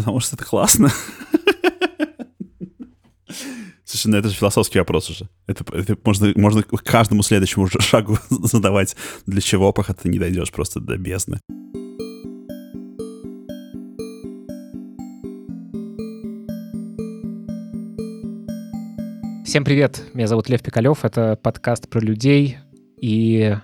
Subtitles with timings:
[0.00, 0.90] потому что это классно.
[3.84, 5.28] Слушай, ну это же философский вопрос уже.
[5.46, 10.80] Это, это можно, можно каждому следующему шагу задавать, для чего, пока ты не дойдешь просто
[10.80, 11.38] до бездны.
[19.44, 22.56] Всем привет, меня зовут Лев Пикалев, это подкаст про людей,
[23.02, 23.54] и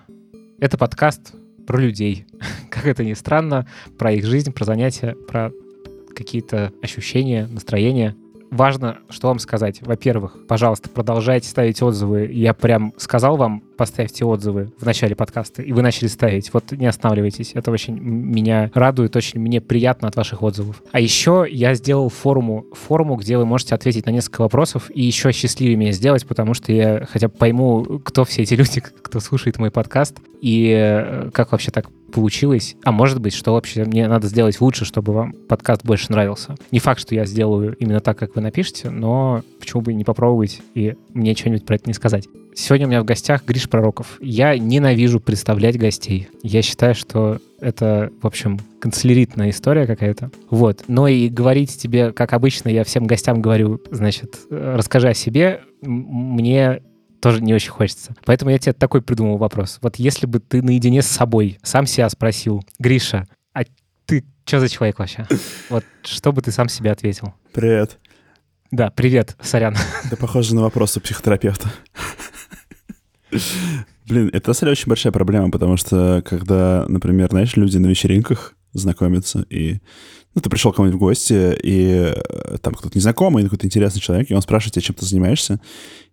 [0.59, 1.33] это подкаст
[1.67, 2.27] про людей.
[2.71, 3.67] Как это ни странно,
[3.97, 5.51] про их жизнь, про занятия, про
[6.17, 8.17] какие-то ощущения, настроения
[8.51, 9.81] важно, что вам сказать.
[9.83, 12.29] Во-первых, пожалуйста, продолжайте ставить отзывы.
[12.33, 16.53] Я прям сказал вам, поставьте отзывы в начале подкаста, и вы начали ставить.
[16.53, 17.53] Вот не останавливайтесь.
[17.55, 20.83] Это очень меня радует, очень мне приятно от ваших отзывов.
[20.93, 25.33] А еще я сделал форуму, форуму, где вы можете ответить на несколько вопросов и еще
[25.33, 29.59] счастливее меня сделать, потому что я хотя бы пойму, кто все эти люди, кто слушает
[29.59, 32.77] мой подкаст, и э, как вообще так получилось.
[32.83, 36.55] А может быть, что вообще мне надо сделать лучше, чтобы вам подкаст больше нравился.
[36.71, 40.63] Не факт, что я сделаю именно так, как вы напишете, но почему бы не попробовать
[40.75, 42.27] и мне что-нибудь про это не сказать.
[42.55, 44.17] Сегодня у меня в гостях Гриш Пророков.
[44.23, 46.29] Я ненавижу представлять гостей.
[46.43, 50.31] Я считаю, что это, в общем, канцеляритная история какая-то.
[50.49, 50.85] Вот.
[50.89, 56.81] Но и говорить тебе, как обычно, я всем гостям говорю, значит, расскажи о себе, мне
[57.27, 58.15] тоже не очень хочется.
[58.25, 59.79] Поэтому я тебе такой придумал вопрос.
[59.83, 63.63] Вот если бы ты наедине с собой сам себя спросил, Гриша, а
[64.05, 65.27] ты что за человек вообще?
[65.69, 67.35] Вот что бы ты сам себе ответил?
[67.53, 67.99] Привет.
[68.71, 69.75] Да, привет, сорян.
[70.05, 71.69] Это похоже на вопрос у психотерапевта.
[74.07, 77.89] Блин, это, на самом деле, очень большая проблема, потому что, когда, например, знаешь, люди на
[77.89, 79.81] вечеринках знакомятся, и
[80.37, 84.31] ну, ты пришел к кому-нибудь в гости, и э, там кто-то незнакомый, какой-то интересный человек,
[84.31, 85.61] и он спрашивает тебя, чем ты занимаешься,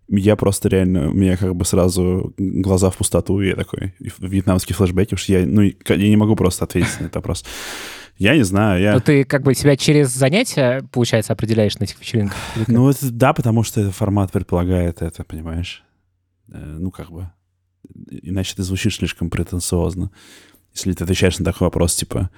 [0.07, 4.75] я просто реально, у меня как бы сразу глаза в пустоту, и я такой, вьетнамские
[4.75, 7.45] флешбеки, потому что я, ну, я не могу просто ответить на этот вопрос.
[8.17, 8.93] Я не знаю, я...
[8.93, 12.37] Но ты как бы себя через занятия, получается, определяешь на этих вечеринках?
[12.67, 15.83] Ну, это, да, потому что формат предполагает это, понимаешь?
[16.51, 17.31] Э, ну, как бы...
[18.09, 20.11] Иначе ты звучишь слишком претенциозно.
[20.73, 22.29] Если ты отвечаешь на такой вопрос, типа,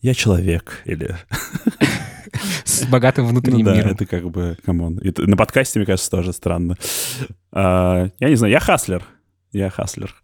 [0.00, 1.16] я человек, или...
[2.76, 3.90] С богатым внутренним ну, да, миром.
[3.92, 5.00] это как бы, come on.
[5.02, 6.76] На подкасте, мне кажется, тоже странно.
[7.52, 9.02] А, я не знаю, я хаслер.
[9.52, 10.14] Я хаслер.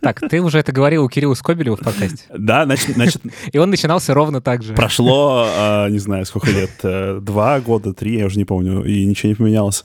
[0.00, 2.24] Так, ты уже это говорил у Кирилла Скобелева в подкасте.
[2.36, 2.94] Да, значит...
[2.94, 3.22] значит
[3.52, 4.74] И он начинался ровно так же.
[4.74, 9.04] Прошло, а, не знаю, сколько лет, э, два года, три, я уже не помню, и
[9.04, 9.84] ничего не поменялось.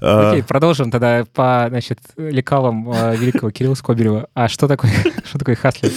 [0.00, 4.28] А, Окей, продолжим тогда по, значит, лекалам а, великого Кирилла Скобелева.
[4.34, 4.92] А что такое,
[5.24, 5.92] что такое хаслер?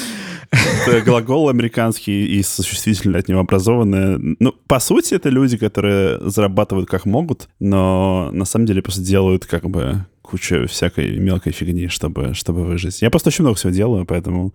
[1.06, 4.20] Глагол американский и существительное от него образованное.
[4.40, 9.46] Ну, по сути, это люди, которые зарабатывают как могут, но на самом деле просто делают
[9.46, 13.02] как бы кучу всякой мелкой фигни, чтобы, чтобы выжить.
[13.02, 14.54] Я просто очень много всего делаю, поэтому...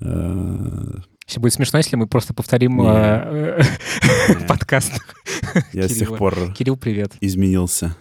[0.00, 0.98] Э...
[1.26, 3.62] Все будет смешно, если мы просто повторим э,
[4.48, 4.92] подкаст.
[5.72, 6.52] Я с тех пор...
[6.52, 7.12] Кирилл, привет.
[7.20, 7.96] Изменился.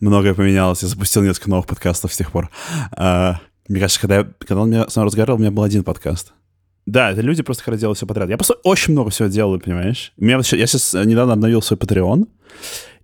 [0.00, 0.82] Многое поменялось.
[0.82, 2.50] Я запустил несколько новых подкастов с тех пор.
[2.92, 6.32] А, мне кажется, когда, когда он меня с разговаривал, у меня был один подкаст.
[6.88, 8.30] Да, это люди просто хотят делать все подряд.
[8.30, 10.12] Я просто очень много всего делаю, понимаешь?
[10.16, 12.26] У меня, я сейчас недавно обновил свой Patreon,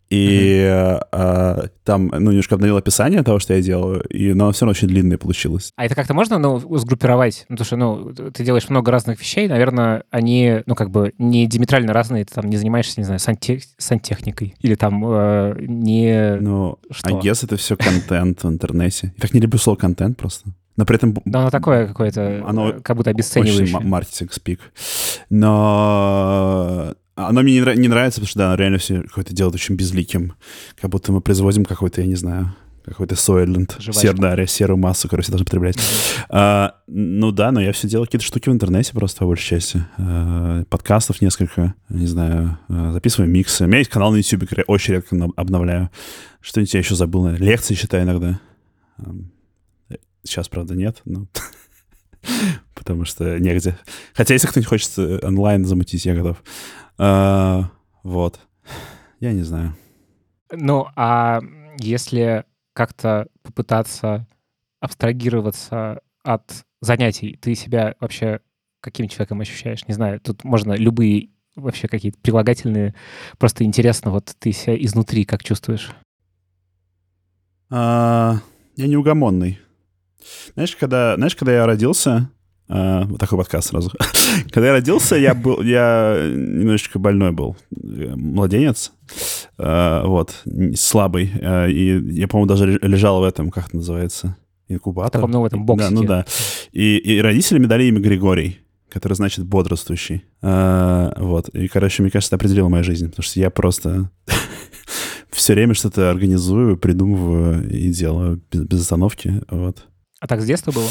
[0.08, 1.00] и mm-hmm.
[1.12, 4.88] а, там, ну, немножко обновил описание того, что я делаю, и, но все равно очень
[4.88, 5.70] длинное получилось.
[5.76, 7.44] А это как-то можно, ну, сгруппировать?
[7.50, 11.46] Ну, потому что, ну, ты делаешь много разных вещей, наверное, они, ну, как бы не
[11.46, 13.64] диаметрально разные, ты там не занимаешься, не знаю, сантех...
[13.76, 16.36] сантехникой, или там э, не...
[16.40, 17.08] Ну, что?
[17.08, 19.12] I guess это все контент в интернете.
[19.16, 20.54] Я так не люблю слово контент просто.
[20.76, 21.16] Но при этом...
[21.24, 23.76] Да, оно такое какое-то, оно как будто обесценивающее.
[23.76, 24.60] Очень маркетинг спик.
[25.30, 29.76] Но оно мне не, не нравится, потому что, да, оно реально все какое-то делает очень
[29.76, 30.34] безликим.
[30.80, 35.30] Как будто мы производим какой-то, я не знаю, какой-то Soylent, сер, да, серую массу, все
[35.30, 35.76] должны потреблять.
[35.76, 36.26] Mm-hmm.
[36.30, 39.86] А, ну да, но я все делаю какие-то штуки в интернете просто, по большей части.
[39.96, 43.64] А, подкастов несколько, не знаю, а, записываю миксы.
[43.64, 45.90] У меня есть канал на YouTube, который я очень редко обновляю.
[46.40, 47.48] Что-нибудь я еще забыл, наверное.
[47.48, 48.40] Лекции читаю иногда.
[50.24, 51.26] Сейчас, правда, нет, но...
[52.74, 53.78] Потому что негде.
[54.14, 56.42] Хотя, если кто-нибудь хочет онлайн замутить, я готов.
[56.98, 57.70] А,
[58.02, 58.40] вот.
[59.20, 59.76] Я не знаю.
[60.50, 61.40] Ну, а
[61.78, 64.26] если как-то попытаться
[64.80, 68.40] абстрагироваться от занятий, ты себя вообще
[68.80, 69.86] каким человеком ощущаешь?
[69.88, 72.94] Не знаю, тут можно любые вообще какие-то прилагательные.
[73.38, 75.90] Просто интересно, вот ты себя изнутри как чувствуешь?
[77.70, 78.40] А,
[78.76, 79.58] я неугомонный.
[80.54, 82.30] Знаешь, когда, знаешь, когда я родился,
[82.66, 83.92] Uh, вот такой подкаст сразу.
[84.50, 88.94] Когда я родился, я был, я немножечко больной был, младенец,
[89.58, 90.34] uh, вот,
[90.74, 95.20] слабый, uh, и я, по-моему, даже лежал в этом, как это называется, инкубатор.
[95.20, 95.94] Таком, ну, в этом боксике.
[95.94, 96.24] Да, ну да.
[96.72, 100.24] И, и родители мне дали имя Григорий, который значит бодрствующий.
[100.40, 101.50] Вот.
[101.50, 104.10] И, короче, мне кажется, это определило мою жизнь, потому что я просто
[105.30, 109.42] все время что-то организую, придумываю и делаю без, без остановки.
[109.50, 109.84] Вот.
[110.24, 110.88] А так с детства было?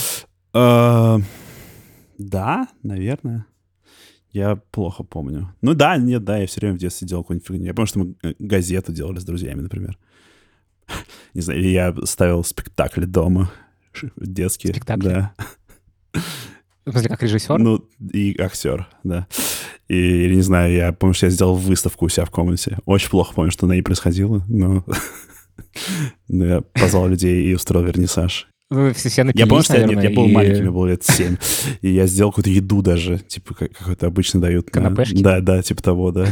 [0.53, 1.17] А,
[2.19, 3.47] да, наверное.
[4.31, 5.55] Я плохо помню.
[5.63, 7.65] Ну да, нет, да, я все время в детстве делал какую-нибудь фигню.
[7.65, 9.97] Я помню, что мы э, газету делали с друзьями, например.
[11.33, 13.51] Не знаю, или я ставил спектакли дома
[14.17, 14.71] детские.
[14.71, 15.07] Спектакли?
[15.07, 15.33] Да.
[16.85, 17.57] В смысле, как режиссер?
[17.57, 19.25] Ну, и актер, да.
[19.87, 22.77] И, или, не знаю, я помню, что я сделал выставку у себя в комнате.
[22.85, 24.85] Очень плохо помню, что на ней происходило, но...
[26.27, 28.47] но я позвал людей и устроил вернисаж.
[28.73, 30.71] Вы все, все напились, Я помню, что я, наверное, нет, я был и- маленький, мне
[30.71, 31.37] было лет 7.
[31.81, 34.65] И я сделал какую-то еду даже, типа, как, какой-то обычно дают.
[34.67, 35.21] на- Канапешки?
[35.21, 36.27] Да, да, типа того, да.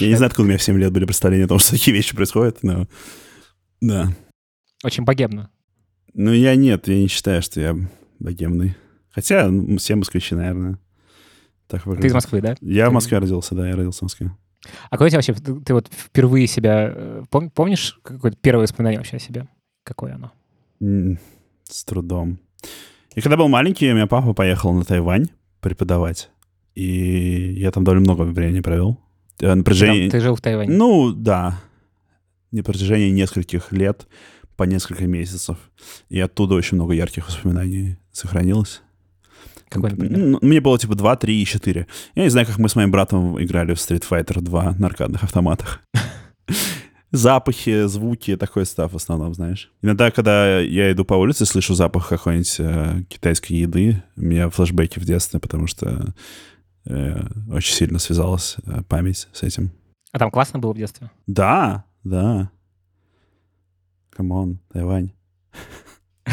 [0.00, 1.94] Я не знаю, откуда у меня в 7 лет были представления о том, что такие
[1.96, 2.86] вещи происходят, но...
[3.80, 4.12] Да.
[4.84, 5.50] Очень богемно.
[6.14, 7.76] Ну, я нет, я не считаю, что я
[8.18, 8.74] богемный.
[9.10, 10.78] Хотя ну, все москвичи, наверное.
[11.68, 12.12] Так Ты из.
[12.12, 12.54] Москвы, да?
[12.60, 14.30] Я в Ты- Москве родился, да, я родился в Москве.
[14.90, 18.62] А какой у тебя вообще, ты, ты вот впервые себя, э, пом- помнишь какое-то первое
[18.64, 19.48] воспоминание вообще о себе?
[19.84, 20.32] Какое оно?
[20.82, 22.38] С трудом.
[23.14, 25.28] И когда был маленький, у меня папа поехал на Тайвань
[25.60, 26.30] преподавать.
[26.74, 28.98] И я там довольно много времени провел.
[29.40, 30.08] Э, На протяжении...
[30.08, 30.74] ты жил в Тайване.
[30.74, 31.60] Ну, да.
[32.50, 34.06] На протяжении нескольких лет,
[34.56, 35.56] по несколько месяцев.
[36.08, 38.82] И оттуда очень много ярких воспоминаний сохранилось.
[39.68, 40.18] Какой, например?
[40.18, 41.86] Ну, Мне было типа 2, 3 и 4.
[42.14, 45.22] Я не знаю, как мы с моим братом играли в Street Fighter 2 на аркадных
[45.22, 45.80] автоматах.
[47.12, 49.70] Запахи, звуки, такой stuff в основном, знаешь.
[49.82, 54.98] Иногда, когда я иду по улице, слышу запах какой-нибудь э, китайской еды, у меня флешбеки
[54.98, 56.14] в детстве, потому что
[56.86, 59.72] э, очень сильно связалась э, память с этим.
[60.10, 61.10] А там классно было в детстве?
[61.26, 62.50] Да, да.
[64.08, 65.12] Come on, Тайвань.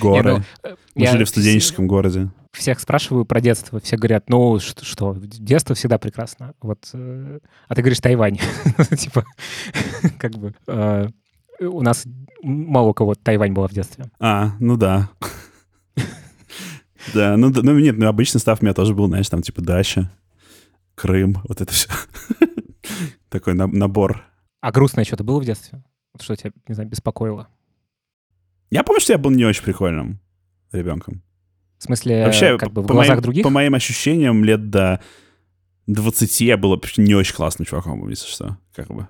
[0.00, 0.32] Горы.
[0.32, 2.30] Ну, э, Мы жили в студенческом городе.
[2.56, 3.80] Всех спрашиваю про детство.
[3.80, 6.54] Все говорят, ну что, что, детство всегда прекрасно.
[6.62, 7.38] Вот, э,
[7.68, 8.38] а ты говоришь Тайвань.
[8.96, 9.24] Типа,
[10.18, 11.08] как бы э,
[11.60, 12.06] у нас
[12.42, 14.06] мало у кого Тайвань была в детстве.
[14.18, 15.10] А, ну да.
[17.14, 20.10] Да, ну, ну нет, ну обычный став у меня тоже был, знаешь, там типа дача,
[20.96, 21.88] Крым, вот это все.
[23.28, 24.24] Такой на- набор.
[24.60, 25.84] А грустное что-то было в детстве?
[26.20, 27.46] Что тебя, не знаю, беспокоило?
[28.70, 30.18] Я помню, что я был не очень прикольным
[30.72, 31.22] ребенком.
[31.78, 33.44] В смысле, Вообще, как бы в глазах моим, других?
[33.44, 35.00] по моим ощущениям, лет до
[35.86, 39.08] 20 я был не очень классным чуваком, если что, как бы.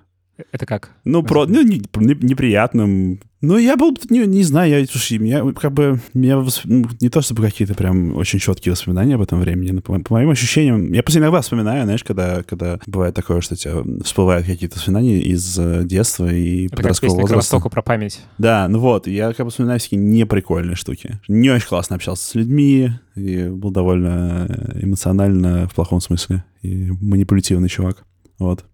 [0.51, 0.91] Это как?
[1.03, 3.19] Ну, про, ну, не- не- неприятным.
[3.41, 7.21] Ну, я был, не, не знаю, я, слушай, меня как бы, меня ну, не то
[7.21, 11.03] чтобы какие-то прям очень четкие воспоминания об этом времени, но по, по моим ощущениям, я
[11.03, 15.57] просто иногда вспоминаю, знаешь, когда, когда бывает такое, что у тебя всплывают какие-то воспоминания из
[15.59, 17.69] э, детства и Это как подросткового песня к возраста.
[17.69, 18.21] Про память.
[18.39, 21.19] Да, ну вот, я как бы вспоминаю всякие неприкольные штуки.
[21.27, 26.91] Не очень классно общался с людьми, и был довольно э, эмоционально в плохом смысле, и
[27.01, 28.03] манипулятивный чувак.
[28.39, 28.65] Вот.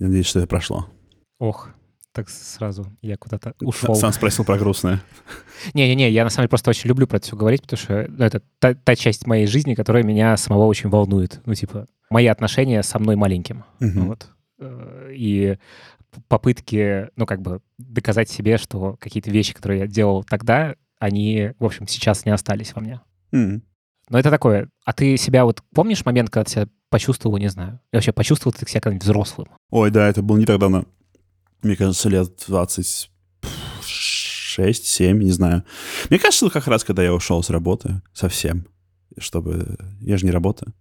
[0.00, 0.86] Я надеюсь, что это прошло.
[1.38, 1.70] Ох,
[2.12, 3.94] так сразу я куда-то ушел.
[3.94, 5.00] Сам спросил про грустное.
[5.74, 8.24] Не-не-не, я на самом деле просто очень люблю про это все говорить, потому что ну,
[8.24, 11.40] это та, та часть моей жизни, которая меня самого очень волнует.
[11.46, 13.64] Ну, типа, мои отношения со мной маленьким.
[13.78, 14.08] Мгм.
[14.08, 14.28] Вот.
[14.58, 15.58] Э, И
[16.28, 21.64] попытки, ну, как бы доказать себе, что какие-то вещи, которые я делал тогда, они, в
[21.64, 23.00] общем, сейчас не остались во мне.
[23.32, 23.62] М.
[24.08, 24.68] Но это такое.
[24.84, 28.52] А ты себя вот помнишь момент, когда ты себя почувствовал, не знаю, и вообще почувствовал
[28.52, 29.48] ты себя когда-нибудь взрослым?
[29.70, 30.84] Ой, да, это было не так давно.
[31.62, 33.08] Мне кажется, лет 26-7,
[35.12, 35.64] не знаю.
[36.10, 38.66] Мне кажется, это как раз, когда я ушел с работы совсем,
[39.18, 39.78] чтобы...
[40.00, 40.74] Я же не работаю.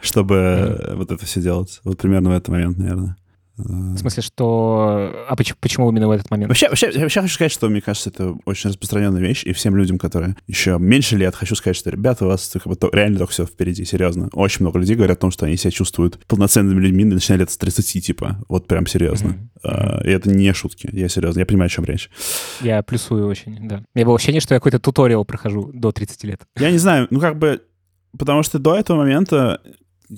[0.00, 1.80] Чтобы э, вот это все делать.
[1.82, 3.16] Вот примерно в этот момент, наверное.
[3.56, 5.26] В смысле, что...
[5.28, 6.48] А почему, почему именно в этот момент?
[6.48, 9.98] Вообще, вообще, вообще хочу сказать, что мне кажется, это очень распространенная вещь, и всем людям,
[9.98, 13.32] которые еще меньше лет, хочу сказать, что, ребята, у вас как бы, то- реально только
[13.32, 14.28] все впереди, серьезно.
[14.32, 17.56] Очень много людей говорят о том, что они себя чувствуют полноценными людьми, начиная лет с
[17.56, 19.28] 30, типа, вот прям серьезно.
[19.30, 19.50] Мгм.
[19.62, 22.10] А, И это не шутки, я серьезно, я понимаю, о чем речь.
[22.60, 23.76] Я плюсую очень, да.
[23.94, 26.40] У меня было ощущение, что я какой-то туториал прохожу до 30 лет.
[26.58, 27.62] Я не знаю, ну как бы,
[28.18, 29.60] потому что до этого момента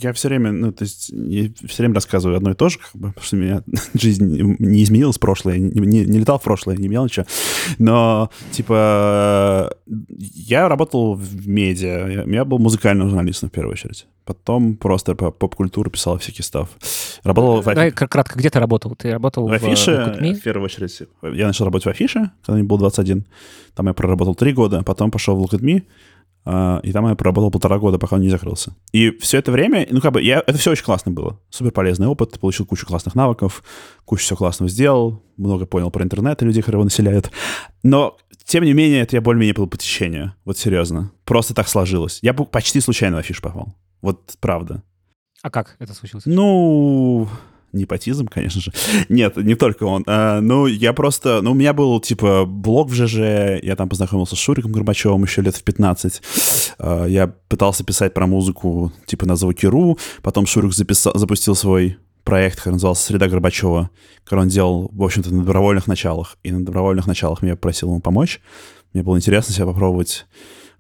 [0.03, 2.91] я все время, ну, то есть, я все время рассказываю одно и то же, как
[2.95, 3.63] бы, потому что у меня
[3.95, 7.27] жизнь не изменилась, прошлое, не, не- не летал в прошлое, не имел ничего.
[7.79, 14.07] Но, типа, я работал в медиа, я, я был музыкальным журналистом в первую очередь.
[14.25, 16.69] Потом просто по поп-культуру писал всякий став.
[17.23, 18.97] Работал в, Давай кратко, где ты работал?
[18.97, 20.35] Ты работал в в, Афише, Me?
[20.35, 21.03] в первую очередь.
[21.23, 23.25] Я начал работать в Афише, когда мне было 21.
[23.75, 25.83] Там я проработал три года, потом пошел в Look at Me,
[26.47, 28.77] и там я проработал полтора года, пока он не закрылся.
[28.93, 31.41] И все это время, ну, как бы, я, это все очень классно было.
[31.51, 33.65] Супер полезный опыт, получил кучу классных навыков,
[34.05, 37.33] кучу всего классного сделал, много понял про интернет и людей, которые его населяют.
[37.83, 40.35] Но тем не менее, это я более-менее был по течению.
[40.45, 41.11] Вот серьезно.
[41.25, 42.21] Просто так сложилось.
[42.23, 43.75] Я почти случайно в афишу попал.
[44.01, 44.85] Вот правда.
[45.43, 46.27] А как это случилось?
[46.27, 47.29] Ну,
[47.77, 48.73] непотизм, конечно же.
[49.09, 50.05] Нет, не только он.
[50.07, 51.41] А, ну, я просто...
[51.43, 55.43] Ну, у меня был, типа, блог в ЖЖ, я там познакомился с Шуриком Горбачевым еще
[55.43, 56.23] лет в 15.
[56.79, 62.59] А, я пытался писать про музыку, типа, на звуки.ру, потом Шурик записал, запустил свой проект,
[62.59, 63.91] который назывался «Среда Горбачева»,
[64.25, 66.37] который он делал, в общем-то, на добровольных началах.
[66.43, 68.41] И на добровольных началах меня просил ему помочь.
[68.93, 70.27] Мне было интересно себя попробовать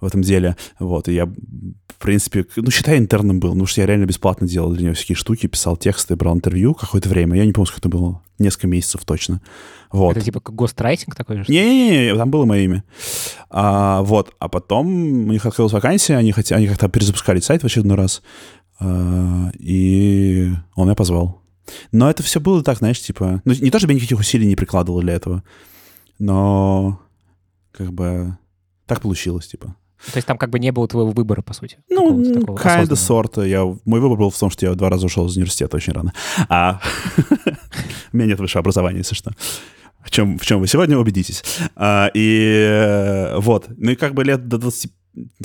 [0.00, 0.57] в этом деле.
[0.79, 4.73] Вот, и я, в принципе, ну, считай, интерном был, потому что я реально бесплатно делал
[4.73, 7.37] для него всякие штуки, писал тексты, брал интервью какое-то время.
[7.37, 9.41] Я не помню, сколько это было, несколько месяцев точно.
[9.91, 10.17] Вот.
[10.17, 11.45] Это типа гострайтинг такой?
[11.49, 12.85] Не-не-не, там было мое имя.
[13.50, 17.67] А, вот, а потом у них открылась вакансия, они, хотя, они как-то перезапускали сайт в
[17.67, 18.23] очередной раз,
[18.79, 21.43] а, и он меня позвал.
[21.93, 23.43] Но это все было так, знаешь, типа...
[23.45, 25.43] Ну, не то, чтобы я никаких усилий не прикладывал для этого,
[26.19, 27.00] но
[27.73, 28.37] как бы
[28.87, 29.75] так получилось, типа.
[30.12, 31.79] То есть там как бы не было твоего выбора, по сути?
[31.88, 32.21] Ну,
[32.57, 33.47] kind of sort.
[33.47, 36.12] Я, мой выбор был в том, что я два раза ушел из университета очень рано.
[36.49, 36.81] А
[38.12, 39.33] у меня нет высшего образования, если что.
[40.03, 41.43] В чем, в чем вы сегодня убедитесь.
[41.75, 43.69] А, и э, вот.
[43.76, 44.93] Ну и как бы лет до 20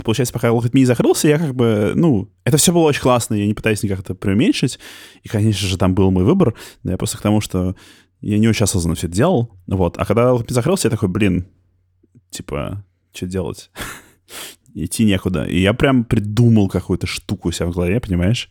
[0.03, 3.47] получается, пока Look at закрылся, я как бы, ну, это все было очень классно, я
[3.47, 4.79] не пытаюсь никак это преуменьшить,
[5.23, 7.75] и, конечно же, там был мой выбор, но я просто к тому, что
[8.19, 11.47] я не очень осознанно все это делал, вот, а когда Look закрылся, я такой, блин,
[12.29, 13.71] типа, что делать?
[14.73, 15.45] Идти некуда.
[15.45, 18.49] И я прям придумал какую-то штуку у себя в голове, понимаешь?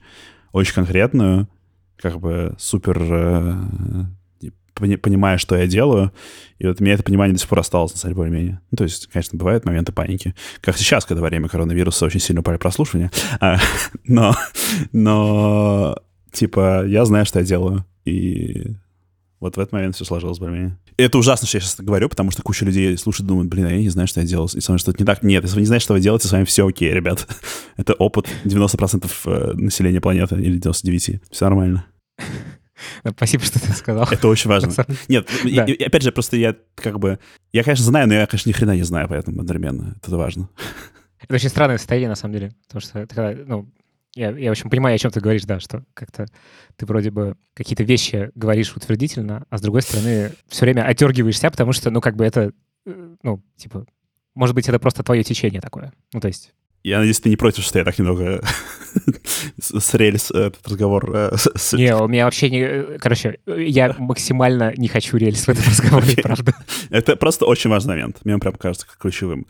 [0.52, 1.48] Очень конкретную,
[1.96, 3.54] как бы супер э,
[4.74, 6.12] понимая, что я делаю.
[6.58, 8.60] И вот у меня это понимание до сих пор осталось, на самом деле, более-менее.
[8.70, 10.34] Ну, то есть, конечно, бывают моменты паники.
[10.60, 13.10] Как сейчас, когда во время коронавируса очень сильно упали прослушивания.
[13.40, 13.58] А,
[14.04, 14.34] но,
[14.92, 15.96] но,
[16.32, 17.84] типа, я знаю, что я делаю.
[18.04, 18.74] И
[19.40, 20.76] вот в этот момент все сложилось более-менее.
[20.98, 23.78] Это ужасно, что я сейчас говорю, потому что куча людей слушают, думают, блин, а я
[23.78, 25.22] не знаю, что я делал, и с вами что-то не так.
[25.22, 27.26] Нет, если вы не знаете, что вы делаете, с вами все окей, ребят.
[27.76, 31.20] это опыт 90% э, населения планеты, или 99%.
[31.30, 31.86] Все нормально.
[33.16, 34.06] Спасибо, что ты сказал.
[34.10, 34.72] Это очень важно.
[35.08, 35.64] Нет, да.
[35.64, 37.18] и, и, опять же, просто я как бы...
[37.52, 39.96] Я, конечно, знаю, но я, конечно, ни хрена не знаю, поэтому одновременно.
[40.02, 40.50] Это важно.
[41.22, 42.52] Это очень странное состояние, на самом деле.
[42.66, 43.70] Потому что это когда, ну,
[44.14, 46.26] я, я, в общем, понимаю, о чем ты говоришь, да, что как-то
[46.76, 51.72] ты вроде бы какие-то вещи говоришь утвердительно, а с другой стороны все время отергиваешься, потому
[51.72, 52.52] что, ну, как бы это,
[52.86, 53.86] э, ну, типа,
[54.34, 55.92] может быть, это просто твое течение такое.
[56.12, 56.52] Ну, то есть...
[56.82, 58.42] Я надеюсь, ты не против, что я так немного
[59.60, 61.10] с рельс э, этот разговор...
[61.14, 61.30] Э,
[61.74, 62.98] не, у меня вообще не...
[62.98, 66.54] Короче, я максимально не хочу рельс в этом разговоре, правда.
[66.88, 68.18] Это просто очень важный момент.
[68.24, 69.46] Мне он прям кажется ключевым.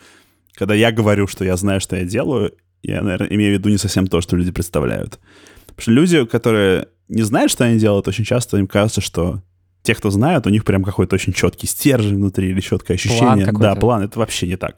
[0.55, 3.78] Когда я говорю, что я знаю, что я делаю, я, наверное, имею в виду не
[3.78, 5.18] совсем то, что люди представляют.
[5.66, 9.42] Потому что люди, которые не знают, что они делают, очень часто им кажется, что
[9.82, 13.46] те, кто знают, у них прям какой-то очень четкий стержень внутри или четкое ощущение.
[13.46, 14.02] План да, план.
[14.02, 14.76] Это вообще не так.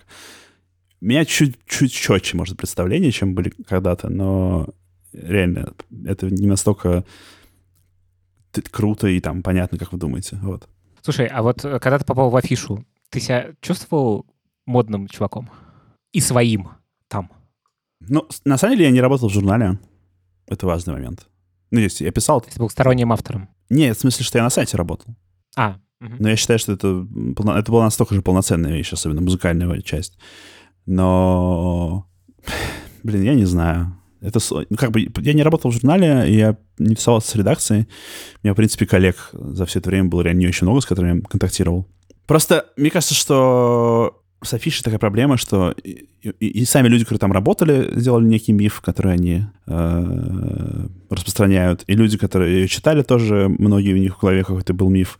[1.00, 4.68] У меня чуть-чуть четче, может, представление, чем были когда-то, но
[5.12, 5.72] реально,
[6.06, 7.04] это не настолько
[8.70, 10.38] круто и там понятно, как вы думаете.
[10.42, 10.68] Вот.
[11.00, 14.26] Слушай, а вот э, когда ты попал в афишу, ты себя чувствовал
[14.66, 15.50] модным чуваком?
[16.12, 16.68] И своим
[17.08, 17.30] там?
[18.08, 19.78] Ну, на самом деле я не работал в журнале.
[20.46, 21.26] Это важный момент.
[21.70, 22.40] Ну, если я писал...
[22.40, 23.48] Ты был сторонним автором.
[23.70, 25.14] Нет, в смысле, что я на сайте работал.
[25.56, 25.78] А.
[26.00, 26.14] Угу.
[26.18, 27.06] Но я считаю, что это,
[27.56, 30.18] это была настолько же полноценная вещь, особенно музыкальная часть.
[30.84, 32.06] Но,
[33.02, 33.96] блин, я не знаю.
[34.20, 37.88] Это, ну, как бы, я не работал в журнале, я не тусовался с редакцией.
[38.36, 40.86] У меня, в принципе, коллег за все это время было реально не очень много, с
[40.86, 41.88] которыми я контактировал.
[42.26, 47.20] Просто мне кажется, что с афишей такая проблема, что и, и, и сами люди, которые
[47.20, 53.48] там работали, сделали некий миф, который они э, распространяют, и люди, которые ее читали, тоже
[53.58, 55.18] многие у них в голове какой-то был миф.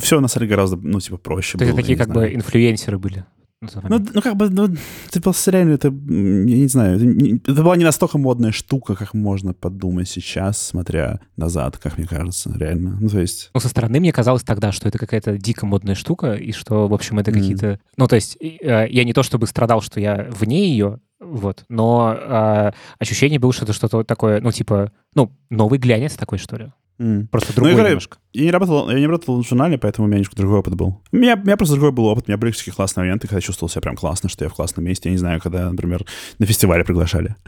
[0.00, 1.68] Все на самом деле гораздо, ну, типа, проще То было.
[1.68, 3.24] Это такие как бы инфлюенсеры были.
[3.60, 4.68] Ну, ну, как бы, ну,
[5.08, 9.14] это просто реально, это, я не знаю, это, это была не настолько модная штука, как
[9.14, 12.96] можно подумать сейчас, смотря назад, как мне кажется, реально.
[13.00, 13.50] Ну, то есть...
[13.52, 16.94] Ну, со стороны мне казалось тогда, что это какая-то дико модная штука, и что, в
[16.94, 17.34] общем, это mm.
[17.34, 17.80] какие-то...
[17.96, 22.14] Ну, то есть э, я не то чтобы страдал, что я вне ее, вот, но
[22.16, 26.72] э, ощущение было, что это что-то такое, ну, типа, ну, новый глянец такой, что ли.
[26.98, 27.28] Mm.
[27.28, 28.18] Просто другой ну, я, немножко.
[28.32, 31.00] Я не, работал, я не работал в журнале, поэтому у меня немножко другой опыт был.
[31.12, 32.24] У меня, у меня просто другой был опыт.
[32.26, 34.54] У меня были всякие классные моменты, когда я чувствовал себя прям классно, что я в
[34.54, 35.08] классном месте.
[35.08, 36.04] Я не знаю, когда, например,
[36.38, 37.36] на фестивале приглашали.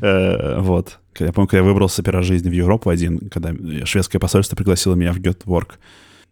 [0.00, 0.98] Э, вот.
[1.18, 3.52] Я помню, когда я выбрался первый раз в жизни в Европу один, когда
[3.84, 5.72] шведское посольство пригласило меня в Göteborg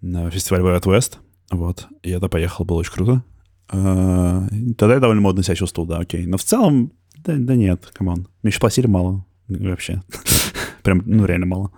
[0.00, 1.18] на фестиваль Way Out West.
[1.50, 1.87] Вот.
[2.02, 3.25] И я туда поехал, было очень круто.
[3.73, 4.42] Э,
[4.76, 6.26] тогда я довольно модно себя чувствовал, да, окей.
[6.26, 8.28] Но в целом, да, да нет, come on.
[8.42, 10.02] Мне еще платили мало вообще.
[10.83, 11.73] Прям, ну, реально мало.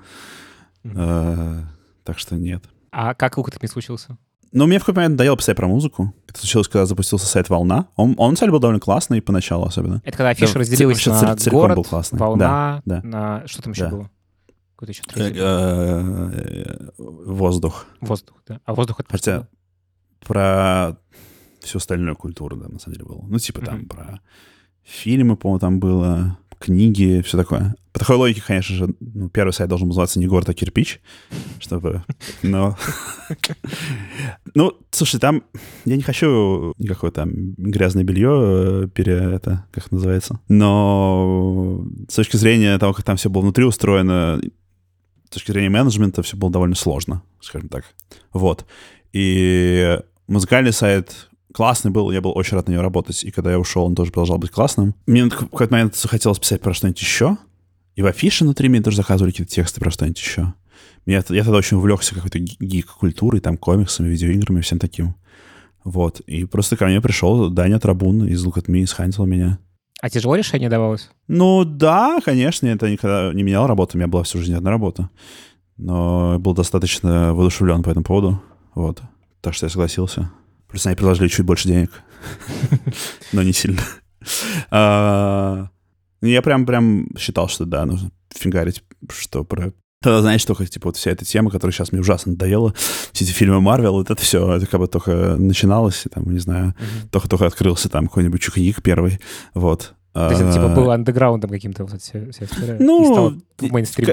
[0.85, 1.63] Э,
[2.05, 2.65] так что нет.
[2.91, 4.17] А как опыт не случился?
[4.51, 6.15] Но мне в какой-то момент надоело писать про музыку.
[6.27, 7.89] Это случилось, когда запустился сайт «Волна».
[7.97, 10.01] Он, он деле, был довольно классный поначалу особенно.
[10.05, 12.19] Это когда афиша Да, разделилась вообще на целиком город, был классный.
[12.19, 13.47] волна, Да, на...
[13.47, 13.91] Что там еще Да.
[13.91, 14.11] было?
[14.77, 15.39] Какой-то еще Э, третий.
[15.39, 17.87] э, Воздух.
[18.01, 18.61] Воздух, да.
[18.65, 19.49] А воздух это Хотя
[20.27, 20.97] про
[21.61, 23.23] всю остальную культуру, да, на самом деле было.
[23.29, 24.21] Ну, типа там про
[24.83, 27.75] фильмы, по-моему, там было, книги, все такое.
[27.93, 31.01] По такой логике, конечно же, ну, первый сайт должен называться не город, а кирпич,
[31.59, 32.05] чтобы...
[32.43, 32.77] Но...
[34.55, 35.43] Ну, слушай, там
[35.85, 39.35] я не хочу никакое там грязное белье э, пере...
[39.35, 40.41] это, как называется.
[40.49, 44.41] Но с точки зрения того, как там все было внутри устроено,
[45.29, 47.85] с точки зрения менеджмента все было довольно сложно, скажем так.
[48.33, 48.65] Вот.
[49.13, 53.25] И музыкальный сайт классный был, я был очень рад на нее работать.
[53.25, 54.95] И когда я ушел, он тоже продолжал быть классным.
[55.07, 57.37] Мне в какой-то момент захотелось писать про что-нибудь еще.
[57.97, 60.55] И в афише внутри мне тоже заказывали какие-то тексты про что-нибудь еще.
[61.07, 65.15] Меня, я тогда очень увлекся какой-то ги- гик-культурой, там, комиксами, видеоиграми, всем таким.
[65.85, 66.21] Вот.
[66.21, 69.59] И просто ко мне пришел Даня Трабун из Look at Me, схантил меня.
[70.01, 71.11] А тяжело решение давалось?
[71.27, 75.11] Ну да, конечно, это никогда не менял работу, у меня была всю жизнь одна работа.
[75.77, 78.43] Но я был достаточно воодушевлен по этому поводу.
[78.75, 79.03] Вот.
[79.41, 80.31] Так что я согласился.
[80.69, 81.91] Плюс они предложили чуть больше денег.
[83.33, 83.81] Но не сильно.
[84.71, 85.69] А,
[86.21, 89.73] Я прям прям считал, что да, нужно фигарить, что про...
[90.01, 92.73] Тогда, знаешь, только, типа, вот вся эта тема, которая сейчас мне ужасно надоела,
[93.13, 96.75] все эти фильмы Марвел, вот это все, это как бы только начиналось, там, не знаю,
[97.11, 99.19] только-только открылся там какой-нибудь Чухник первый,
[99.55, 99.95] вот.
[100.13, 102.77] То есть это типа А, было андеграундом каким-то вот вся, вся история?
[102.79, 103.41] Ну?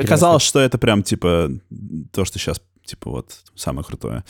[0.08, 1.52] Казалось, что это прям, типа,
[2.12, 4.24] то, что сейчас, типа, вот, самое крутое.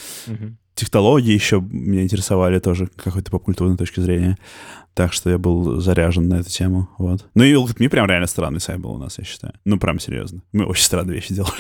[0.76, 4.38] Технологии еще меня интересовали тоже какой-то попкультурной точки зрения.
[4.94, 7.26] Так что я был заряжен на эту тему, вот.
[7.34, 9.54] Ну и Me прям реально странный сайт был у нас, я считаю.
[9.66, 10.42] Ну, прям серьезно.
[10.54, 11.54] Мы очень странные вещи делали.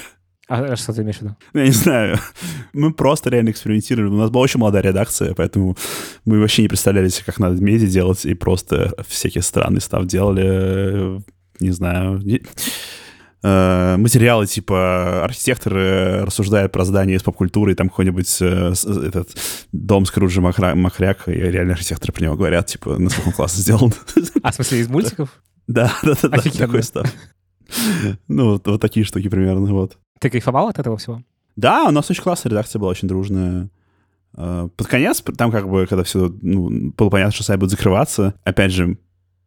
[0.47, 1.35] А что ты имеешь в виду?
[1.53, 2.19] Ну, Я не знаю.
[2.73, 4.09] Мы просто реально экспериментировали.
[4.09, 5.75] У нас была очень молодая редакция, поэтому
[6.23, 11.21] мы вообще не представляли себе, как надо медиа делать, и просто всякие странные став делали.
[11.59, 12.21] Не знаю.
[13.47, 19.29] Э, Материалы типа архитекторы рассуждают про здание из поп-культуры, и там какой-нибудь э, с- этот
[19.71, 23.93] дом Скруджа Махра- Махряк, и реально архитекторы про него говорят, типа, насколько он классно сделан.
[24.43, 25.41] А, в смысле, из мультиков?
[25.67, 27.11] Да, да, да, да, такой став.
[28.27, 29.97] Ну, вот вот такие штуки примерно, вот.
[30.19, 31.21] Ты кайфовал от этого всего?
[31.55, 33.69] Да, у нас очень классная редакция была, очень дружная.
[34.37, 38.33] Э, Под конец, там как бы, когда все, ну, было понятно, что сайт будет закрываться,
[38.43, 38.97] опять же,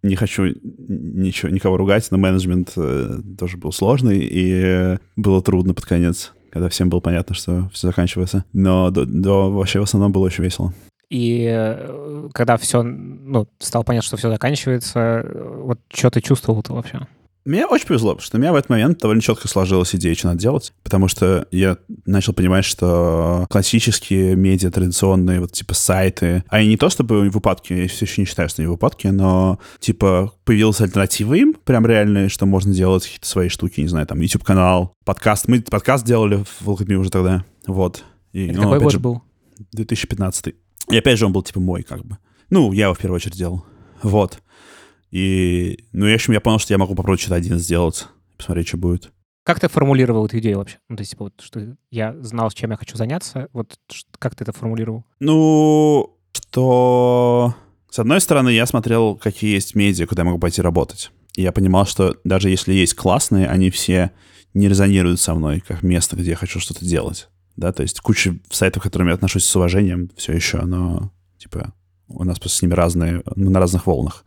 [0.03, 5.85] не хочу ничего, никого ругать, но менеджмент э, тоже был сложный, и было трудно под
[5.87, 8.45] конец, когда всем было понятно, что все заканчивается.
[8.53, 10.73] Но до, до- вообще в основном было очень весело.
[11.11, 16.75] И э, когда все, ну, стало понятно, что все заканчивается, э, вот что ты чувствовал-то
[16.75, 17.07] вообще?
[17.49, 20.27] Мне очень повезло, потому что у меня в этот момент довольно четко сложилась идея, что
[20.27, 26.69] надо делать, потому что я начал понимать, что классические медиа, традиционные, вот типа сайты, они
[26.69, 29.59] не то чтобы в упадке, я все еще не считаю, что они в упадке, но
[29.81, 34.21] типа появилась альтернатива им, прям реальные, что можно делать какие-то свои штуки, не знаю, там
[34.21, 35.49] YouTube-канал, подкаст.
[35.49, 38.05] Мы подкаст делали в Волкотме уже тогда, вот.
[38.35, 39.23] И, Это ну, какой год же, был?
[39.73, 40.55] 2015.
[40.91, 42.19] И опять же он был типа мой, как бы.
[42.51, 43.65] Ну, я его в первую очередь делал.
[44.03, 44.39] Вот.
[45.11, 48.77] И, ну, в общем, я понял, что я могу попробовать что-то один сделать, посмотреть, что
[48.77, 49.11] будет.
[49.45, 50.77] Как ты формулировал эту идею вообще?
[50.89, 53.79] Ну, то есть, типа, вот, что я знал, чем я хочу заняться, вот
[54.19, 55.05] как ты это формулировал?
[55.21, 57.55] Ну, что...
[57.91, 61.11] С одной стороны, я смотрел, какие есть медиа, куда я могу пойти работать.
[61.35, 64.11] И я понимал, что даже если есть классные, они все
[64.53, 67.29] не резонируют со мной как место, где я хочу что-то делать.
[67.57, 71.73] Да, то есть куча сайтов, к которым я отношусь с уважением все еще, но, типа,
[72.09, 74.25] у нас просто с ними разные, мы на разных волнах.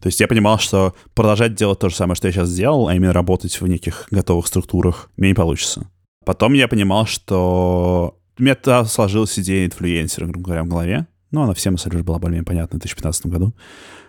[0.00, 2.94] То есть я понимал, что продолжать делать то же самое, что я сейчас сделал, а
[2.94, 5.88] именно работать в неких готовых структурах, мне не получится.
[6.24, 11.06] Потом я понимал, что у меня тогда сложилась идея инфлюенсера, грубо говоря, в голове.
[11.30, 13.54] Ну, она всем, деле, была более-менее понятна в 2015 году.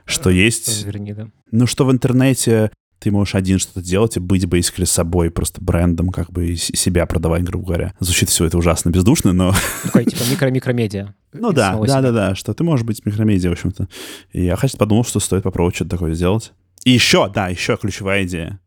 [0.06, 0.86] Что есть...
[0.86, 1.30] Верни, да.
[1.52, 6.10] Ну, что в интернете ты можешь один что-то делать и быть basically собой, просто брендом,
[6.10, 7.94] как бы и себя продавать, грубо говоря.
[8.00, 9.54] Звучит все это ужасно бездушно, но...
[9.84, 11.14] Такой, типа, микро-микромедиа.
[11.34, 13.88] Ну да, да, да, да, что ты можешь быть микромедиа, в общем-то.
[14.34, 16.52] И я, хоть подумал, что стоит попробовать что-то такое сделать.
[16.84, 18.60] И еще, да, еще ключевая идея.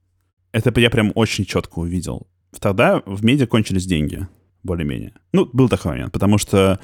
[0.52, 2.26] Это я прям очень четко увидел.
[2.58, 4.26] Тогда в медиа кончились деньги,
[4.62, 5.14] более-менее.
[5.32, 6.78] Ну, был такой момент, потому что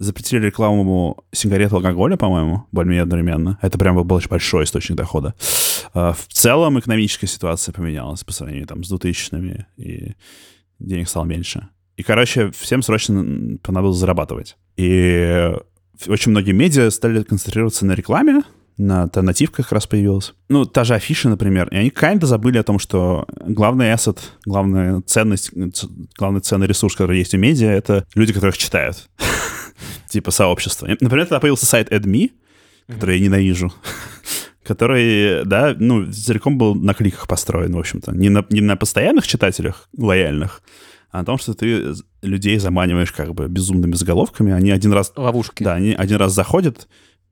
[0.00, 3.58] запретили рекламу сигарет и алкоголя, по-моему, более-менее одновременно.
[3.60, 5.34] Это прям был очень большой источник дохода.
[5.94, 10.14] А, В целом экономическая ситуация поменялась по сравнению там, с 2000-ми, и
[10.78, 11.68] денег стало меньше.
[11.96, 14.56] И, короче, всем срочно понадобилось зарабатывать.
[14.76, 15.52] И
[16.08, 18.42] очень многие медиа стали концентрироваться на рекламе,
[18.78, 20.32] на та нативка как раз появилась.
[20.48, 21.68] Ну, та же афиша, например.
[21.68, 25.50] И они kinda забыли о том, что главный asset, главная ценность,
[26.16, 29.10] главный ценный ресурс, который есть у медиа, это люди, которых читают.
[30.10, 30.86] типа сообщества.
[30.86, 32.32] Например, тогда появился сайт AdMe,
[32.86, 33.72] который я ненавижу,
[34.62, 38.12] который, да, ну, целиком был на кликах построен, в общем-то.
[38.12, 40.62] Не на, не на постоянных читателях лояльных,
[41.10, 44.52] а на том, что ты людей заманиваешь как бы безумными заголовками.
[44.52, 45.12] Они один раз...
[45.16, 45.62] Ловушки.
[45.62, 46.88] Да, они один раз заходят,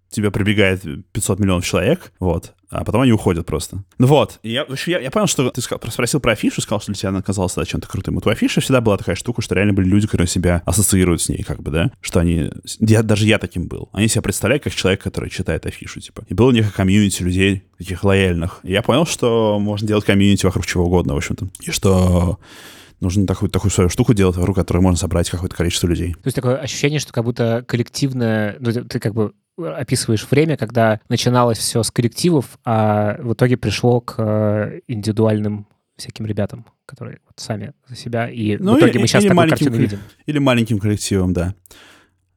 [0.09, 3.85] тебе прибегает 500 миллионов человек, вот, а потом они уходят просто.
[3.99, 6.99] Ну вот, и я, я, я понял, что ты спросил про афишу, сказал, что для
[6.99, 8.17] тебя она оказалась да, чем-то крутым.
[8.17, 11.29] Вот у афиши всегда была такая штука, что реально были люди, которые себя ассоциируют с
[11.29, 14.75] ней, как бы, да, что они, я, даже я таким был, они себя представляют как
[14.75, 16.25] человек, который читает афишу, типа.
[16.29, 18.61] И было у них комьюнити людей, таких лояльных.
[18.63, 21.49] И я понял, что можно делать комьюнити вокруг чего угодно, в общем-то.
[21.63, 22.39] И что
[23.01, 26.15] нужно такую, такую свою штуку делать, вокруг которой можно собрать какое-то количество людей.
[26.15, 31.01] То есть такое ощущение, что как будто коллективное, ну, ты как бы описываешь время, когда
[31.09, 35.67] начиналось все с коллективов, а в итоге пришло к э, индивидуальным
[35.97, 39.49] всяким ребятам, которые вот сами за себя, и ну, в итоге и, мы сейчас такую
[39.49, 39.99] картину видим.
[40.27, 41.55] Или маленьким коллективом, да.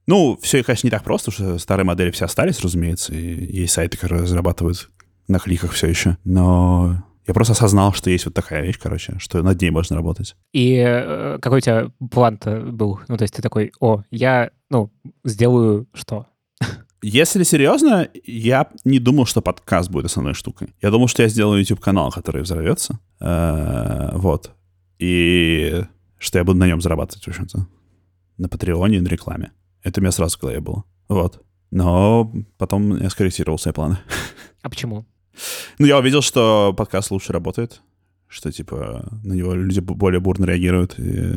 [0.08, 3.98] Ну, все, конечно, не так просто, что старые модели все остались, разумеется, и есть сайты,
[3.98, 4.90] которые разрабатывают
[5.28, 9.42] на кликах все еще, но я просто осознал, что есть вот такая вещь, короче, что
[9.44, 10.36] над ней можно работать.
[10.54, 13.00] И э, какой у тебя план-то был?
[13.08, 14.92] Ну, то есть ты такой, о, я, ну,
[15.24, 16.26] сделаю что?
[17.04, 20.70] Если серьезно, я не думал, что подкаст будет основной штукой.
[20.82, 23.00] Я думал, что я сделаю YouTube-канал, который взорвется.
[23.20, 24.52] Э, вот.
[25.00, 25.84] И
[26.20, 27.66] что я буду на нем зарабатывать, в общем-то.
[28.38, 29.52] На Патреоне и на рекламе.
[29.82, 30.84] Это у меня сразу в голове было.
[31.10, 31.44] Вот.
[31.72, 33.98] Но потом я скорректировал свои планы.
[34.62, 35.08] А почему?
[35.80, 37.82] Ну, я увидел, что подкаст лучше работает,
[38.28, 41.34] что, типа, на него люди более бурно реагируют, и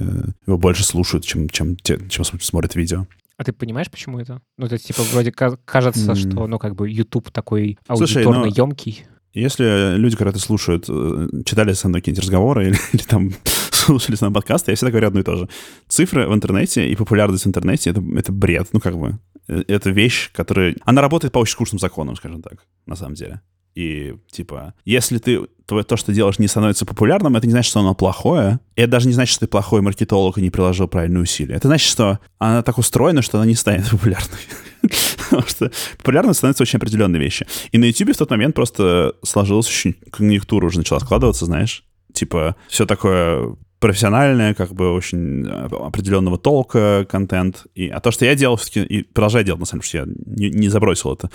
[0.46, 3.06] его больше слушают, чем, чем, чем смотрят видео.
[3.36, 4.40] А ты понимаешь, почему это?
[4.58, 6.14] Ну, это типа вроде кажется, mm.
[6.14, 9.04] что, ну, как бы YouTube такой аудиторно Слушай, емкий.
[9.32, 13.32] Если люди, когда это слушают, э, читали со мной какие-нибудь разговоры или, или там
[13.70, 15.48] слушали со мной подкасты, я всегда говорю одно и то же.
[15.88, 19.18] Цифры в интернете и популярность в интернете это,— это бред, ну, как бы.
[19.48, 20.76] Э, это вещь, которая...
[20.84, 23.40] Она работает по очень скучным законам, скажем так, на самом деле.
[23.74, 27.80] И, типа, если ты то, то, что делаешь, не становится популярным, это не значит, что
[27.80, 28.60] оно плохое.
[28.76, 31.54] И это даже не значит, что ты плохой маркетолог и не приложил правильные усилия.
[31.56, 34.38] Это значит, что она так устроена, что она не станет популярной.
[35.30, 37.46] Потому что популярной становятся очень определенные вещи.
[37.72, 41.84] И на YouTube в тот момент просто сложилась очень конъюнктура уже начала складываться, знаешь.
[42.12, 47.66] Типа, все такое профессиональное, как бы очень определенного толка контент.
[47.74, 50.50] И, а то, что я делал, все-таки и продолжаю делать, на самом деле, я не,
[50.50, 51.30] не забросил это.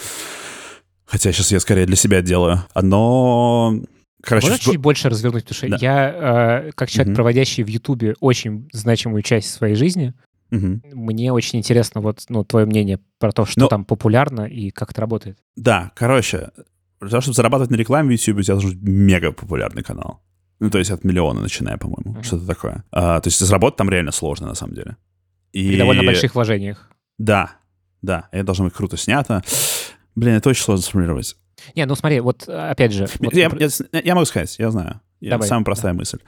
[1.09, 2.63] Хотя сейчас я скорее для себя делаю.
[2.79, 3.81] Но
[4.21, 5.77] Короче, Можно чуть больше развернуть, потому что да.
[5.79, 7.15] я, э, как человек, угу.
[7.15, 10.13] проводящий в Ютубе очень значимую часть своей жизни,
[10.51, 10.81] угу.
[10.93, 13.67] мне очень интересно вот ну, твое мнение про то, что Но...
[13.67, 15.39] там популярно и как это работает.
[15.55, 16.51] Да, короче,
[16.99, 20.21] для того, чтобы зарабатывать на рекламе в YouTube, у тебя должен быть мега популярный канал.
[20.59, 22.23] Ну, то есть от миллиона начиная, по-моему, угу.
[22.23, 22.83] что-то такое.
[22.91, 24.97] А, то есть заработать там реально сложно, на самом деле.
[25.53, 25.69] И...
[25.69, 26.89] При довольно больших вложениях.
[27.17, 27.51] Да,
[28.01, 29.43] да, это должно быть круто снято.
[30.19, 31.37] Блин, это очень сложно сформулировать.
[31.75, 33.07] Не, ну смотри, вот опять же...
[33.19, 33.33] Вот...
[33.33, 34.99] Я, я, я могу сказать, я знаю.
[35.21, 35.99] Я, Давай, самая простая да.
[35.99, 36.19] мысль.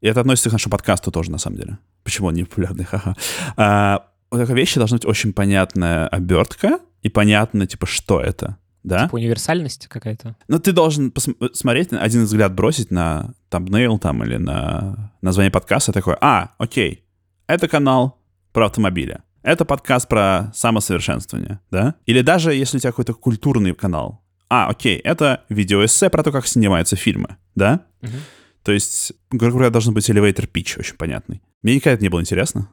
[0.00, 1.78] И это относится к нашему подкасту тоже, на самом деле.
[2.04, 2.84] Почему он не популярный?
[2.84, 3.16] Ха-ха.
[3.56, 8.58] А, у такой вещи должна быть очень понятная обертка и понятно, типа, что это.
[8.84, 9.06] Да?
[9.06, 10.36] Типа универсальность какая-то?
[10.46, 16.16] Ну, ты должен посмотреть, один взгляд бросить на thumbnail там или на название подкаста, такой,
[16.20, 17.04] а, окей,
[17.48, 18.20] это канал
[18.52, 19.20] про автомобили.
[19.46, 21.94] Это подкаст про самосовершенствование, да?
[22.04, 24.20] Или даже если у тебя какой-то культурный канал.
[24.48, 27.82] А, окей, это видеоэссе про то, как снимаются фильмы, да?
[28.02, 28.10] Угу.
[28.64, 31.42] То есть, грубо говоря, должен быть elevator pitch очень понятный.
[31.62, 32.68] Мне никогда это не было интересно.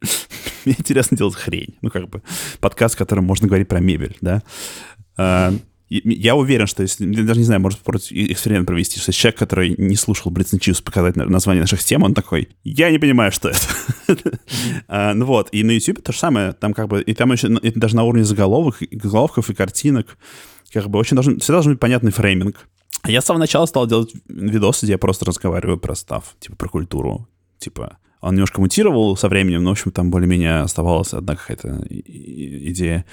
[0.64, 1.78] Мне интересно делать хрень.
[1.80, 2.22] Ну, как бы,
[2.58, 4.42] подкаст, в котором можно говорить про мебель, да?
[5.90, 9.96] Я уверен, что если, я даже не знаю, может эксперимент провести, что человек, который не
[9.96, 14.38] слушал Blitz News, показать название наших тем, он такой, я не понимаю, что это.
[14.88, 17.48] а, ну вот, и на YouTube то же самое, там как бы, и там еще,
[17.62, 20.18] это даже на уровне заголовок, заголовков и картинок,
[20.72, 22.68] как бы очень должен, всегда должен быть понятный фрейминг.
[23.02, 26.56] А я с самого начала стал делать видосы, где я просто разговариваю про став, типа
[26.56, 31.36] про культуру, типа он немножко мутировал со временем, но, в общем, там более-менее оставалась одна
[31.36, 33.04] какая-то идея.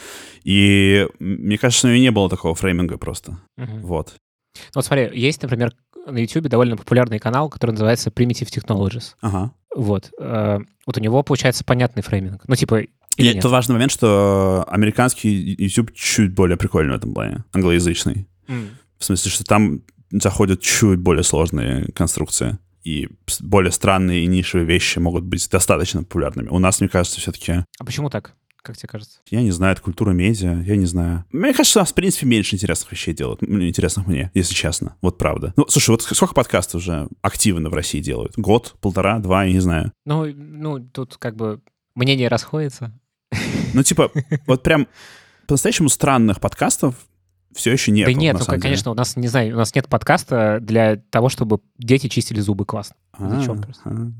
[0.44, 3.40] И мне кажется, у нее не было такого фрейминга просто.
[3.58, 3.78] Угу.
[3.82, 4.16] Вот.
[4.56, 5.74] Ну, вот смотри, есть, например,
[6.08, 9.16] на YouTube довольно популярный канал, который называется Primitive Technologies.
[9.22, 9.52] Ага.
[9.76, 10.12] Вот.
[10.20, 12.44] Э, вот у него получается понятный фрейминг.
[12.48, 12.84] Ну, типа,
[13.18, 18.28] или и это важный момент, что американский YouTube чуть более прикольный в этом плане, англоязычный.
[18.48, 18.70] Mm.
[18.98, 23.10] В смысле, что там заходят чуть более сложные конструкции и
[23.42, 26.50] более странные и нишевые вещи могут быть достаточно популярными.
[26.50, 27.66] У нас, мне кажется, все-таки...
[27.80, 28.36] А почему так?
[28.62, 29.20] Как тебе кажется?
[29.30, 31.26] Я не знаю, это культура медиа, я не знаю.
[31.32, 33.44] Мне кажется, у нас, в принципе, меньше интересных вещей делают.
[33.44, 34.96] Интересных мне, если честно.
[35.02, 35.54] Вот правда.
[35.56, 38.34] Ну, слушай, вот сколько подкастов уже активно в России делают?
[38.38, 39.92] Год, полтора, два, я не знаю.
[40.06, 41.62] Ну, ну тут как бы
[41.96, 43.00] мнение расходится.
[43.74, 44.12] Ну, типа,
[44.48, 44.88] вот прям
[45.48, 46.96] по-настоящему странных подкастов
[47.56, 48.06] все еще нет.
[48.06, 51.60] Да нет, ну, конечно, у нас, не знаю, у нас нет подкаста для того, чтобы
[51.78, 52.98] дети чистили зубы классно.
[53.18, 54.14] Зачем просто?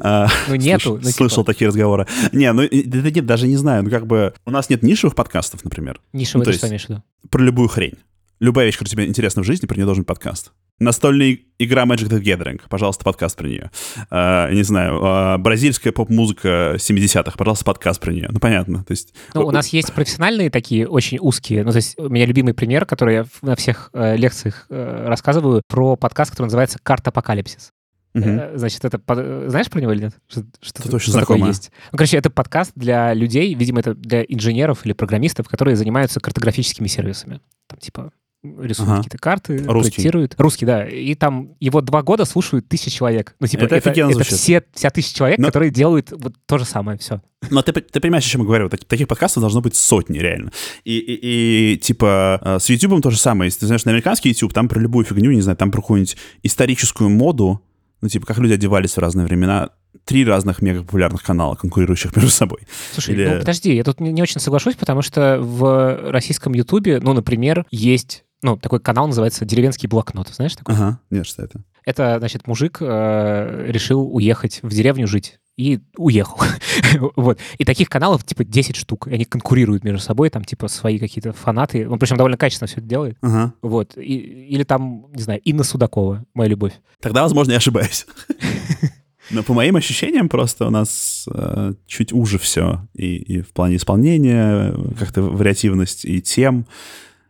[0.00, 1.00] А, ну, нету.
[1.02, 1.52] Ну, слышал типа.
[1.52, 2.06] такие разговоры.
[2.32, 3.82] Не, ну, нет, даже не знаю.
[3.82, 6.00] Ну, как бы у нас нет нишевых подкастов, например.
[6.12, 7.02] Нишевые, ну, ты что имеешь в виду?
[7.30, 7.94] Про любую хрень.
[8.38, 10.52] Любая вещь, которая тебе интересна в жизни, про нее должен подкаст.
[10.78, 13.70] Настольная игра Magic the Gathering, пожалуйста, подкаст про нее.
[14.10, 18.28] Uh, не знаю, uh, бразильская поп-музыка 70-х, пожалуйста, подкаст про нее.
[18.30, 18.84] Ну, понятно.
[18.84, 19.12] То есть...
[19.34, 21.64] Ну, у нас есть профессиональные такие, очень узкие.
[21.64, 25.62] Ну, то есть у меня любимый пример, который я на всех э, лекциях э, рассказываю,
[25.66, 27.72] про подкаст, который называется «Карта апокалипсис».
[28.14, 28.40] Угу.
[28.54, 29.00] Значит, это
[29.48, 30.14] знаешь про него или нет?
[30.28, 31.70] Что, что, это очень что такое есть?
[31.92, 36.86] Ну, короче, это подкаст для людей, видимо, это для инженеров или программистов, которые занимаются картографическими
[36.86, 37.40] сервисами.
[37.66, 38.96] Там типа рисуют ага.
[38.98, 39.92] какие-то карты, Русский.
[39.92, 40.34] проектируют.
[40.38, 40.86] Русский, да.
[40.86, 43.34] И там его два года слушают тысячи человек.
[43.40, 45.46] Ну, типа, это, это, это все, вся тысяча человек, Но...
[45.46, 47.20] которые делают вот то же самое, все.
[47.50, 48.68] Но ты, ты понимаешь, о чем я говорю?
[48.68, 50.52] Так, таких подкастов должно быть сотни, реально.
[50.84, 53.48] И, и, и типа э, с YouTube то же самое.
[53.48, 56.16] Если ты знаешь на американский YouTube, там про любую фигню, не знаю, там про какую-нибудь
[56.42, 57.62] историческую моду,
[58.00, 59.70] ну, типа, как люди одевались в разные времена,
[60.04, 62.60] три разных мега популярных канала, конкурирующих между собой.
[62.92, 63.28] Слушай, Или...
[63.28, 67.66] ну подожди, я тут не, не очень соглашусь, потому что в российском Ютубе, ну, например,
[67.70, 70.28] есть ну, такой канал называется «Деревенский блокнот».
[70.28, 70.74] Знаешь такой?
[70.74, 71.62] Ага, нет, что это?
[71.84, 76.38] Это, значит, мужик э, решил уехать в деревню жить и уехал.
[77.16, 77.38] вот.
[77.58, 79.08] И таких каналов, типа, 10 штук.
[79.08, 81.88] И они конкурируют между собой, там, типа, свои какие-то фанаты.
[81.88, 83.16] Он, причем, довольно качественно все это делает.
[83.22, 83.54] Ага.
[83.62, 83.96] Вот.
[83.96, 84.16] И,
[84.48, 86.74] или там, не знаю, Инна Судакова, моя любовь.
[87.00, 88.06] Тогда, возможно, я ошибаюсь.
[89.30, 92.86] Но по моим ощущениям просто у нас э, чуть уже все.
[92.94, 96.66] И, и в плане исполнения, как-то вариативность и тем.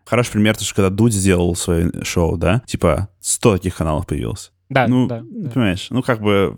[0.09, 4.53] Хороший пример, то, что когда Дудь сделал свое шоу, да, типа 100 таких каналов появилось.
[4.71, 5.51] Да, ну, да, да.
[5.51, 6.57] понимаешь, ну как бы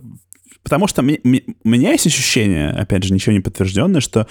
[0.62, 4.26] Потому что у меня есть ощущение, опять же, ничего не подтвержденное, что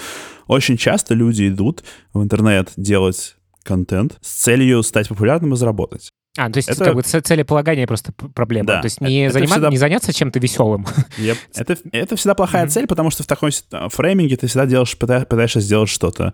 [0.48, 6.12] очень часто люди идут в интернет делать контент с целью стать популярным и заработать.
[6.38, 8.68] А, то есть это как бы целеполагание просто проблема.
[8.68, 8.82] Да.
[8.82, 9.52] То есть не, это занима...
[9.52, 9.70] всегда...
[9.70, 10.86] не заняться чем-то веселым.
[11.18, 11.38] Yep.
[11.56, 12.70] это, это всегда плохая mm-hmm.
[12.70, 13.52] цель, потому что в такой
[13.90, 16.34] фрейминге ты всегда делаешь, пытаешься сделать что-то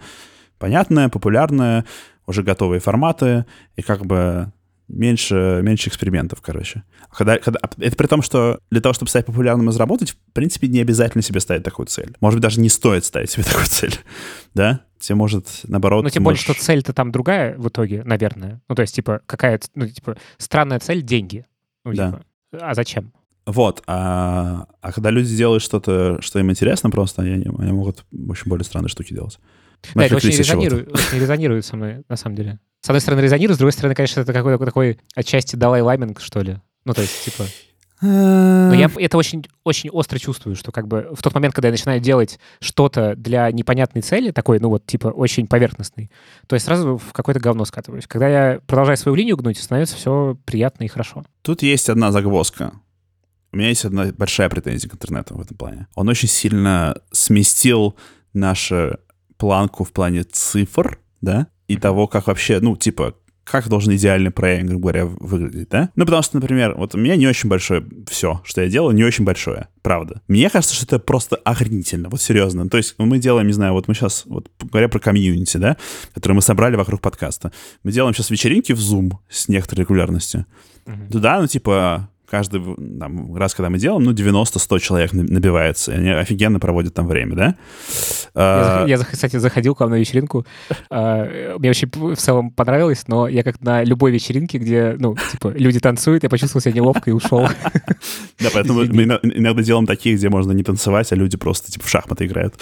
[0.58, 1.86] понятное, популярное,
[2.28, 4.52] уже готовые форматы, и как бы
[4.88, 6.84] меньше, меньше экспериментов, короче.
[7.12, 10.68] Когда, когда, это при том, что для того, чтобы стать популярным и заработать, в принципе,
[10.68, 12.16] не обязательно себе ставить такую цель.
[12.22, 13.96] Может быть, даже не стоит ставить себе такую цель,
[14.54, 14.82] да?
[15.00, 16.04] Тебе может, наоборот...
[16.04, 16.46] Ну, тем можешь...
[16.46, 18.62] более, что цель-то там другая в итоге, наверное.
[18.68, 21.46] Ну, то есть, типа, какая-то, ну, типа, странная цель— деньги.
[21.84, 22.12] Ну, да.
[22.12, 22.24] Типа,
[22.60, 23.12] а зачем?
[23.46, 28.50] Вот, а, а когда люди делают что-то, что им интересно просто, они, они могут очень
[28.50, 29.40] более странные штуки делать.
[29.94, 32.60] Да, это очень резонирует, очень резонирует со мной, на самом деле.
[32.82, 36.42] С одной стороны, резонирует, с другой стороны, конечно, это какой-то такой отчасти Далай Ламинг, что
[36.42, 36.58] ли.
[36.86, 37.46] Ну, то есть, типа...
[38.02, 41.72] Но я это очень, очень остро чувствую, что как бы в тот момент, когда я
[41.72, 46.12] начинаю делать что-то для непонятной цели, такой, ну вот, типа, очень поверхностный,
[46.46, 48.06] то я сразу в какое-то говно скатываюсь.
[48.06, 51.24] Когда я продолжаю свою линию гнуть, становится все приятно и хорошо.
[51.42, 52.74] Тут есть одна загвоздка.
[53.54, 55.88] У меня есть одна большая претензия к интернету в этом плане.
[55.96, 57.96] Он очень сильно сместил
[58.34, 59.00] наше
[59.38, 64.66] планку в плане цифр, да, и того, как вообще, ну, типа, как должен идеальный проект,
[64.66, 65.92] грубо говоря, выглядеть, да?
[65.96, 69.04] Ну, потому что, например, вот у меня не очень большое все, что я делаю, не
[69.04, 70.22] очень большое, правда.
[70.28, 72.68] Мне кажется, что это просто охренительно, вот серьезно.
[72.68, 75.78] То есть мы делаем, не знаю, вот мы сейчас, вот говоря про комьюнити, да,
[76.16, 77.52] который мы собрали вокруг подкаста,
[77.84, 80.48] мы делаем сейчас вечеринки в Zoom с некоторой регулярностью.
[80.86, 81.12] Mm-hmm.
[81.12, 82.62] Туда, ну, типа, каждый
[83.00, 87.34] там, раз, когда мы делаем, ну, 90-100 человек набивается, и они офигенно проводят там время,
[87.34, 87.46] да?
[87.46, 88.86] Я, а...
[88.88, 90.46] я кстати, заходил к вам на вечеринку,
[90.90, 95.54] а, мне очень в целом понравилось, но я как на любой вечеринке, где, ну, типа,
[95.56, 97.48] люди танцуют, я почувствовал себя неловко и ушел.
[98.38, 101.90] Да, поэтому мы иногда делаем такие, где можно не танцевать, а люди просто, типа, в
[101.90, 102.54] шахматы играют.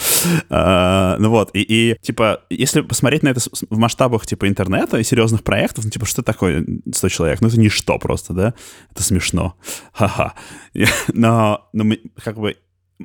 [0.50, 5.44] А, ну вот, и, типа, если посмотреть на это в масштабах, типа, интернета и серьезных
[5.44, 7.42] проектов, ну, типа, что такое 100 человек?
[7.42, 8.54] Ну, это ничто просто, да?
[8.92, 9.56] Это смешно
[9.94, 10.34] ха-ха.
[11.14, 12.58] Но, но как бы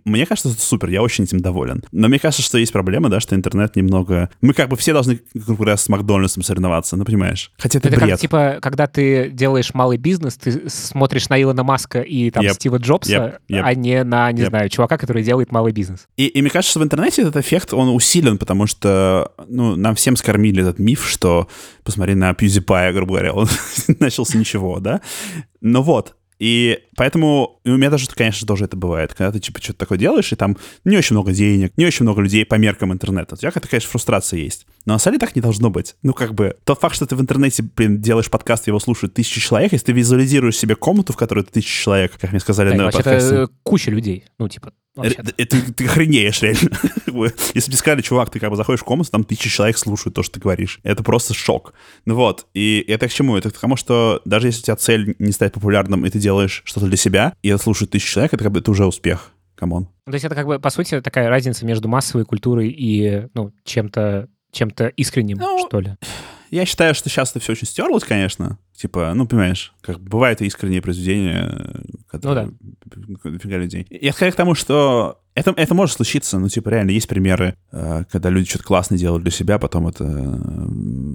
[0.04, 1.82] мне кажется, это супер, я очень этим доволен.
[1.92, 4.30] Но мне кажется, что есть проблема, да, что интернет немного...
[4.40, 7.52] Мы как бы все должны, грубо говоря, с Макдональдсом соревноваться, ну, понимаешь?
[7.58, 8.10] Хотя это, это бред.
[8.10, 12.54] Как, типа, когда ты делаешь малый бизнес, ты смотришь на Илона Маска и там yep.
[12.54, 13.56] Стива Джобса, yep.
[13.56, 13.60] Yep.
[13.64, 14.48] а не на, не yep.
[14.48, 16.06] знаю, чувака, который делает малый бизнес.
[16.16, 19.94] И, и мне кажется, что в интернете этот эффект, он усилен, потому что, ну, нам
[19.94, 21.48] всем скормили этот миф, что,
[21.82, 23.48] посмотри на PewDiePie, грубо говоря, он
[24.00, 25.00] начал с ничего, да?
[25.60, 29.80] Но вот, и поэтому у меня даже, конечно, тоже это бывает, когда ты, типа, что-то
[29.80, 33.34] такое делаешь, и там не очень много денег, не очень много людей по меркам интернета.
[33.34, 34.66] У тебя какая-то, конечно, фрустрация есть.
[34.84, 35.96] Но на самом деле так не должно быть.
[36.02, 39.40] Ну, как бы, тот факт, что ты в интернете, блин, делаешь подкаст, его слушают тысячи
[39.40, 42.90] человек, если ты визуализируешь себе комнату, в которой тысячи человек, как мне сказали да, на
[42.90, 43.34] подкасте...
[43.34, 46.70] это куча людей, ну, типа, Ты, ты, ты охренеешь, реально.
[47.54, 50.22] Если бы сказали, чувак, ты как бы заходишь в комнату, там тысячи человек слушают то,
[50.22, 50.80] что ты говоришь.
[50.82, 51.74] Это просто шок.
[52.04, 53.36] Ну вот, и это к чему?
[53.36, 56.62] Это к тому, что даже если у тебя цель не стать популярным, и ты делаешь
[56.64, 59.32] что-то для себя, и это слушают тысячи человек, это как бы это уже успех.
[59.54, 59.88] Come on.
[60.04, 64.28] То есть это как бы, по сути, такая разница между массовой культурой и, ну, чем-то
[64.50, 65.96] чем-то искренним, ну, что ли?
[66.50, 68.58] Я считаю, что сейчас это все очень стерлось, конечно.
[68.74, 73.30] Типа, ну, понимаешь, как бывают искренние произведения, которые ну, да.
[73.30, 73.86] дофига людей.
[73.90, 78.04] Я скорее к тому, что это, это может случиться, ну, типа, реально, есть примеры, э,
[78.10, 80.04] когда люди что-то классное делают для себя, потом это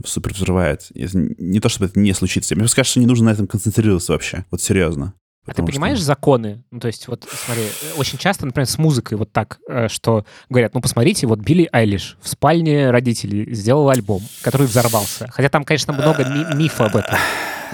[0.05, 0.87] супер взрывает.
[0.93, 2.55] Не то, чтобы это не случится.
[2.55, 4.45] Мне кажется, не нужно на этом концентрироваться вообще.
[4.51, 5.13] Вот серьезно.
[5.45, 6.05] А ты понимаешь что...
[6.05, 6.63] законы?
[6.71, 7.63] Ну, то есть, вот смотри,
[7.97, 12.17] очень часто, например, с музыкой вот так, э, что говорят, ну, посмотрите, вот Билли Айлиш
[12.21, 15.27] в спальне родителей сделал альбом, который взорвался.
[15.31, 17.17] Хотя там, конечно, много ми- мифа об этом.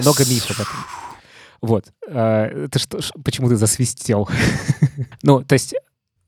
[0.00, 0.76] Много мифа об этом.
[1.60, 1.84] Вот.
[2.08, 4.28] Э, ты что, почему ты засвистел?
[5.22, 5.74] ну, то есть,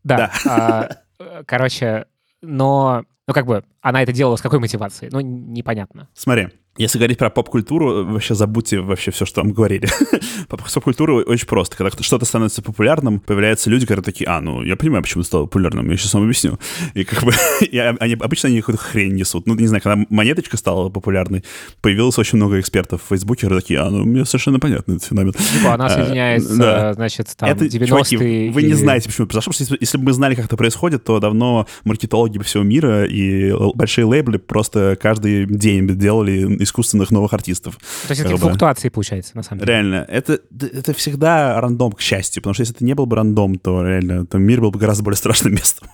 [0.04, 0.30] да.
[0.46, 2.06] А, э, короче,
[2.40, 5.10] но, ну, как бы, она это делала с какой мотивацией?
[5.10, 6.08] Ну, непонятно.
[6.14, 9.88] Смотри, если говорить про поп-культуру, вообще забудьте вообще все, что вам говорили.
[10.48, 11.76] поп-культура очень просто.
[11.76, 15.42] Когда что-то становится популярным, появляются люди, которые такие, а, ну, я понимаю, почему это стало
[15.44, 16.58] популярным, я сейчас вам объясню.
[16.94, 19.46] И как бы, и они, обычно они какую-то хрень несут.
[19.46, 21.44] Ну, не знаю, когда монеточка стала популярной,
[21.82, 25.32] появилось очень много экспертов в Фейсбуке, которые такие, а, ну, мне совершенно понятно этот феномен.
[25.34, 26.94] Типа она а, соединяется, да.
[26.94, 27.86] значит, там, это, 90-е...
[27.86, 28.16] Чуваки,
[28.48, 28.66] вы и...
[28.66, 31.66] не знаете, почему это произошло, если, если бы мы знали, как это происходит, то давно
[31.84, 37.76] маркетологи всего мира и большие лейблы просто каждый день делали искусственных новых артистов.
[38.06, 39.72] То есть это флуктуации, получается, на самом деле.
[39.72, 40.06] Реально.
[40.08, 43.86] Это, это всегда рандом, к счастью, потому что если это не был бы рандом, то
[43.86, 45.88] реально то мир был бы гораздо более страшным местом.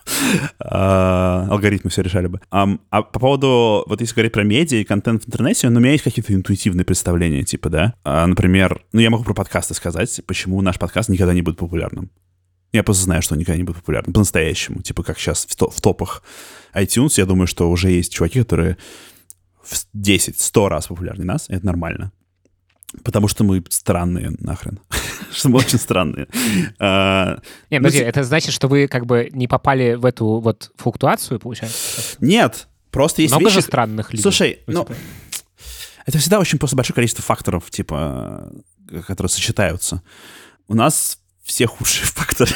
[0.58, 2.40] А, алгоритмы все решали бы.
[2.50, 2.66] А
[3.02, 6.04] по поводу, вот если говорить про медиа и контент в интернете, ну, у меня есть
[6.04, 7.94] какие-то интуитивные представления, типа, да?
[8.04, 12.10] А, например, ну, я могу про подкасты сказать, почему наш подкаст никогда не будет популярным.
[12.72, 14.12] Я просто знаю, что он никогда не будет популярным.
[14.12, 14.82] По-настоящему.
[14.82, 16.22] Типа, как сейчас в, в топах
[16.74, 18.76] iTunes, я думаю, что уже есть чуваки, которые
[19.68, 22.12] в 10-100 раз популярнее нас, это нормально.
[23.04, 24.80] Потому что мы странные нахрен.
[25.30, 26.26] что мы очень странные.
[26.78, 27.38] А,
[27.70, 32.16] Нет, подожди, это значит, что вы как бы не попали в эту вот флуктуацию, получается?
[32.20, 34.22] Нет, просто есть Много же странных людей.
[34.22, 34.86] Слушай, ну,
[36.06, 38.50] это всегда очень просто большое количество факторов, типа,
[39.06, 40.02] которые сочетаются.
[40.66, 42.50] У нас все худшие факторы.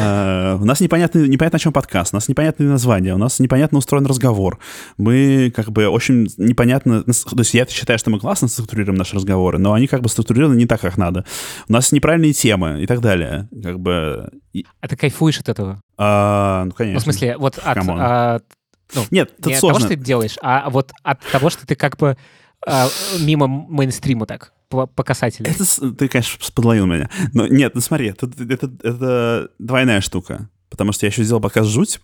[0.00, 3.78] А, у нас непонятно, непонятно, о чем подкаст, у нас непонятные названия, у нас непонятно
[3.78, 4.58] устроен разговор.
[4.96, 7.04] Мы как бы очень непонятно...
[7.04, 10.56] То есть я считаю, что мы классно структурируем наши разговоры, но они как бы структурированы
[10.56, 11.26] не так, как надо.
[11.68, 13.48] У нас неправильные темы и так далее.
[13.62, 14.30] Как бы...
[14.80, 15.82] А ты кайфуешь от этого?
[15.98, 16.94] А, ну, конечно.
[16.94, 17.78] Ну, в смысле, вот от...
[17.86, 18.40] А,
[18.94, 19.76] ну, Нет, не сложно.
[19.76, 22.16] от того, что ты делаешь, а вот от того, что ты как бы
[22.66, 22.88] а,
[23.20, 25.50] мимо мейнстрима так по, по касательной.
[25.50, 27.10] Это, ты, конечно, подловил меня.
[27.32, 30.48] Но нет, ну смотри, это, это, это двойная штука.
[30.68, 32.00] Потому что я еще сделал подкаст «Жуть»,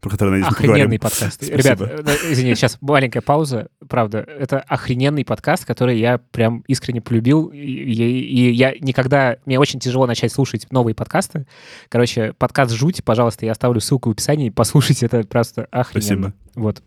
[0.00, 1.42] про который, надеюсь, Охрененный подкаст.
[1.42, 3.68] Ребят, э, извини, сейчас маленькая пауза.
[3.86, 7.48] Правда, это охрененный подкаст, который я прям искренне полюбил.
[7.48, 9.36] И, и я никогда...
[9.44, 11.46] Мне очень тяжело начать слушать новые подкасты.
[11.90, 14.48] Короче, подкаст «Жуть», пожалуйста, я оставлю ссылку в описании.
[14.48, 16.32] Послушайте, это просто охрененно.
[16.32, 16.34] Спасибо.
[16.54, 16.82] Вот.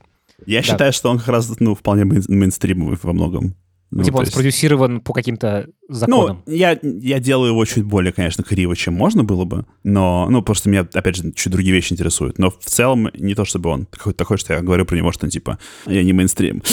[0.48, 0.64] Я да.
[0.66, 3.56] считаю, что он как раз ну, вполне мейнстримовый во многом.
[3.96, 4.34] Ну, типа он есть...
[4.34, 6.42] спродюсирован по каким-то законам.
[6.46, 10.42] Ну, я, я делаю его чуть более, конечно, криво, чем можно было бы, но, ну,
[10.42, 12.40] просто меня, опять же, чуть другие вещи интересуют.
[12.40, 15.30] Но в целом не то, чтобы он такой, такой что я говорю про него, что,
[15.30, 16.64] типа, я не мейнстрим.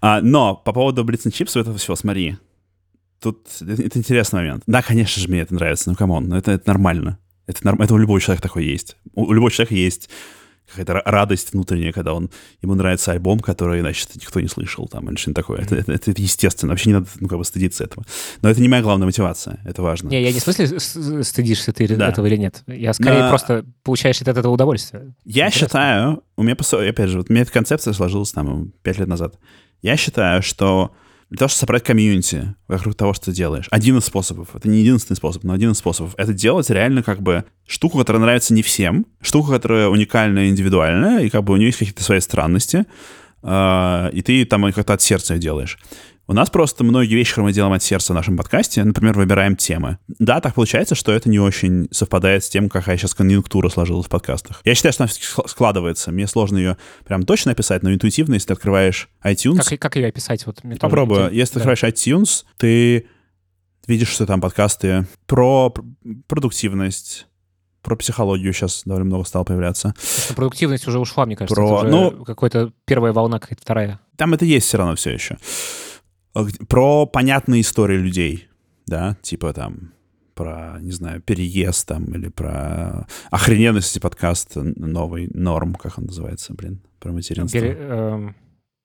[0.00, 2.36] А, но по поводу Blitz and Chips этого всего, смотри,
[3.20, 4.62] тут это, интересный момент.
[4.66, 7.18] Да, конечно же, мне это нравится, ну, come on, это, это нормально.
[7.48, 7.80] Это, норм...
[7.80, 8.96] это у любого человека такое есть.
[9.14, 10.10] У, у любого человека есть
[10.68, 12.30] какая-то радость внутренняя, когда он,
[12.62, 15.60] ему нравится альбом, который, значит, никто не слышал, там, или что-нибудь такое.
[15.60, 15.80] Mm-hmm.
[15.80, 18.04] Это, это, это естественно, вообще не надо, ну, как бы стыдиться этого.
[18.42, 20.08] Но это не моя главная мотивация, это важно.
[20.08, 20.78] Не, я не в смысле
[21.22, 22.08] стыдишься ты да.
[22.08, 22.62] этого или нет.
[22.66, 23.28] Я скорее Но...
[23.30, 25.14] просто получаешь от этого удовольствие.
[25.24, 25.66] Я Интересно.
[25.66, 29.34] считаю, у меня, опять же, вот у меня эта концепция сложилась там пять лет назад.
[29.82, 30.92] Я считаю, что
[31.30, 33.66] для того, чтобы собрать комьюнити вокруг того, что ты делаешь.
[33.70, 37.20] Один из способов, это не единственный способ, но один из способов, это делать реально как
[37.20, 41.66] бы штуку, которая нравится не всем, штуку, которая уникальная индивидуальная, и как бы у нее
[41.66, 42.86] есть какие-то свои странности,
[43.42, 45.78] э, и ты там как-то от сердца делаешь.
[46.30, 49.56] У нас просто многие вещи, которые мы делаем от сердца в нашем подкасте, например, выбираем
[49.56, 49.96] темы.
[50.18, 54.10] Да, так получается, что это не очень совпадает с тем, какая сейчас конъюнктура сложилась в
[54.10, 54.60] подкастах.
[54.62, 55.12] Я считаю, что она
[55.48, 56.12] складывается.
[56.12, 56.76] Мне сложно ее
[57.06, 59.62] прям точно описать, но интуитивно, если ты открываешь iTunes...
[59.66, 60.44] Как, как ее описать?
[60.44, 61.32] Вот Попробую.
[61.32, 61.70] Если ты да.
[61.70, 63.06] открываешь iTunes, ты
[63.86, 65.72] видишь, что там подкасты про
[66.26, 67.26] продуктивность,
[67.80, 69.94] про психологию сейчас довольно много стало появляться.
[69.98, 71.54] Что продуктивность уже ушла, мне кажется.
[71.54, 71.84] Про...
[71.84, 74.00] ну, какая-то первая волна, какая-то вторая.
[74.18, 75.38] Там это есть все равно все еще.
[76.68, 78.48] Про понятные истории людей,
[78.86, 79.92] да, типа там
[80.38, 86.54] про, не знаю, переезд там, или про охрененность эти подкаст новый, норм, как он называется,
[86.54, 87.58] блин, про материнство.
[87.58, 88.28] Пере, э,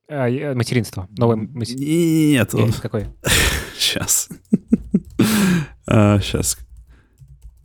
[0.09, 1.85] а, материнство, новое материнство.
[1.85, 2.55] Нет.
[2.55, 2.73] Он...
[2.73, 3.05] Какой?
[3.77, 4.29] Сейчас.
[5.85, 6.57] а, сейчас.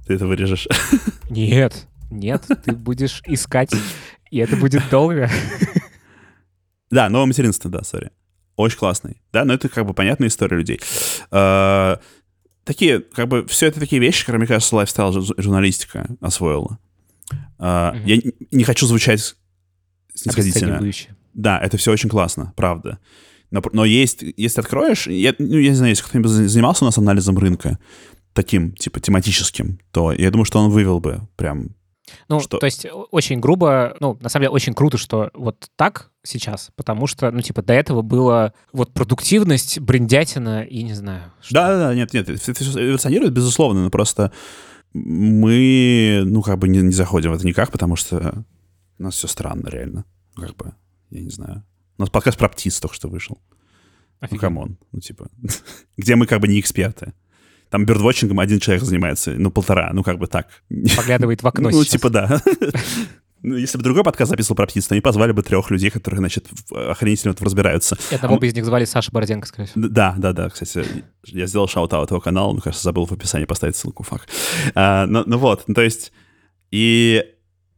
[0.06, 0.68] Ты это вырежешь.
[1.30, 3.70] Нет, нет, ты будешь искать,
[4.30, 5.30] и это будет долго.
[6.90, 8.10] Да, новое материнство, да, сори.
[8.58, 9.22] Очень классный.
[9.32, 10.80] Да, но это как бы понятная история людей.
[11.30, 12.00] А,
[12.64, 16.80] такие, как бы, все это такие вещи, которые, мне кажется, лайфстайл журналистика освоила.
[17.60, 17.94] А.
[18.04, 19.36] Я не хочу звучать
[20.12, 20.82] снисходительно.
[21.34, 22.98] Да, это все очень классно, правда.
[23.52, 26.98] Но, но есть, если откроешь, я, ну, я не знаю, если кто-нибудь занимался у нас
[26.98, 27.78] анализом рынка,
[28.32, 31.76] таким, типа, тематическим, то я думаю, что он вывел бы прям
[32.28, 32.58] ну, что...
[32.58, 37.06] то есть очень грубо, ну, на самом деле очень круто, что вот так сейчас, потому
[37.06, 41.32] что, ну, типа, до этого было вот продуктивность, брендятина и не знаю.
[41.50, 44.32] Да-да-да, нет, нет, это эволюционирует, безусловно, но просто
[44.92, 48.44] мы, ну, как бы не, не заходим в это никак, потому что
[48.98, 50.04] у нас все странно, реально.
[50.34, 50.74] Как бы,
[51.10, 51.64] я не знаю.
[51.98, 53.38] У нас подкаст про птиц только что вышел.
[54.20, 54.32] Ну, Офигеть.
[54.32, 54.78] Ну, come on.
[54.92, 55.28] Ну, типа,
[55.96, 57.12] где мы как бы не эксперты.
[57.70, 60.48] Там бёрдвотчингом один человек занимается, ну, полтора, ну, как бы так.
[60.96, 62.42] Поглядывает в окно Ну, типа, да.
[63.40, 66.18] Ну, если бы другой подкаст записывал про птиц, то они позвали бы трех людей, которые,
[66.18, 67.96] значит, охренительно в разбираются.
[68.10, 69.86] И одного а бы из них звали Саша Бороденко, скорее всего.
[69.86, 70.48] Да, да, да.
[70.50, 70.84] Кстати,
[71.24, 74.26] я сделал shout-out его канала, но, кажется, забыл в описании поставить ссылку, fuck.
[74.74, 76.12] А, ну, ну вот, ну, то есть...
[76.72, 77.24] И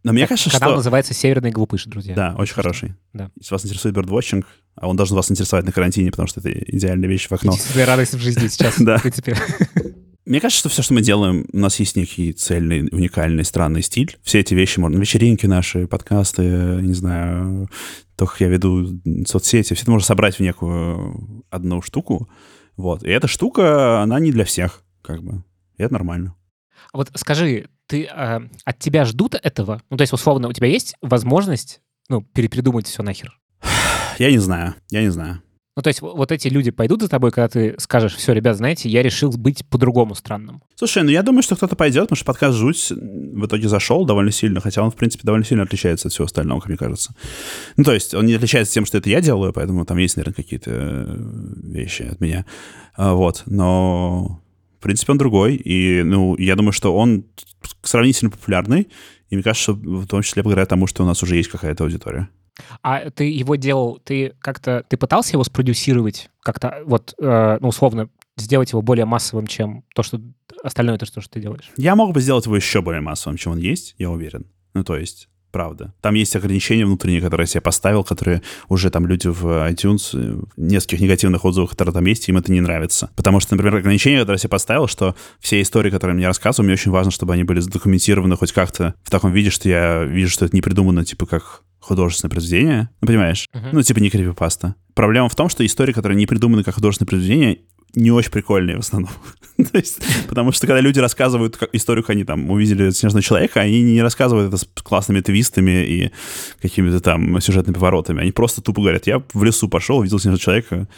[0.02, 0.76] но мне кажется, Канал что...
[0.76, 2.14] называется «Северный глупыш», друзья.
[2.14, 2.94] Да, очень хороший.
[3.12, 3.30] Да.
[3.38, 4.46] Если вас интересует бёрдвотчинг,
[4.76, 7.52] а он должен вас интересовать на карантине, потому что это идеальная вещь в окно.
[7.52, 8.96] Единственная радость в жизни сейчас, да.
[8.98, 9.36] в принципе.
[10.24, 14.16] Мне кажется, что все, что мы делаем, у нас есть некий цельный, уникальный, странный стиль.
[14.22, 14.96] Все эти вещи можно...
[14.98, 17.68] Вечеринки наши, подкасты, не знаю,
[18.16, 22.28] то, как я веду соцсети, все это можно собрать в некую одну штуку.
[22.76, 23.02] Вот.
[23.02, 25.42] И эта штука, она не для всех, как бы.
[25.78, 26.34] И это нормально.
[26.92, 29.82] Вот скажи, ты э, от тебя ждут этого?
[29.90, 33.38] Ну, то есть, условно, у тебя есть возможность, ну, перепридумать все нахер?
[34.18, 35.42] Я не знаю, я не знаю.
[35.76, 38.88] Ну, то есть вот эти люди пойдут за тобой, когда ты скажешь, все, ребят, знаете,
[38.88, 40.62] я решил быть по-другому странным.
[40.74, 44.32] Слушай, ну я думаю, что кто-то пойдет, потому что подкаст «Жуть» в итоге зашел довольно
[44.32, 47.14] сильно, хотя он, в принципе, довольно сильно отличается от всего остального, как мне кажется.
[47.76, 50.34] Ну, то есть он не отличается тем, что это я делаю, поэтому там есть, наверное,
[50.34, 51.16] какие-то э,
[51.62, 52.44] вещи от меня.
[52.96, 54.42] А, вот, но
[54.80, 57.26] в принципе, он другой, и, ну, я думаю, что он
[57.82, 58.88] сравнительно популярный,
[59.28, 61.84] и мне кажется, что в том числе благодаря тому, что у нас уже есть какая-то
[61.84, 62.30] аудитория.
[62.82, 68.08] А ты его делал, ты как-то, ты пытался его спродюсировать, как-то вот, э, ну, условно,
[68.38, 70.18] сделать его более массовым, чем то, что
[70.64, 71.70] остальное, то, что, что ты делаешь?
[71.76, 74.46] Я мог бы сделать его еще более массовым, чем он есть, я уверен.
[74.72, 75.94] Ну, то есть, правда.
[76.00, 80.60] Там есть ограничения внутренние, которые я себе поставил, которые уже там люди в iTunes, в
[80.60, 83.10] нескольких негативных отзывах, которые там есть, им это не нравится.
[83.16, 86.74] Потому что, например, ограничение, которое я себе поставил, что все истории, которые мне рассказывают, мне
[86.74, 90.44] очень важно, чтобы они были задокументированы хоть как-то в таком виде, что я вижу, что
[90.44, 93.48] это не придумано, типа, как художественное произведение, ну, понимаешь?
[93.54, 93.70] Uh-huh.
[93.72, 94.74] Ну, типа не крипипаста.
[94.94, 97.60] Проблема в том, что истории, которые не придуманы как художественное произведение,
[97.94, 99.10] не очень прикольные в основном.
[99.72, 103.82] Есть, потому что когда люди рассказывают как, историю, как они там увидели снежного человека, они
[103.82, 106.10] не рассказывают это с классными твистами и
[106.60, 108.22] какими-то там сюжетными поворотами.
[108.22, 110.88] Они просто тупо говорят, я в лесу пошел, увидел снежного человека,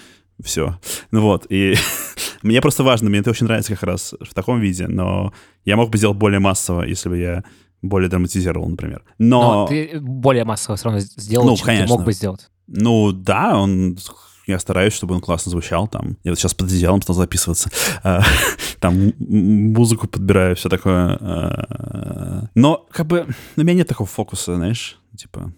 [0.42, 0.78] все.
[1.10, 1.74] Ну вот, и
[2.42, 5.32] мне просто важно, мне это очень нравится как раз в таком виде, но
[5.64, 7.44] я мог бы сделать более массово, если бы я
[7.82, 9.02] более драматизировал, например.
[9.18, 9.42] Но...
[9.42, 11.86] но ты более массово все равно сделал, ну, чем конечно.
[11.86, 12.48] ты мог бы сделать.
[12.68, 13.98] Ну да, он
[14.46, 16.16] я стараюсь, чтобы он классно звучал там.
[16.24, 17.70] Я вот сейчас под одеялом стал записываться.
[18.02, 18.22] А,
[18.80, 21.16] там музыку подбираю, все такое.
[21.20, 23.26] А, но как бы
[23.56, 25.52] у меня нет такого фокуса, знаешь, типа...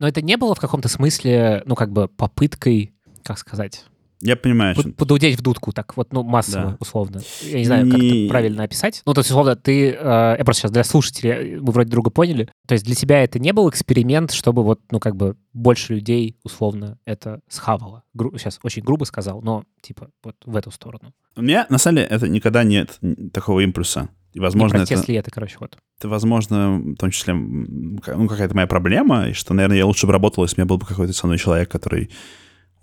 [0.00, 3.84] Но это не было в каком-то смысле, ну, как бы попыткой, как сказать,
[4.20, 4.74] я понимаю.
[4.74, 6.76] Под, подудеть в дудку, так вот, ну, массово, да.
[6.80, 7.20] условно.
[7.42, 7.90] Я не знаю, не...
[7.90, 9.02] как это правильно описать.
[9.06, 9.90] Ну, то есть, условно, ты...
[9.90, 12.48] Э, я просто сейчас для слушателей, мы вроде друга поняли.
[12.66, 16.36] То есть для тебя это не был эксперимент, чтобы вот, ну, как бы больше людей,
[16.42, 18.02] условно, это схавало.
[18.14, 18.36] Гру...
[18.38, 21.12] Сейчас очень грубо сказал, но, типа, вот в эту сторону.
[21.36, 22.98] У меня, на самом деле, это никогда нет
[23.32, 24.08] такого импульса.
[24.32, 25.12] И, возможно, не это...
[25.12, 25.78] это, короче, вот.
[25.98, 27.98] Это, возможно, в том числе, ну,
[28.28, 30.86] какая-то моя проблема, и что, наверное, я лучше бы работал, если у меня был бы
[30.86, 32.10] какой-то со мной человек, который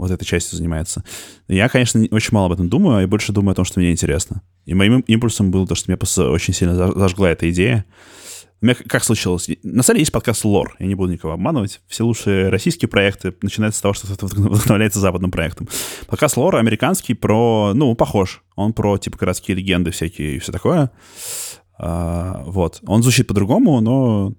[0.02, 1.04] вот этой частью занимается.
[1.47, 4.41] Я, конечно, очень мало об этом думаю, и больше думаю о том, что мне интересно.
[4.66, 7.86] И моим импульсом было то, что меня просто очень сильно зажгла эта идея.
[8.62, 9.47] У меня как случилось?
[9.64, 11.82] На самом деле есть подкаст «Лор», я не буду никого обманывать.
[11.88, 15.68] Все лучшие российские проекты начинаются с того, что кто-то вдохновляется западным проектом.
[16.08, 18.43] Подкаст «Лор» американский про, ну, похож.
[18.56, 20.91] Он про, типа, городские легенды всякие и все такое.
[21.78, 22.80] А, вот.
[22.86, 24.36] Он звучит по-другому, но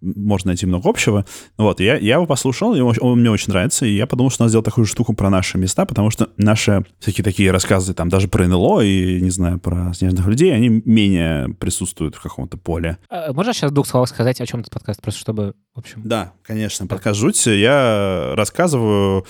[0.00, 1.24] можно найти много общего.
[1.56, 4.44] Вот, я, я его послушал, и он, он мне очень нравится, и я подумал, что
[4.44, 8.08] надо сделать такую же штуку про наши места, потому что наши всякие такие рассказы, там,
[8.08, 12.98] даже про НЛО и, не знаю, про снежных людей, они менее присутствуют в каком-то поле.
[13.08, 16.02] А, можно сейчас двух слов сказать, о чем этот подкаст, просто чтобы, в общем...
[16.04, 17.46] Да, конечно, подкаст «Жуть».
[17.46, 19.26] Я рассказываю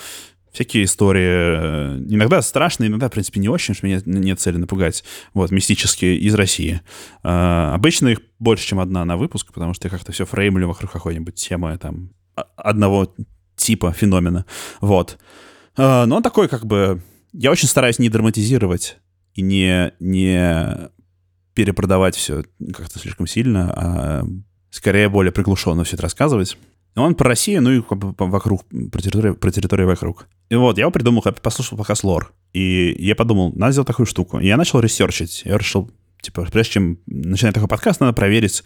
[0.59, 5.51] всякие истории, иногда страшные, иногда, в принципе, не очень, что меня нет цели напугать, вот,
[5.51, 6.81] мистические из России.
[7.23, 10.91] А, обычно их больше, чем одна на выпуск, потому что я как-то все фреймлю вокруг
[10.91, 12.09] какой-нибудь темы, там,
[12.57, 13.15] одного
[13.55, 14.45] типа феномена,
[14.81, 15.17] вот.
[15.77, 17.01] А, но он такой, как бы,
[17.31, 18.97] я очень стараюсь не драматизировать
[19.35, 20.89] и не, не
[21.53, 22.43] перепродавать все
[22.73, 24.25] как-то слишком сильно, а
[24.71, 26.57] скорее более приглушенно все это рассказывать.
[27.03, 30.27] Он про Россию, ну и вокруг, про территорию, про территорию вокруг.
[30.49, 32.33] И вот, я придумал, послушал пока лор.
[32.53, 34.39] И я подумал, надо сделать такую штуку.
[34.39, 35.43] И я начал ресерчить.
[35.45, 35.91] Я решил,
[36.21, 38.63] типа, прежде чем начинать такой подкаст, надо проверить,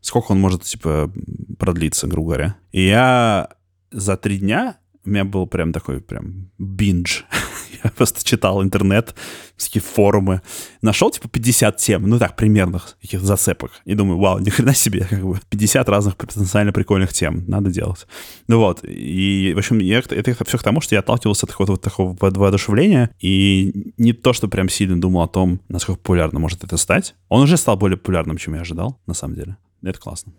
[0.00, 1.10] сколько он может, типа,
[1.58, 2.56] продлиться, грубо говоря.
[2.72, 3.48] И я
[3.90, 7.22] за три дня у меня был прям такой прям биндж.
[7.96, 9.14] Просто читал интернет,
[9.56, 10.42] всякие форумы.
[10.82, 13.72] Нашел, типа, 50 тем, ну так, примерных каких-то зацепок.
[13.84, 18.06] И думаю, вау, ни хрена себе, как бы 50 разных потенциально прикольных тем надо делать.
[18.48, 21.72] Ну вот, и, в общем, я, это все к тому, что я отталкивался от какого-то
[21.72, 26.64] вот такого воодушевления, и не то, что прям сильно думал о том, насколько популярно может
[26.64, 27.14] это стать.
[27.28, 29.56] Он уже стал более популярным, чем я ожидал, на самом деле.
[29.82, 30.32] Это классно.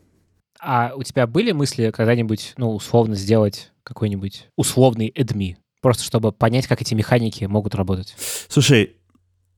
[0.59, 5.57] А у тебя были мысли когда-нибудь, ну, условно сделать какой-нибудь условный эдми?
[5.85, 8.15] Просто чтобы понять, как эти механики могут работать.
[8.49, 8.95] Слушай,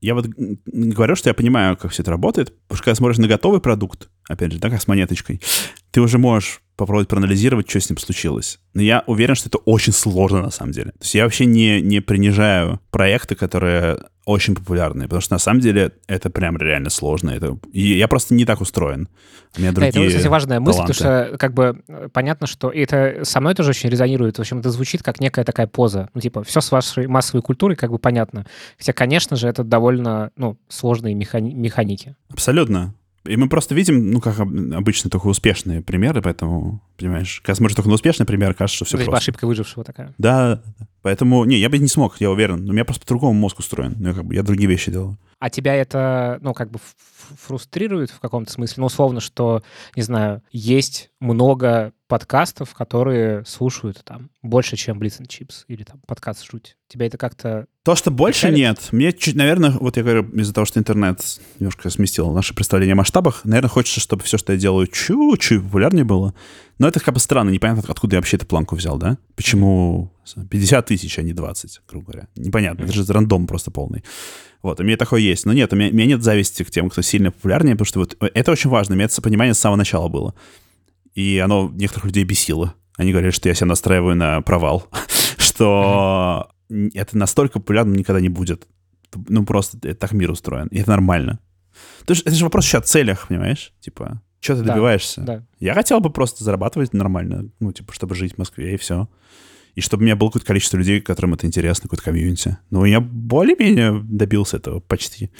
[0.02, 0.26] я вот
[0.66, 4.10] говорю, что я понимаю, как все это работает, потому что когда смотришь на готовый продукт,
[4.28, 5.40] опять же, да, как с монеточкой,
[5.90, 8.60] ты уже можешь попробовать проанализировать, что с ним случилось.
[8.72, 10.92] Но я уверен, что это очень сложно на самом деле.
[10.92, 15.60] То есть я вообще не, не принижаю проекты, которые очень популярные, потому что на самом
[15.60, 17.30] деле это прям реально сложно.
[17.30, 17.58] Это...
[17.72, 19.08] И я просто не так устроен.
[19.56, 20.94] У меня другие да, это, кстати, важная мысль, таланты.
[20.94, 24.36] потому что как бы понятно, что это со мной тоже очень резонирует.
[24.36, 26.10] В общем, это звучит как некая такая поза.
[26.14, 28.46] Ну, типа, все с вашей массовой культурой как бы понятно.
[28.78, 32.14] Хотя, конечно же, это довольно ну, сложные механи- механики.
[32.30, 32.94] Абсолютно.
[33.28, 37.88] И мы просто видим, ну, как обычно, только успешные примеры, поэтому, понимаешь, когда смотришь только
[37.88, 39.16] на успешный пример, кажется, что все просто.
[39.16, 40.14] ошибка выжившего такая.
[40.16, 40.62] Да,
[41.02, 43.96] поэтому, не, я бы не смог, я уверен, но у меня просто по-другому мозг устроен,
[43.98, 45.18] ну, я, как бы, я другие вещи делаю.
[45.40, 46.80] А тебя это, ну, как бы
[47.46, 48.80] фрустрирует в каком-то смысле?
[48.80, 49.62] Ну, условно, что,
[49.94, 56.00] не знаю, есть много подкастов, которые слушают там больше, чем Blitz and Chips или там
[56.06, 56.76] подкаст «Жуть».
[56.88, 57.66] Тебя это как-то...
[57.84, 58.56] То, что больше печалит?
[58.56, 58.88] нет.
[58.92, 61.20] Мне чуть, наверное, вот я говорю, из-за того, что интернет
[61.58, 66.04] немножко сместил наше представление о масштабах, наверное, хочется, чтобы все, что я делаю, чуть-чуть популярнее
[66.04, 66.34] было.
[66.78, 69.18] Но это как бы странно, непонятно, откуда я вообще эту планку взял, да?
[69.36, 70.10] Почему
[70.50, 72.28] 50 тысяч, а не 20, грубо говоря?
[72.36, 74.02] Непонятно, это же рандом просто полный.
[74.62, 75.44] Вот, у меня такое есть.
[75.44, 77.98] Но нет, у меня, у меня нет зависти к тем, кто сильно популярнее, потому что
[78.00, 78.94] вот это очень важно.
[78.94, 80.34] У меня это понимание с самого начала было.
[81.18, 82.74] И оно некоторых людей бесило.
[82.96, 84.86] Они говорят, что я себя настраиваю на провал,
[85.36, 88.68] что это настолько популярно никогда не будет.
[89.26, 91.40] Ну, просто так мир устроен, и это нормально.
[92.06, 93.72] То есть это же вопрос еще о целях, понимаешь?
[93.80, 95.22] Типа, что ты добиваешься?
[95.22, 95.44] Да.
[95.58, 99.08] Я хотел бы просто зарабатывать нормально, ну, типа, чтобы жить в Москве, и все
[99.78, 102.58] и чтобы у меня было какое-то количество людей, которым это интересно, какое-то комьюнити.
[102.70, 105.30] Но я более-менее добился этого почти.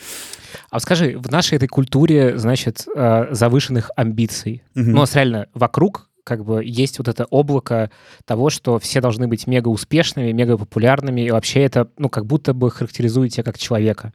[0.70, 4.84] А скажи, в нашей этой культуре, значит, э, завышенных амбиций, угу.
[4.84, 7.90] ну, реально вокруг как бы есть вот это облако
[8.26, 12.54] того, что все должны быть мега успешными, мега популярными, и вообще это, ну, как будто
[12.54, 14.12] бы характеризует тебя как человека.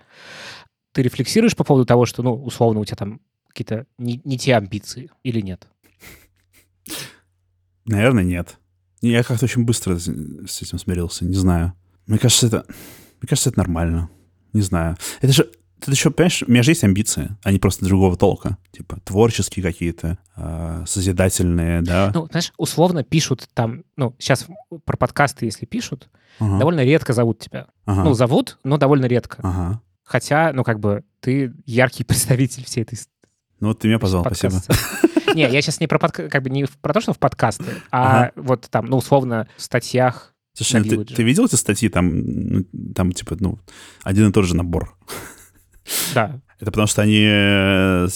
[0.94, 3.20] Ты рефлексируешь по поводу того, что, ну, условно, у тебя там
[3.50, 5.68] какие-то не, не те амбиции или нет?
[7.86, 8.58] Наверное, нет.
[9.04, 11.74] Я как-то очень быстро с этим смирился, не знаю.
[12.08, 12.66] Мне кажется, это...
[13.22, 14.10] Мне кажется, это нормально.
[14.54, 14.98] Не знаю.
[15.22, 15.52] Это же...
[15.80, 18.58] Ты еще, понимаешь, у меня же есть амбиции, а не просто другого толка.
[18.72, 22.12] Типа творческие какие-то, э, созидательные, да.
[22.16, 23.84] Ну, знаешь, условно пишут там...
[23.98, 24.48] Ну, сейчас
[24.86, 26.08] про подкасты, если пишут,
[26.40, 26.60] ага.
[26.60, 27.68] довольно редко зовут тебя.
[27.86, 28.06] Ага.
[28.06, 29.40] Ну, зовут, но довольно редко.
[29.44, 29.82] Ага.
[30.06, 32.98] Хотя, ну, как бы, ты яркий представитель всей этой
[33.60, 34.62] ну вот ты меня позвал, спасибо.
[35.34, 36.30] Не, я сейчас не про подка...
[36.30, 40.34] как бы не про то, что в подкасты, а вот там, ну, условно, в статьях.
[40.56, 41.90] Слушай, а ты, ты видел эти статьи?
[41.90, 43.60] Там, ну, там, типа, ну,
[44.04, 44.96] один и тот же набор.
[46.14, 46.40] Да.
[46.60, 48.08] Это потому что они э,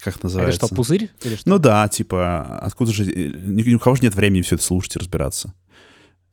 [0.00, 0.56] как называется?
[0.56, 1.10] Это что, пузырь?
[1.22, 1.48] Или что?
[1.48, 3.04] Ну да, типа, откуда же...
[3.04, 5.54] Ни, у кого же нет времени все это слушать и разбираться.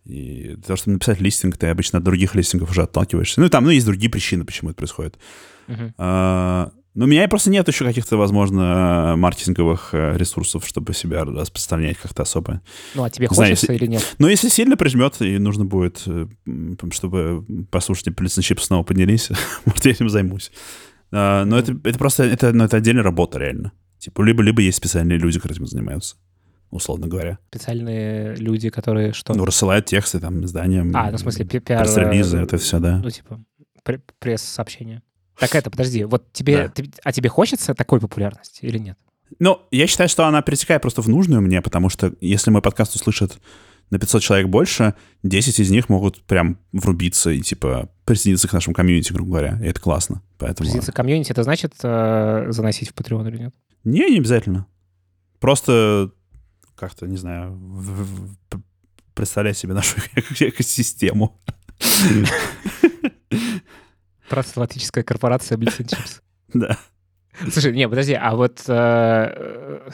[0.06, 3.42] И для того, чтобы написать листинг, ты обычно от других листингов уже отталкиваешься.
[3.42, 5.18] Ну и там, ну, есть другие причины, почему это происходит.
[5.68, 5.92] Uh-huh.
[5.98, 11.98] А, но у меня просто нет еще каких-то, возможно, маркетинговых э, ресурсов, чтобы себя распространять
[11.98, 12.62] как-то особо.
[12.96, 14.16] Ну, а тебе хочется или нет?
[14.18, 16.26] Ну, если сильно прижмет, и нужно будет, э,
[16.92, 19.30] чтобы послушатели Плюс Чип снова поднялись,
[19.66, 20.52] может, я этим займусь.
[21.12, 23.74] А, но это, это просто, это, ну, это отдельная работа, реально.
[24.00, 26.16] Типа, либо, либо есть специальные люди, которые этим занимаются,
[26.72, 27.38] условно говоря.
[27.52, 29.36] Специальные люди, которые что?
[29.36, 30.92] Ну, рассылают тексты там изданиям.
[30.96, 31.84] А, ну, в смысле, пи- пиар...
[31.84, 32.98] Пресс-релизы, это все, да.
[33.04, 33.40] Ну, типа,
[33.84, 35.04] пр- пресс-сообщения.
[35.40, 36.64] Так это, подожди, вот тебе...
[36.64, 36.70] Да.
[36.70, 38.98] ты- а тебе хочется такой популярности или нет?
[39.40, 42.96] Ну, я считаю, что она перетекает просто в нужную мне, потому что если мой подкаст
[42.96, 43.40] услышат
[43.90, 48.74] на 500 человек больше, 10 из них могут прям врубиться и, типа, присоединиться к нашему
[48.74, 49.60] комьюнити, грубо говоря.
[49.62, 50.22] И это классно.
[50.38, 50.58] Поэтому...
[50.66, 53.54] Присоединиться к комьюнити, это значит э, заносить в Patreon или нет?
[53.84, 54.66] Не, не обязательно.
[55.40, 56.12] Просто
[56.76, 58.62] как-то, не знаю, в- в- п-
[59.14, 59.98] представлять себе нашу
[60.40, 61.40] экосистему.
[64.30, 66.22] Трансатлантическая корпорация Blitz and Chips.
[66.54, 66.78] Да.
[67.52, 68.64] Слушай, не, подожди, а вот...
[68.68, 69.90] э, э,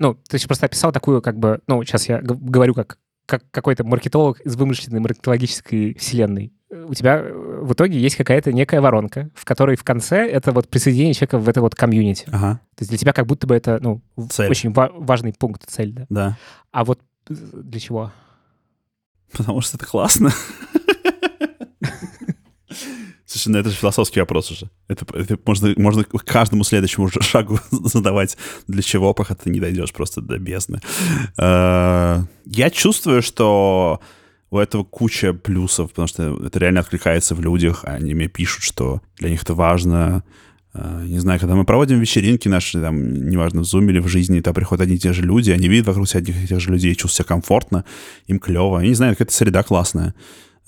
[0.00, 1.60] ну, ты же просто описал такую, как бы...
[1.66, 6.52] Ну, сейчас я говорю как, как какой-то маркетолог из вымышленной маркетологической вселенной.
[6.70, 10.68] У тебя э, в итоге есть какая-то некая воронка, в которой в конце это вот
[10.68, 12.24] присоединение человека в это вот комьюнити.
[12.32, 14.00] Ага, То есть для тебя как будто бы это, ну,
[14.30, 14.50] Цель.
[14.50, 16.06] очень ва- важный пункт, цель, да.
[16.08, 16.38] да.
[16.72, 18.12] А вот для чего?
[19.30, 20.30] Потому что это классно.
[23.50, 24.70] Ну это же философский вопрос уже.
[24.88, 28.36] Это, это можно, можно каждому следующему же шагу задавать,
[28.68, 30.80] для чего, пока ты не дойдешь просто до бездны.
[31.38, 34.00] Э, Я чувствую, что
[34.50, 37.84] у этого куча плюсов, потому что это реально откликается в людях.
[37.84, 40.24] Они мне пишут, что для них это важно.
[40.74, 44.40] Э, Не знаю, когда мы проводим вечеринки наши, там, неважно, в Zoom или в жизни,
[44.40, 46.70] там приходят одни и те же люди, они видят вокруг себя одних и тех же
[46.70, 47.84] людей, чувствуют себя комфортно,
[48.26, 48.80] им клево.
[48.80, 50.14] Я не знаю, какая-то среда классная.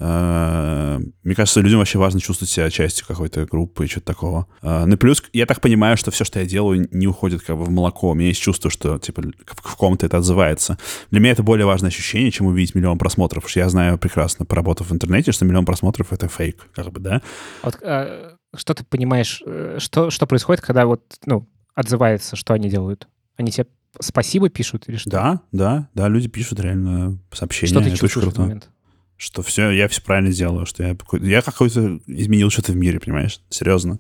[0.01, 4.47] Э, Мне кажется, людям вообще важно чувствовать себя частью какой-то группы и что-то такого.
[4.63, 7.57] Э, Ну и плюс, я так понимаю, что все, что я делаю, не уходит как
[7.57, 8.11] бы в молоко.
[8.11, 10.79] У меня есть чувство, что типа в ком-то это отзывается.
[11.11, 13.43] Для меня это более важное ощущение, чем увидеть миллион просмотров.
[13.45, 17.01] Потому что я знаю прекрасно, поработав в интернете, что миллион просмотров— это фейк, как бы,
[17.01, 17.23] да?
[17.63, 19.43] А Вот, э, что ты понимаешь,
[19.79, 23.09] что, что происходит, когда вот, ну, отзывается, что они делают?
[23.37, 23.67] Они тебе
[24.01, 25.11] спасибо пишут или что?
[25.11, 27.69] Да, да, да, люди пишут реально сообщения.
[27.71, 28.71] Что ты это очень чувствуешь в этот момент?
[29.17, 32.99] Что все, я все правильно делаю, что я, какой- я какой-то изменил что-то в мире,
[33.01, 33.41] понимаешь?
[33.49, 33.99] Серьезно.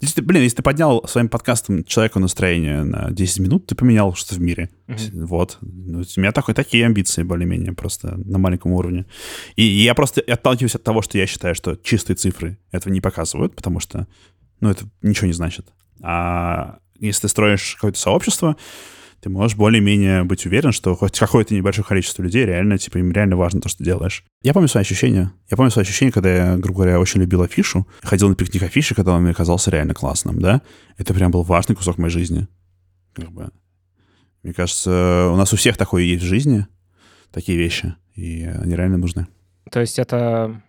[0.00, 4.14] Если ты, блин, если ты поднял своим подкастом человеку настроение на 10 минут, ты поменял
[4.14, 4.68] что-то в мире.
[4.88, 5.26] Мгм.
[5.26, 5.58] Вот.
[5.60, 9.06] Ну, У меня такой, такие амбиции более-менее просто на маленьком уровне.
[9.54, 13.54] И я просто отталкиваюсь от того, что я считаю, что чистые цифры этого не показывают,
[13.54, 14.08] потому что,
[14.60, 15.68] ну, это ничего не значит.
[16.02, 18.56] А если ты строишь какое-то сообщество,
[19.22, 23.36] ты можешь более-менее быть уверен, что хоть какое-то небольшое количество людей реально, типа, им реально
[23.36, 24.24] важно то, что делаешь.
[24.42, 25.32] Я помню свои ощущения.
[25.48, 28.96] Я помню свои ощущения, когда я, грубо говоря, очень любил афишу, ходил на пикник афиши,
[28.96, 30.60] когда он мне казался реально классным, да.
[30.98, 32.48] Это прям был важный кусок моей жизни.
[33.12, 33.50] Как бы.
[34.42, 36.66] Мне кажется, у нас у всех такое есть в жизни,
[37.30, 39.28] такие вещи, и они реально нужны.
[39.70, 40.60] То есть это...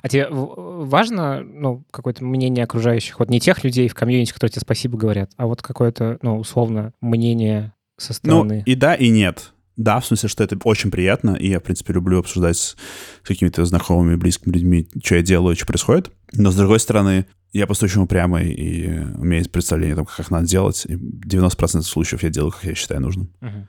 [0.00, 3.18] А тебе важно, ну, какое-то мнение окружающих?
[3.18, 6.94] Вот не тех людей в комьюнити, которые тебе спасибо говорят, а вот какое-то, ну, условно,
[7.02, 8.62] мнение со Ну, стороны.
[8.66, 9.52] и да, и нет.
[9.76, 12.76] Да, в смысле, что это очень приятно, и я, в принципе, люблю обсуждать с
[13.24, 16.10] какими-то знакомыми, близкими людьми, что я делаю, что происходит.
[16.34, 20.06] Но, с другой стороны, я просто очень упрямый, и у меня есть представление о том,
[20.06, 23.32] как надо делать, и 90% случаев я делаю, как я считаю нужным.
[23.40, 23.68] Мгм.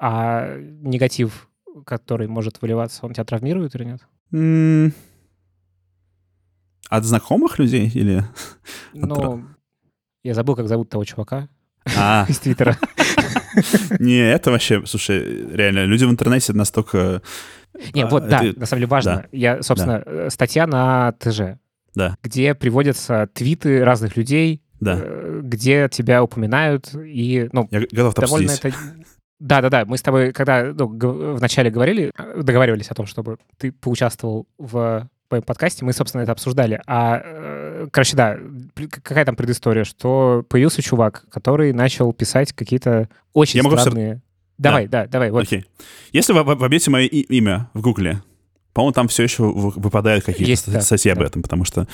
[0.00, 1.48] А негатив,
[1.86, 4.00] который может выливаться, он тебя травмирует или нет?
[4.32, 4.92] М,
[6.88, 8.24] От знакомых людей или...
[8.92, 9.44] Ну,
[10.22, 11.48] я забыл, как зовут того чувака
[11.96, 12.76] А, из Твиттера.
[13.98, 17.22] не, это вообще, слушай, реально, люди в интернете настолько...
[17.94, 19.26] Не, а, вот, да, на самом деле важно.
[19.32, 21.58] Я, собственно, э, статья на ТЖ,
[21.94, 22.16] Да.
[22.22, 28.20] где приводятся твиты разных людей, Да, э, где тебя упоминают, и, ну, я готов это
[28.22, 28.72] довольно это...
[29.40, 30.86] Да-да-да, мы с тобой, когда ну,
[31.34, 35.08] вначале говорили, э, договаривались о том, чтобы ты поучаствовал в
[35.40, 36.80] подкасте, мы, собственно, это обсуждали.
[36.86, 38.36] А, э, короче, да,
[38.90, 44.20] какая там предыстория, что появился чувак, который начал писать какие-то очень Я могу странные...
[44.58, 45.44] Давай, да, давай, вот.
[45.44, 45.64] Окей.
[46.12, 48.22] Если вы вобьете мое и- имя в Гугле,
[48.74, 51.24] по-моему, там все еще вы- выпадают какие-то Есть, да, статьи об да.
[51.26, 51.88] этом, потому что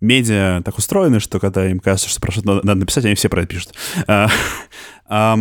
[0.00, 3.42] медиа так устроены, что когда им кажется, что про что-то надо, написать, они все про
[3.42, 3.74] это пишут.
[4.06, 5.36] А,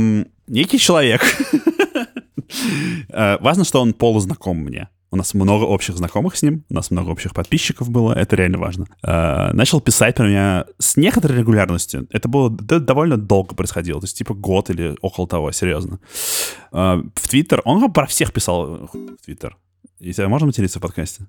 [0.47, 1.21] некий человек.
[3.11, 4.89] А, Важно, что он полузнаком мне.
[5.13, 8.57] У нас много общих знакомых с ним, у нас много общих подписчиков было, это реально
[8.57, 8.87] важно.
[9.03, 12.07] А, Начал писать про меня с некоторой регулярностью.
[12.09, 15.99] Это было довольно долго происходило, то есть типа год или около того, серьезно.
[16.71, 19.55] А, В Твиттер, он про всех писал в Твиттер.
[19.99, 21.27] И тебя можно материться в подкасте?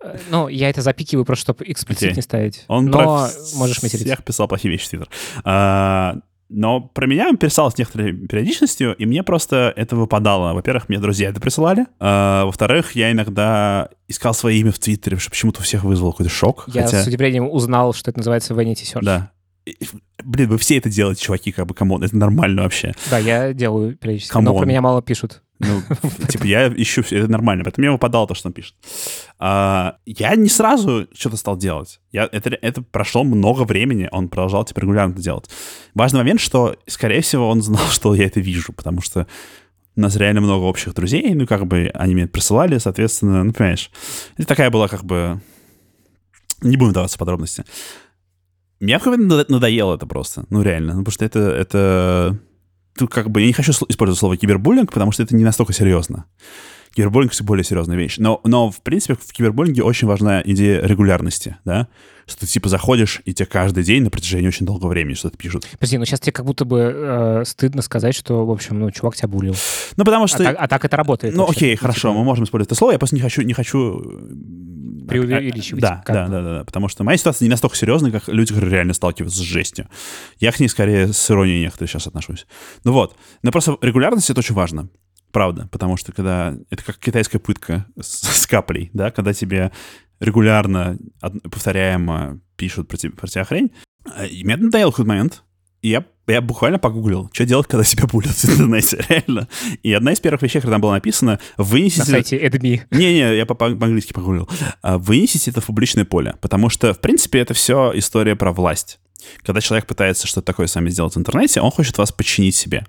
[0.00, 2.16] Э, Ну, я это запикиваю просто, чтобы эксплицит Окей.
[2.16, 2.64] не ставить.
[2.68, 4.04] Он Но про можешь материться.
[4.04, 5.08] всех писал плохие вещи в Твиттер.
[5.44, 6.16] А,
[6.48, 10.54] но про меня он писал с некоторой периодичностью, и мне просто это выпадало.
[10.54, 11.86] Во-первых, мне друзья это присылали.
[12.00, 16.32] А, во-вторых, я иногда искал свое имя в Твиттере, что почему-то у всех вызвал какой-то
[16.32, 16.64] шок.
[16.68, 17.02] Я хотя...
[17.02, 19.02] с удивлением узнал, что это называется Vanity Search.
[19.02, 19.30] Да.
[20.24, 22.94] блин, вы все это делаете, чуваки, как бы, come on, это нормально вообще.
[23.10, 25.42] Да, я делаю периодически, Come но про меня мало пишут.
[25.60, 25.82] Ну,
[26.28, 28.74] типа, я ищу, это нормально, поэтому мне выпадало то, что он пишет.
[29.38, 32.00] А, я не сразу что-то стал делать.
[32.12, 35.50] Я, это, это прошло много времени, он продолжал, типа, регулярно это делать.
[35.94, 39.26] Важный момент, что, скорее всего, он знал, что я это вижу, потому что
[39.96, 43.90] у нас реально много общих друзей, ну, как бы, они мне присылали, соответственно, ну, понимаешь.
[44.36, 45.40] Это такая была, как бы...
[46.60, 47.64] Не будем даваться в подробности.
[48.80, 52.38] Мне в какой-то надоело это просто, ну, реально, ну, потому что это, это
[52.98, 56.24] тут как бы я не хочу использовать слово кибербуллинг, потому что это не настолько серьезно.
[56.94, 58.16] Кибербуллинг все более серьезная вещь.
[58.18, 61.88] Но, но, в принципе, в кибербуллинге очень важна идея регулярности, да?
[62.26, 65.66] Что ты, типа, заходишь, и тебе каждый день на протяжении очень долгого времени что-то пишут.
[65.72, 69.16] Подожди, ну сейчас тебе как будто бы э, стыдно сказать, что, в общем, ну, чувак
[69.16, 69.54] тебя булил.
[69.96, 70.42] Ну, потому что...
[70.42, 71.34] А, так, а так это работает.
[71.34, 71.56] Ну, вообще.
[71.56, 72.18] окей, ну, хорошо, типа...
[72.18, 74.20] мы можем использовать это слово, я просто не хочу, не хочу
[75.08, 75.82] преувеличивать.
[75.82, 78.72] Да, да, да, да, да, потому что моя ситуация не настолько серьезная, как люди, которые
[78.72, 79.88] реально сталкиваются с жестью.
[80.38, 82.46] Я к ней скорее с иронией некоторые сейчас отношусь.
[82.84, 84.88] Ну вот, но просто регулярность— это очень важно.
[85.32, 86.56] Правда, потому что когда...
[86.70, 89.72] Это как китайская пытка с, с каплей, да, когда тебе
[90.20, 90.98] регулярно,
[91.50, 93.70] повторяемо пишут про, тебя, про тебя хрень.
[94.30, 95.44] И мне надоел какой-то момент,
[95.82, 99.48] и я, я буквально погуглил, что делать, когда себя булят в интернете, реально.
[99.82, 102.00] И одна из первых вещей, когда там было написано, вынесите...
[102.00, 102.82] На сайте EdMe.
[102.90, 104.48] Не-не, я по-английски погуглил.
[104.82, 108.98] А, вынесите это в публичное поле, потому что, в принципе, это все история про власть.
[109.42, 112.86] Когда человек пытается что-то такое сами сделать в интернете, он хочет вас подчинить себе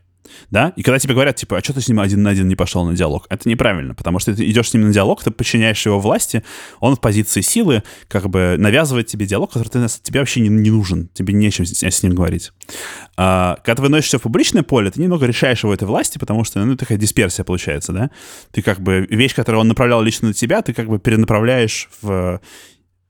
[0.52, 2.56] да, и когда тебе говорят, типа, а что ты с ним один на один не
[2.56, 5.86] пошел на диалог, это неправильно, потому что ты идешь с ним на диалог, ты подчиняешь
[5.86, 6.44] его власти,
[6.80, 10.72] он в позиции силы, как бы навязывает тебе диалог, который ты, тебе вообще не, не
[10.72, 12.52] нужен, тебе нечем с, с ним говорить.
[13.18, 16.64] А, когда ты выносишься в публичное поле, ты немного решаешь его этой власти, потому что,
[16.64, 18.12] ну, такая дисперсия получается, да,
[18.52, 22.40] ты как бы вещь, которую он направлял лично на тебя, ты как бы перенаправляешь в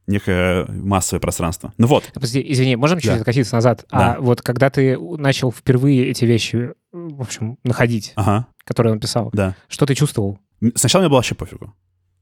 [0.09, 1.73] некое массовое пространство.
[1.77, 2.09] Ну вот.
[2.13, 3.19] Подожди, извини, можем чуть-чуть да.
[3.19, 3.85] откатиться назад?
[3.91, 4.15] Да.
[4.15, 8.47] А вот когда ты начал впервые эти вещи, в общем, находить, ага.
[8.63, 9.55] которые он писал, да.
[9.67, 10.39] что ты чувствовал?
[10.75, 11.73] Сначала мне было вообще пофигу.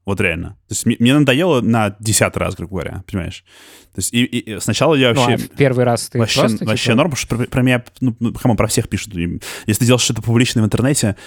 [0.07, 0.51] Вот реально.
[0.69, 3.43] То есть мне, надоело на десятый раз, грубо говоря, понимаешь?
[3.93, 5.35] То есть и, и сначала я вообще...
[5.35, 6.95] Ну, а первый раз ты вообще, просто, Вообще типа...
[6.95, 9.13] норм, потому что про, про меня, ну, хамон, про всех пишут.
[9.15, 11.17] Если ты делаешь что-то публичное в интернете,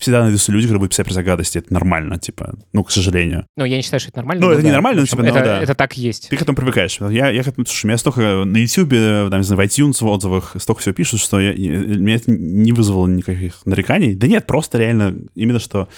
[0.00, 1.58] всегда найдутся люди, которые будут писать про загадости.
[1.58, 3.46] Это нормально, типа, ну, к сожалению.
[3.56, 4.46] Ну, я не считаю, что это нормально.
[4.46, 4.66] Ну, это да.
[4.66, 5.62] не нормально, но, типа, это, ну, да.
[5.62, 6.28] это так есть.
[6.30, 6.98] Ты к этому привыкаешь.
[7.00, 8.90] Я, я к этому, слушай, меня столько на YouTube,
[9.30, 12.30] там, не знаю, в iTunes в отзывах столько всего пишут, что я, я, меня это
[12.30, 14.14] не вызвало никаких нареканий.
[14.14, 15.88] Да нет, просто реально именно что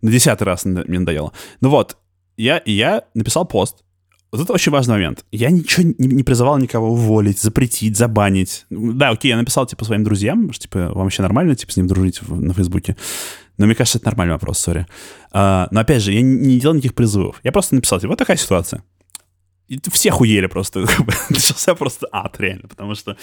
[0.00, 1.32] на десятый раз мне надоело.
[1.60, 1.98] Ну вот,
[2.36, 3.84] я, я написал пост,
[4.34, 5.24] вот это очень важный момент.
[5.30, 8.66] Я ничего не, не призывал никого уволить, запретить, забанить.
[8.68, 11.86] Да, окей, я написал, типа, своим друзьям, что, типа, вам вообще нормально, типа, с ним
[11.86, 12.96] дружить в, на Фейсбуке.
[13.58, 14.88] Но мне кажется, это нормальный вопрос, сори.
[15.30, 17.38] А, но, опять же, я не, не делал никаких призывов.
[17.44, 18.82] Я просто написал, типа, вот такая ситуация.
[19.68, 20.80] И все хуели просто.
[21.30, 22.66] Начался просто ад, реально.
[22.66, 23.16] Потому что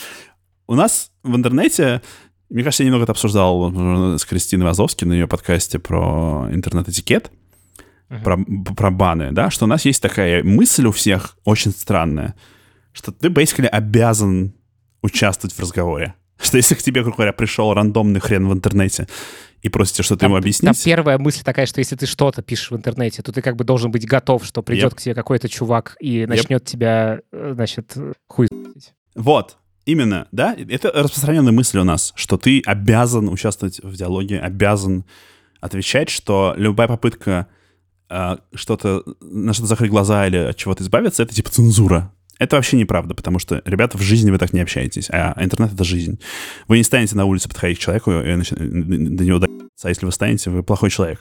[0.68, 2.02] у нас в интернете
[2.50, 7.32] мне кажется, я немного это обсуждал с Кристиной Вазовски на ее подкасте про интернет-этикет
[8.12, 8.24] uh-huh.
[8.24, 12.36] про, про баны, да, что у нас есть такая мысль у всех очень странная,
[12.92, 14.54] что ты, basically, обязан
[15.02, 16.14] участвовать в разговоре.
[16.42, 19.08] Что если к тебе, грубо говоря, пришел рандомный хрен в интернете
[19.62, 20.76] и просите что-то ему объяснить...
[20.76, 23.64] Там первая мысль такая, что если ты что-то пишешь в интернете, то ты как бы
[23.64, 24.96] должен быть готов, что придет yep.
[24.96, 26.66] к тебе какой-то чувак и начнет yep.
[26.66, 27.96] тебя, э, значит,
[28.28, 28.48] хуй...
[29.14, 30.56] Вот, Именно, да?
[30.56, 35.06] Это распространенная мысль у нас, что ты обязан участвовать в диалоге, обязан
[35.60, 37.48] отвечать, что любая попытка
[38.54, 42.14] что-то, на что-то закрыть глаза или от чего-то избавиться, это типа цензура.
[42.40, 45.84] Это вообще неправда, потому что, ребята, в жизни вы так не общаетесь, а интернет— это
[45.84, 46.20] жизнь.
[46.68, 48.56] Вы не станете на улице подходить к человеку и начи...
[48.56, 51.20] до него доебаться, а если вы станете, вы плохой человек.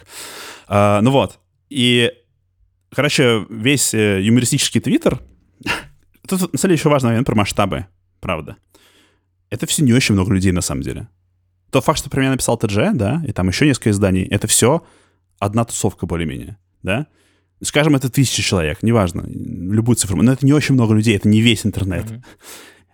[0.67, 1.39] А, ну вот.
[1.69, 2.11] И,
[2.91, 5.21] короче, весь э, юмористический твиттер...
[6.27, 7.87] Тут, на самом деле, еще важный момент про масштабы,
[8.21, 8.57] правда.
[9.51, 11.09] Это все не очень много людей, на самом деле.
[11.71, 14.87] Тот факт, что про меня написал ТДЖ, да, и там еще несколько изданий, это все
[15.39, 17.07] одна тусовка более-менее да,
[17.63, 21.41] скажем, это тысяча человек, неважно, любую цифру, но это не очень много людей, это не
[21.41, 22.07] весь интернет.
[22.07, 22.23] Mm-hmm.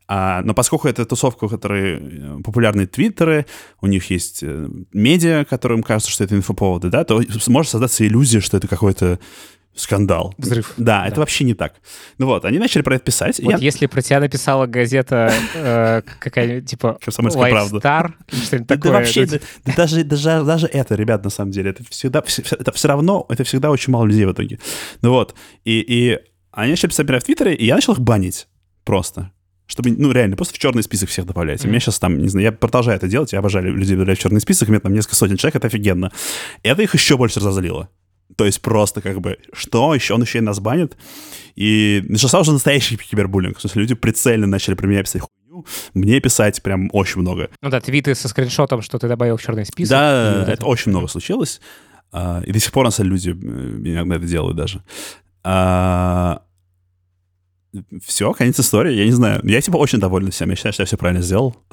[0.09, 3.47] А, но поскольку это тусовка, у которой э, популярные твиттеры,
[3.80, 8.41] у них есть э, медиа, которым кажется, что это инфоповоды, да, то может создаться иллюзия,
[8.41, 9.18] что это какой-то
[9.77, 10.35] скандал.
[10.39, 10.72] Взрыв.
[10.77, 11.74] Да, да, это вообще не так.
[12.18, 13.39] Ну вот, они начали про это писать.
[13.41, 13.59] Вот я...
[13.59, 17.77] если про тебя написала газета э, какая-нибудь, типа, «Комсомольская правда».
[17.77, 18.93] Star, что-нибудь такое.
[18.93, 22.72] Да вообще, да, да, даже, даже, даже это, ребят, на самом деле, это всегда, это
[22.72, 24.59] все равно, это всегда очень мало людей в итоге.
[25.03, 26.18] Ну вот, и, и
[26.51, 28.49] они начали писать меня в Твиттере, и я начал их банить
[28.85, 29.31] просто.
[29.68, 31.61] Чтобы, ну, реально, просто в черный список всех добавлять.
[31.61, 31.66] Mm-hmm.
[31.66, 34.22] У меня сейчас там, не знаю, я продолжаю это делать, я обожаю людей добавлять в
[34.22, 36.12] черный список, у меня там несколько сотен человек, это офигенно.
[36.62, 37.89] И это их еще больше разозлило.
[38.37, 40.14] То есть просто как бы, что еще?
[40.14, 40.97] Он еще и нас банит.
[41.57, 43.57] И начался уже настоящий кибербуллинг.
[43.57, 45.64] В смысле, люди прицельно начали про меня писать хуйню,
[45.95, 47.49] Мне писать прям очень много.
[47.62, 49.91] Ну да, твиты со скриншотом, что ты добавил в черный список.
[49.91, 51.61] Да, это, это очень много случилось.
[52.12, 54.82] А, и до сих пор, на самом деле, люди э, иногда это делают даже.
[55.43, 56.43] А,
[58.05, 59.41] все, конец истории, я не знаю.
[59.45, 61.57] Я типа очень доволен всем, я считаю, что я все правильно сделал.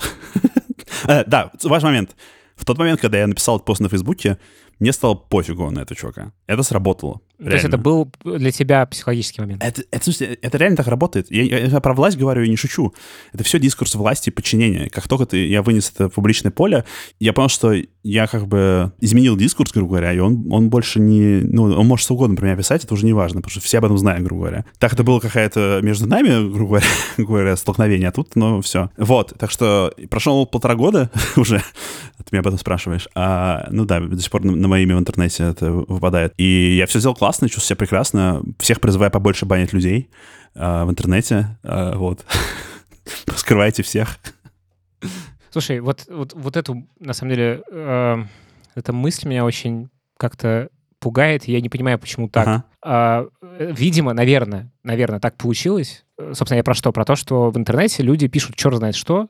[1.06, 2.16] Э, да, важный момент.
[2.56, 4.38] В тот момент, когда я написал этот пост на Фейсбуке,
[4.84, 6.34] мне стало пофигу на этого чувака.
[6.46, 7.22] Это сработало.
[7.38, 7.54] То реально.
[7.54, 9.64] есть это был для тебя психологический момент?
[9.64, 11.32] Это, это, слушайте, это реально так работает.
[11.32, 12.94] Я, я, я про власть говорю и не шучу.
[13.32, 14.90] Это все дискурс власти и подчинения.
[14.90, 16.84] Как только ты, я вынес это в публичное поле,
[17.22, 17.74] я понял, что
[18.04, 21.40] я как бы изменил дискурс, грубо говоря, и он, он больше не...
[21.44, 23.78] Ну, он может что угодно про меня писать, это уже не важно, потому что все
[23.78, 24.66] об этом знают, грубо говоря.
[24.80, 26.86] Так это было какая-то между нами, грубо говоря,
[27.18, 28.90] грубо говоря столкновение, а тут, ну, все.
[28.98, 31.64] Вот, так что прошел полтора года уже,
[32.18, 33.08] ты меня об этом спрашиваешь.
[33.16, 36.34] А, ну да, до сих пор на, на мое имя в интернете это выпадает.
[36.38, 38.42] И я все сделал классно, чувствую себя прекрасно.
[38.60, 40.10] Всех призываю побольше банить людей
[40.56, 41.58] э, в интернете.
[41.64, 42.26] Э, вот.
[43.28, 44.18] Раскрывайте всех.
[45.52, 48.24] Слушай, вот, вот, вот эту, на самом деле, э,
[48.74, 50.70] эта мысль меня очень как-то
[51.00, 51.46] пугает.
[51.46, 52.48] Я не понимаю, почему так.
[52.48, 52.64] Ага.
[52.82, 53.28] А,
[53.60, 56.06] видимо, наверное, наверное, так получилось.
[56.18, 56.92] Собственно, я про что?
[56.92, 59.28] Про то, что в интернете люди пишут черт знает что,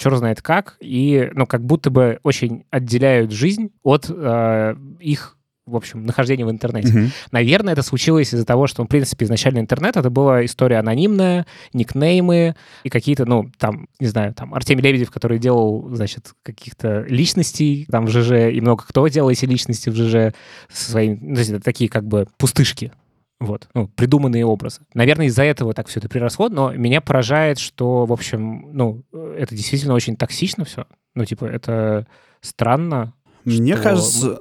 [0.00, 5.36] черт знает как, и, ну, как будто бы очень отделяют жизнь от э, их
[5.66, 6.92] в общем, нахождение в интернете.
[6.92, 7.10] Mm-hmm.
[7.30, 12.56] Наверное, это случилось из-за того, что, в принципе, изначально интернет— это была история анонимная, никнеймы
[12.82, 18.06] и какие-то, ну, там, не знаю, там, Артемий Лебедев, который делал, значит, каких-то личностей там
[18.06, 20.34] в ЖЖ, и много кто делал эти личности в ЖЖ
[20.72, 22.92] со своими, ну, такие как бы пустышки,
[23.40, 24.82] вот, ну, придуманные образы.
[24.94, 29.54] Наверное, из-за этого так все это приросло, но меня поражает, что, в общем, ну, это
[29.56, 30.86] действительно очень токсично все.
[31.14, 32.06] Ну, типа, это
[32.42, 33.14] странно.
[33.44, 34.40] Мне кажется...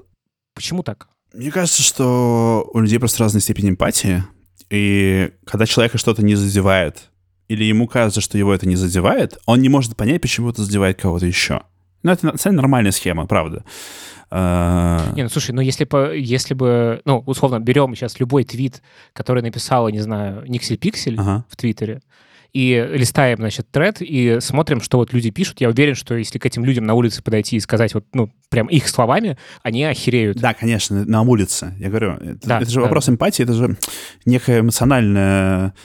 [0.54, 1.08] Почему так?
[1.34, 4.24] Мне кажется, что у людей просто разная степень эмпатии,
[4.70, 7.10] и когда человека что-то не задевает,
[7.48, 11.00] или ему кажется, что его это не задевает, он не может понять, почему это задевает
[11.00, 11.62] кого-то еще.
[12.04, 13.64] Ну, это, это нормальная схема, правда.
[14.32, 18.82] А, не, ну слушай, ну если бы, если бы, ну, условно, берем сейчас любой твит,
[19.14, 21.46] который написала, не знаю, Никсель Пиксель ага.
[21.50, 22.02] в Твиттере,
[22.54, 25.62] и листаем, значит, тред и смотрим, что вот люди пишут.
[25.62, 28.68] Я уверен, что если к этим людям на улице подойти и сказать вот, ну, прям
[28.68, 30.38] их словами, они охереют.
[30.38, 31.76] Да, конечно, на улице.
[31.78, 32.82] Я говорю, это, да, это же да.
[32.82, 33.78] вопрос эмпатии, это же
[34.26, 35.76] некая эмоциональная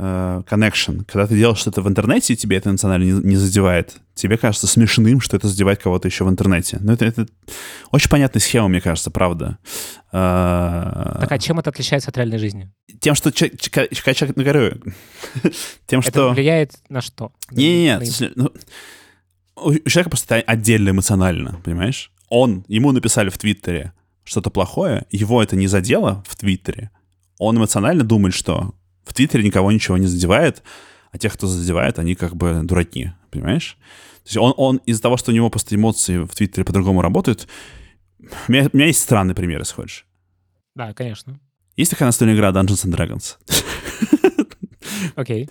[0.00, 1.04] connection.
[1.04, 4.66] Когда ты делаешь что-то в интернете, и тебе это национально не, не задевает, тебе кажется
[4.66, 6.78] смешным, что это задевает кого-то еще в интернете.
[6.80, 7.26] Но это, это
[7.90, 9.58] очень понятная схема, мне кажется, правда.
[10.12, 12.72] Э, так а чем это отличается от реальной жизни?
[13.00, 14.80] Тем, что человек, ну, говорю,
[15.86, 16.10] тем, что...
[16.10, 17.32] Это влияет на что?
[17.50, 18.52] Не-не-не, ну,
[19.56, 22.10] у человека просто отдельно эмоционально, понимаешь?
[22.28, 23.92] Он, ему написали в Твиттере
[24.24, 26.90] что-то плохое, его это не задело в Твиттере,
[27.38, 28.74] он эмоционально думает, что
[29.04, 30.62] в Твиттере никого ничего не задевает,
[31.12, 33.76] а тех, кто задевает, они как бы дураки, понимаешь?
[34.22, 37.48] То есть он, он из-за того, что у него просто эмоции в Твиттере по-другому работают,
[38.48, 40.06] у меня, у меня есть странный пример, если хочешь.
[40.74, 41.40] Да, конечно.
[41.76, 43.36] Есть такая настольная игра Dungeons and Dragons.
[45.16, 45.48] Окей.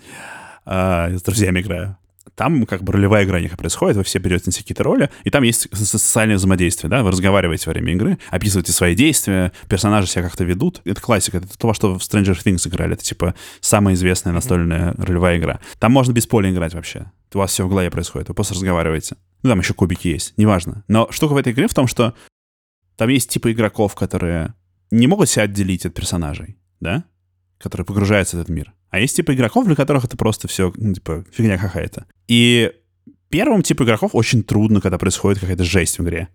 [0.66, 1.96] Uh, с друзьями играю
[2.40, 5.30] там как бы ролевая игра не происходит, вы все берете на себя какие-то роли, и
[5.30, 10.22] там есть социальное взаимодействие, да, вы разговариваете во время игры, описываете свои действия, персонажи себя
[10.22, 10.80] как-то ведут.
[10.86, 14.94] Это классика, это то, во что в Stranger Things играли, это типа самая известная настольная
[14.96, 15.60] ролевая игра.
[15.78, 17.12] Там можно без поля играть вообще.
[17.34, 19.16] У вас все в голове происходит, вы просто разговариваете.
[19.42, 20.82] Ну, там еще кубики есть, неважно.
[20.88, 22.14] Но штука в этой игре в том, что
[22.96, 24.54] там есть типа игроков, которые
[24.90, 27.04] не могут себя отделить от персонажей, да?
[27.60, 28.72] Которые погружаются в этот мир.
[28.90, 32.06] А есть типа игроков, для которых это просто все, ну, типа, фигня какая-то.
[32.26, 32.72] И
[33.28, 36.28] первым типу игроков очень трудно, когда происходит какая-то жесть в игре.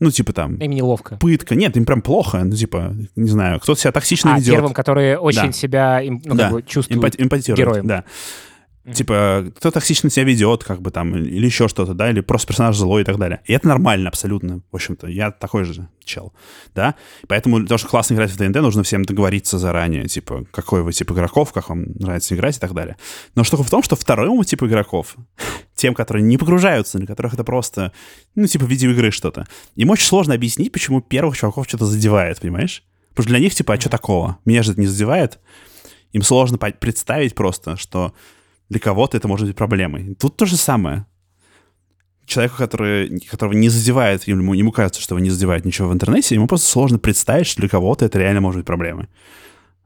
[0.00, 0.56] Ну, типа там...
[0.56, 1.16] Им неловко.
[1.16, 1.54] Пытка.
[1.54, 2.42] Нет, им прям плохо.
[2.42, 4.54] Ну, типа, не знаю, кто-то себя токсично а, ведет.
[4.54, 5.52] первым, которые очень да.
[5.52, 6.44] себя ну, да.
[6.44, 7.86] как бы чувствуют Эмпати- героем.
[7.86, 8.04] Да.
[8.84, 8.94] Mm-hmm.
[8.94, 12.76] Типа, кто токсично себя ведет, как бы там, или еще что-то, да, или просто персонаж
[12.76, 13.40] злой и так далее.
[13.44, 15.06] И это нормально абсолютно, в общем-то.
[15.06, 16.32] Я такой же чел,
[16.74, 16.96] да.
[17.28, 20.92] Поэтому для того, чтобы классно играть в ДНД, нужно всем договориться заранее, типа, какой вы
[20.92, 22.96] тип игроков, как вам нравится играть и так далее.
[23.36, 25.14] Но штука в том, что второму типу игроков,
[25.76, 27.92] тем, которые не погружаются, для которых это просто,
[28.34, 32.82] ну, типа, видеоигры что-то, им очень сложно объяснить, почему первых чуваков что-то задевает, понимаешь?
[33.10, 34.38] Потому что для них, типа, а что такого?
[34.44, 35.38] Меня же это не задевает.
[36.12, 38.12] Им сложно представить просто, что
[38.72, 40.14] для кого-то это может быть проблемой.
[40.14, 41.06] Тут то же самое.
[42.24, 46.34] Человеку, который, которого не задевает, ему, ему кажется, что его не задевает ничего в интернете,
[46.34, 49.08] ему просто сложно представить, что для кого-то это реально может быть проблемой.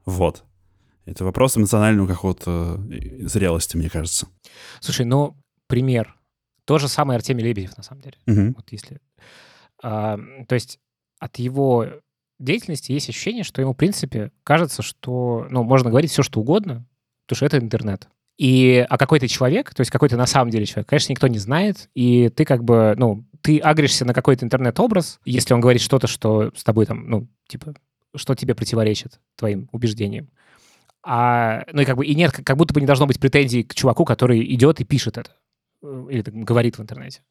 [0.05, 0.45] Вот.
[1.05, 4.27] Это вопрос эмоционального какого-то э, зрелости, мне кажется.
[4.79, 5.35] Слушай, ну,
[5.67, 6.15] пример.
[6.63, 8.17] То же самое Артемий Лебедев, на самом деле.
[8.25, 8.55] Угу.
[8.55, 9.01] Вот если...
[9.83, 10.17] А,
[10.47, 10.79] то есть
[11.19, 11.87] от его
[12.39, 16.85] деятельности есть ощущение, что ему, в принципе, кажется, что, ну, можно говорить все, что угодно,
[17.25, 18.07] потому что это интернет.
[18.37, 21.27] И, а какой ты человек, то есть какой ты на самом деле человек, конечно, никто
[21.27, 25.81] не знает, и ты как бы, ну, ты агришься на какой-то интернет-образ, если он говорит
[25.81, 27.73] что-то, что с тобой там, ну, типа,
[28.15, 30.29] что тебе противоречит твоим убеждениям.
[31.03, 33.73] А, ну и как бы и нет, как будто бы не должно быть претензий к
[33.73, 35.31] чуваку, который идет и пишет это
[35.81, 37.21] э, или так, говорит в интернете.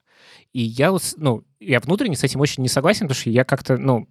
[0.53, 4.07] И я, ну, я внутренне с этим очень не согласен, потому что я как-то, ну,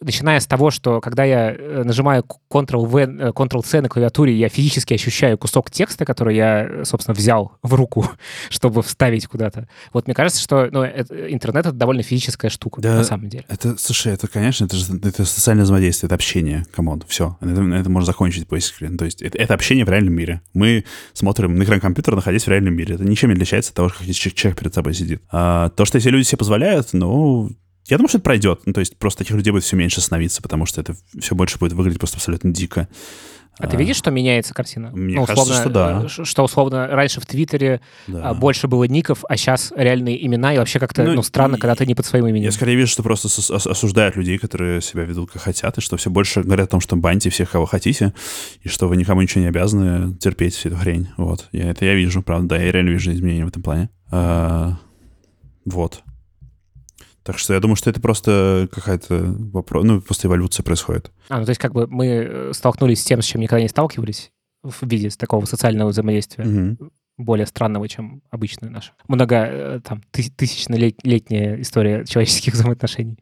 [0.00, 4.94] начиная с того, что когда я э, нажимаю Ctrl-V, э, Ctrl-C на клавиатуре, я физически
[4.94, 8.06] ощущаю кусок текста, который я, э, собственно, взял в руку,
[8.50, 9.68] чтобы вставить куда-то.
[9.92, 13.44] Вот мне кажется, что ну, это, интернет— это довольно физическая штука, да, на самом деле.
[13.48, 17.36] Это, слушай, это, конечно, это же это социальное взаимодействие, это общение, come on, все.
[17.40, 18.88] Это, это можно закончить, basically.
[18.90, 20.42] Ну, то есть это, это общение в реальном мире.
[20.54, 22.96] Мы смотрим на экран компьютера, находясь в реальном мире.
[22.96, 25.22] Это ничем не отличается от того, как человек перед собой сидит.
[25.30, 25.43] А,
[25.76, 27.50] то, что эти люди себе позволяют, ну,
[27.86, 28.60] я думаю, что это пройдет.
[28.64, 31.58] Ну, то есть просто таких людей будет все меньше становиться, потому что это все больше
[31.58, 32.88] будет выглядеть просто абсолютно дико.
[33.58, 34.90] А ты видишь, что меняется картина?
[34.92, 36.06] Мне ну, кажется, что да.
[36.06, 38.30] Э, что условно раньше в Твиттере да.
[38.30, 41.58] А, больше было ников, а сейчас реальные имена, и вообще как-то ну, ну, странно, и,
[41.60, 42.46] когда ты не под своим именем.
[42.46, 46.10] Я скорее вижу, что просто осуждают людей, которые себя ведут как хотят, и что все
[46.10, 48.12] больше говорят о том, что баньте всех, кого хотите,
[48.62, 51.08] и что вы никому ничего не обязаны терпеть всю эту хрень.
[51.16, 51.48] Вот.
[51.52, 53.88] Я, это я вижу, правда, да, я реально вижу изменения в этом плане.
[54.10, 54.78] А,
[55.64, 56.02] вот.
[57.24, 61.10] Так что я думаю, что это просто какая-то вопрос, ну, просто эволюция происходит.
[61.30, 63.68] А, ну то есть как бы мы э, столкнулись с тем, с чем никогда не
[63.68, 64.30] сталкивались
[64.62, 66.44] в виде такого социального взаимодействия.
[66.44, 66.90] Угу.
[67.16, 68.92] более странного, чем обычная наша.
[69.08, 73.18] Много, э, там, тысячнолетняя история человеческих взаимоотношений.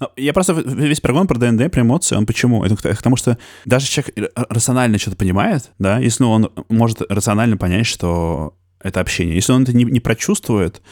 [0.00, 2.64] Ну, я просто весь прогон про ДНД, про эмоции, он почему?
[2.64, 7.56] Это к тому, что даже человек рационально что-то понимает, да, если ну, он может рационально
[7.56, 9.34] понять, что это общение.
[9.34, 10.82] Если он это не, не прочувствует,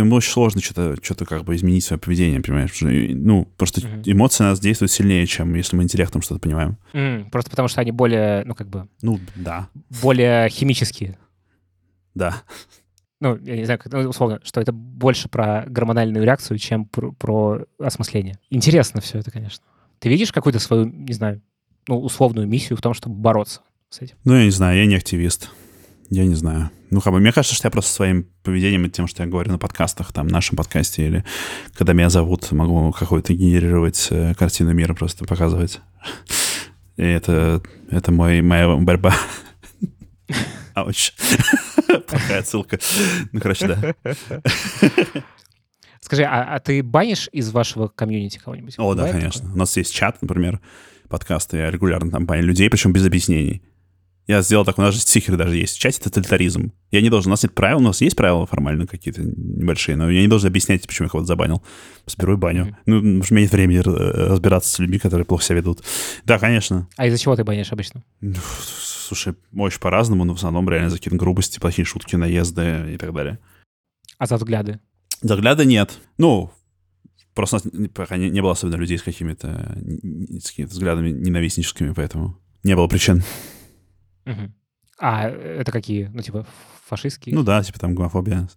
[0.00, 2.72] ему очень сложно что-то что как бы изменить свое поведение, понимаешь?
[2.80, 4.02] Ну, просто mm-hmm.
[4.06, 6.76] эмоции на нас действуют сильнее, чем если мы интеллектом что-то понимаем.
[6.92, 8.88] Mm, просто потому что они более, ну, как бы...
[9.02, 9.68] Ну, да.
[10.02, 11.18] Более химические.
[12.14, 12.42] Да.
[13.20, 17.64] Ну, я не знаю, ну, условно, что это больше про гормональную реакцию, чем про, про
[17.78, 18.38] осмысление.
[18.50, 19.64] Интересно все это, конечно.
[19.98, 21.40] Ты видишь какую-то свою, не знаю,
[21.88, 24.16] ну, условную миссию в том, чтобы бороться с этим?
[24.24, 25.50] Ну, я не знаю, я не активист.
[26.10, 26.70] Я не знаю.
[26.90, 29.50] Ну, как бы, мне кажется, что я просто своим поведением и тем, что я говорю
[29.50, 31.24] на подкастах, там, в нашем подкасте, или
[31.74, 35.80] когда меня зовут, могу какую-то генерировать э, картину мира, просто показывать.
[36.96, 39.14] И это, это мой, моя борьба.
[40.74, 41.12] Ауч.
[42.08, 42.78] Плохая ссылка.
[43.32, 43.94] Ну, короче, да.
[46.00, 48.74] Скажи, а, а ты банишь из вашего комьюнити кого-нибудь?
[48.78, 49.40] О, да, конечно.
[49.40, 49.54] Такое?
[49.54, 50.60] У нас есть чат, например,
[51.08, 53.62] подкасты, я регулярно там баню людей, причем без объяснений.
[54.26, 56.72] Я сделал так, у нас же стикеры даже есть в чате, это тоталитаризм.
[56.90, 60.10] Я не должен, у нас нет правил, у нас есть правила формально какие-то небольшие, но
[60.10, 61.62] я не должен объяснять, почему я кого-то забанил.
[62.06, 62.64] Соберу и баню.
[62.64, 62.74] Mm-hmm.
[62.86, 65.82] Ну, потому что у меня нет времени разбираться с людьми, которые плохо себя ведут.
[66.24, 66.88] Да, конечно.
[66.96, 68.02] А из-за чего ты банишь обычно?
[69.06, 73.12] Слушай, очень по-разному, но в основном реально за какие-то грубости, плохие шутки, наезды и так
[73.12, 73.38] далее.
[74.16, 74.80] А за взгляды?
[75.20, 75.98] За взгляды нет.
[76.16, 76.50] Ну,
[77.34, 79.76] просто у нас пока не, не было особенно людей с какими-то,
[80.42, 83.22] с какими-то взглядами ненавистническими, поэтому не было причин.
[84.26, 84.52] Угу.
[84.98, 86.10] А это какие?
[86.12, 86.46] Ну, типа
[86.86, 87.34] фашистские?
[87.34, 88.48] Ну да, типа там гомофобия.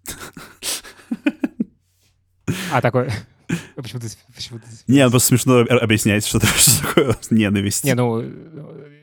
[2.72, 3.10] А такой...
[3.76, 7.86] Почему ты, почему ты Не, просто смешно объяснять, что, что такое ненависть.
[7.86, 8.22] Не, ну,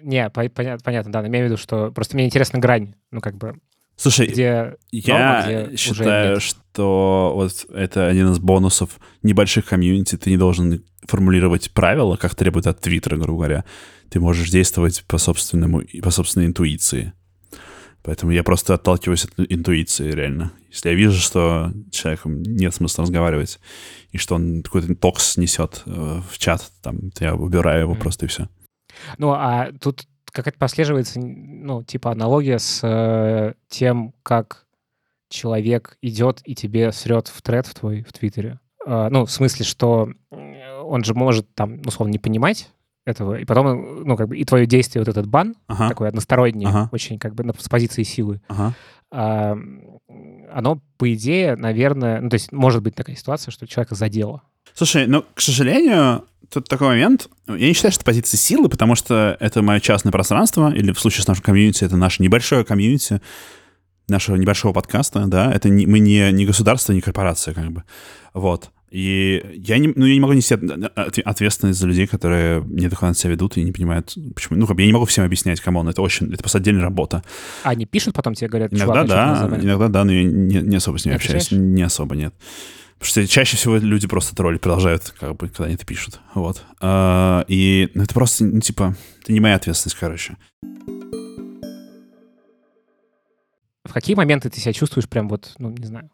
[0.02, 3.56] не, понятно, понятно, да, имею в виду, что просто мне интересна грань, ну, как бы,
[3.96, 10.16] Слушай, где я норма, где считаю, что вот это один из бонусов небольших комьюнити.
[10.16, 13.64] Ты не должен формулировать правила, как требует от Твиттера, грубо говоря
[14.10, 17.12] ты можешь действовать по собственному, по собственной интуиции.
[18.04, 20.52] Поэтому я просто отталкиваюсь от интуиции, реально.
[20.70, 23.58] Если я вижу, что человеку нет смысла разговаривать,
[24.12, 27.98] и что он какой-то токс несет э, в чат, там, то я убираю его mm.
[27.98, 28.48] просто и все.
[29.16, 34.66] Ну, а тут какая-то прослеживается, ну, типа аналогия с э, тем, как
[35.30, 38.60] человек идет и тебе срет в тред в твой в Твиттере.
[38.84, 42.70] Э, ну, в смысле, что он же может там, условно, не понимать,
[43.04, 43.36] этого.
[43.36, 45.88] И потом, ну, как бы, и твое действие, вот этот бан, ага.
[45.88, 46.88] такой односторонний, ага.
[46.92, 48.74] очень как бы с позиции силы, ага.
[49.10, 49.56] а,
[50.52, 54.42] оно, по идее, наверное, ну, то есть может быть такая ситуация, что человека задело.
[54.72, 57.28] Слушай, ну, к сожалению, тут такой момент.
[57.46, 61.00] Я не считаю, что это позиция силы, потому что это мое частное пространство, или в
[61.00, 63.20] случае с нашим комьюнити, это наше небольшое комьюнити,
[64.08, 67.84] нашего небольшого подкаста, да, это не, мы не, не государство, не корпорация, как бы,
[68.34, 68.70] вот.
[68.94, 70.54] И я не, ну, я не могу нести
[71.24, 74.56] ответственность за людей, которые неадекватно себя ведут и не понимают, почему.
[74.56, 75.88] Ну, как бы я не могу всем объяснять, кому он.
[75.88, 77.24] Это очень, это просто отдельная работа.
[77.64, 80.98] А они пишут потом тебе, говорят, Иногда да, иногда да, но я не, не особо
[80.98, 81.50] с ними общаюсь.
[81.50, 82.32] Не особо, нет.
[83.00, 86.20] Потому что чаще всего люди просто тролли продолжают, как бы, когда они это пишут.
[86.34, 86.62] Вот.
[86.80, 90.36] А, и ну, это просто, ну, типа, это не моя ответственность, короче.
[93.92, 96.10] какие моменты ты себя чувствуешь прям вот, ну, не знаю,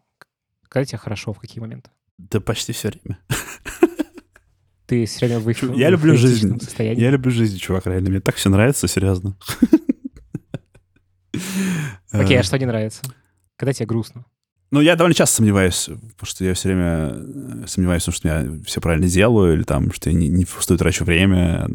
[0.70, 1.90] когда тебе хорошо, в какие моменты?
[2.28, 3.18] Да почти все время.
[4.86, 6.58] Ты все время в Я люблю жизнь.
[6.78, 8.10] Я люблю жизнь, чувак, реально.
[8.10, 9.36] Мне так все нравится, серьезно.
[12.10, 13.02] Окей, а что не нравится?
[13.56, 14.24] Когда тебе грустно?
[14.72, 18.80] Ну, я довольно часто сомневаюсь, потому что я все время э, сомневаюсь, что я все
[18.80, 21.68] правильно делаю, или там, что я не, не впустую трачу время,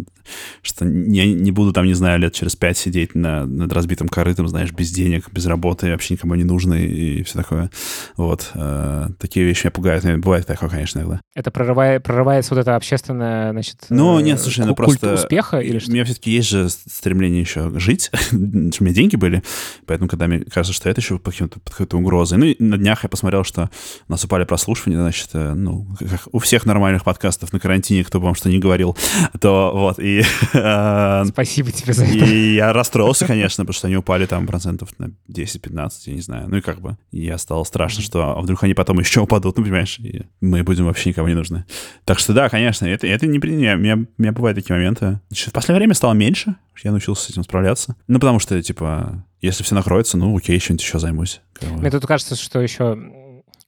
[0.62, 4.48] что я не буду там, не знаю, лет через пять сидеть на, над разбитым корытом,
[4.48, 7.70] знаешь, без денег, без работы, вообще никому не нужны и все такое.
[8.16, 8.52] Вот.
[8.54, 10.06] Э, такие вещи меня пугают.
[10.22, 11.20] Бывает такое, конечно, иногда.
[11.36, 15.16] Это прорывает, прорывается вот это общественное, значит, Ну, э, нет, слушай, ну просто...
[15.16, 15.91] успеха или что?
[15.91, 19.43] У меня все-таки есть же стремление еще жить, чтобы у меня деньги были,
[19.86, 22.56] поэтому когда мне кажется, что это еще под какой-то угрозой.
[22.58, 23.72] Ну, днях я посмотрел, что
[24.08, 28.20] у нас упали прослушивания, значит, э, ну, как у всех нормальных подкастов на карантине, кто
[28.20, 28.96] бы вам что ни говорил,
[29.40, 30.24] то вот, и...
[30.54, 32.14] Э, Спасибо тебе за это.
[32.14, 36.48] И я расстроился, конечно, потому что они упали там процентов на 10-15, я не знаю,
[36.48, 39.64] ну и как бы, я стал страшно, что а вдруг они потом еще упадут, ну,
[39.64, 41.66] понимаешь, и мы будем вообще никому не нужны.
[42.06, 43.40] Так что да, конечно, это, это не...
[43.40, 45.20] У меня, у меня бывают такие моменты.
[45.32, 47.96] В последнее время стало меньше, я научился с этим справляться.
[48.08, 51.41] Ну, потому что, типа, если все накроется, ну, окей, чем-нибудь еще займусь.
[51.62, 52.98] Мне тут кажется, что еще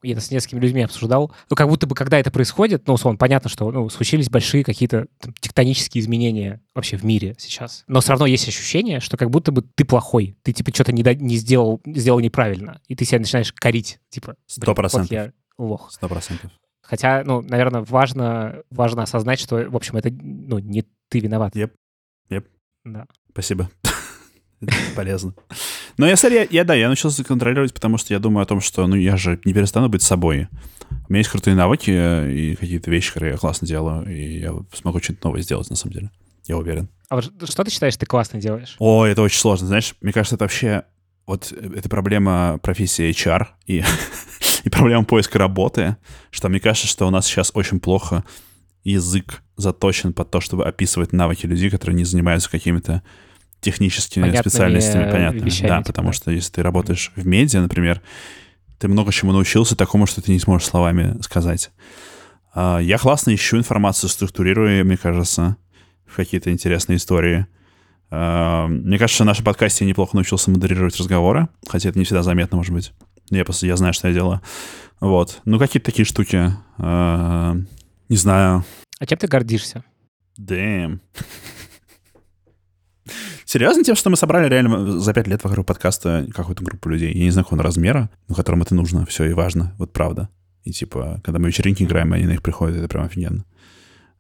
[0.03, 3.17] я это с несколькими людьми обсуждал, ну, как будто бы, когда это происходит, ну, условно,
[3.17, 7.84] понятно, что ну, случились большие какие-то там, тектонические изменения вообще в мире сейчас.
[7.88, 11.03] Но все равно есть ощущение, что как будто бы ты плохой, ты, типа, что-то не,
[11.15, 15.11] не сделал, сделал неправильно, и ты себя начинаешь корить, типа, Сто процентов.
[15.11, 15.89] я лох.
[15.91, 16.51] Сто процентов.
[16.82, 21.55] Хотя, ну, наверное, важно, важно осознать, что, в общем, это, ну, не ты виноват.
[21.55, 21.71] Yep.
[22.30, 22.45] Yep.
[22.86, 23.07] Да.
[23.32, 23.69] Спасибо.
[24.95, 25.34] Полезно.
[25.97, 28.86] Но я, я, я, да, я научился контролировать, потому что я думаю о том, что,
[28.88, 30.47] ну, я же не перестану быть собой.
[30.89, 34.53] У меня есть крутые навыки э, и какие-то вещи, которые я классно делаю, и я
[34.74, 36.12] смогу что-то новое сделать, на самом деле.
[36.45, 36.89] Я уверен.
[37.10, 38.76] А вот что ты считаешь, ты классно делаешь?
[38.80, 39.68] О, это очень сложно.
[39.68, 40.84] Знаешь, мне кажется, это вообще...
[41.26, 43.84] Вот э, это проблема профессии HR и,
[44.64, 45.97] и проблема поиска работы,
[46.32, 48.24] что мне кажется, что у нас сейчас очень плохо
[48.84, 53.03] язык заточен под то, чтобы описывать навыки людей, которые не занимаются какими-то
[53.62, 55.39] техническими Понятными специальностями, понятно.
[55.39, 58.01] Вещами, да, типа, потому что если ты работаешь в медиа, например,
[58.80, 61.72] ты много чему научился такому, что ты не сможешь словами сказать.
[62.53, 65.58] А, я классно ищу информацию, структурирую, мне кажется,
[66.05, 67.47] в какие-то интересные истории.
[68.10, 72.24] А, мне кажется, в нашем подкасте я неплохо научился модерировать разговоры, хотя это не всегда
[72.24, 72.93] заметно, может быть.
[73.30, 74.41] Я просто я знаю, что я делаю.
[74.99, 75.41] Вот.
[75.45, 76.53] Ну, какие-то такие штуки.
[76.78, 77.58] А,
[78.10, 78.64] не знаю.
[78.99, 79.84] А чем ты гордишься?
[80.39, 80.99] Damn.
[83.47, 87.13] Серьезно, тем, что мы собрали реально за пять лет вокруг подкаста какую-то группу людей.
[87.13, 89.73] Я не знаю, какого размера, но которым это нужно, все и важно.
[89.77, 90.27] Вот правда.
[90.65, 93.45] И типа, когда мы вечеринки играем, они на них приходят, это прям офигенно.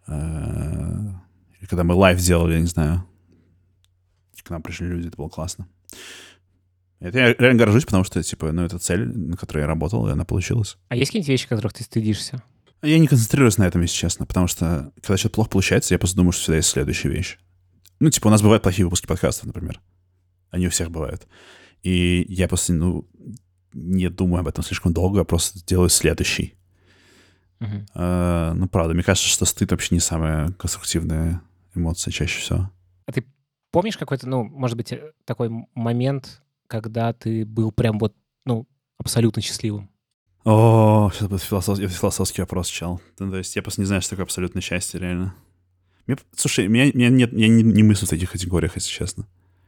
[0.07, 1.21] А,
[1.59, 3.03] и когда мы live сделали, я не знаю,
[4.43, 5.67] к нам пришли люди, это было классно.
[7.01, 10.11] Это я реально горжусь, потому что, типа, ну, это цель, на которой я работал, и
[10.11, 10.77] она получилась.
[10.87, 12.41] А есть какие-нибудь вещи, которых ты стыдишься?
[12.81, 16.15] Я не концентрируюсь на этом, если честно, потому что, когда что-то плохо получается, я просто
[16.15, 17.37] думаю, что всегда есть следующая вещь.
[17.99, 19.81] Ну, типа, у нас бывают плохие выпуски подкастов, например.
[20.49, 21.27] Они у всех бывают.
[21.83, 23.07] И я просто, ну,
[23.73, 26.55] не думаю об этом слишком долго, а просто делаю следующий.
[27.59, 27.85] Uh-huh.
[27.95, 31.41] А, ну, правда, мне кажется, что стыд вообще не самая конструктивная
[31.75, 32.71] эмоция чаще всего.
[33.05, 33.25] А ты
[33.71, 38.67] помнишь какой-то, ну, может быть, э, такой момент, когда ты был прям вот, ну,
[38.97, 39.89] абсолютно счастливым?
[40.43, 43.01] О, это будет философский, философский вопрос, чел.
[43.19, 45.35] Ну, то есть я просто не знаю, что такое абсолютное счастье, реально.
[46.07, 49.27] Мне, слушай, меня, меня нет, я не, не мыслю в таких категориях, если честно.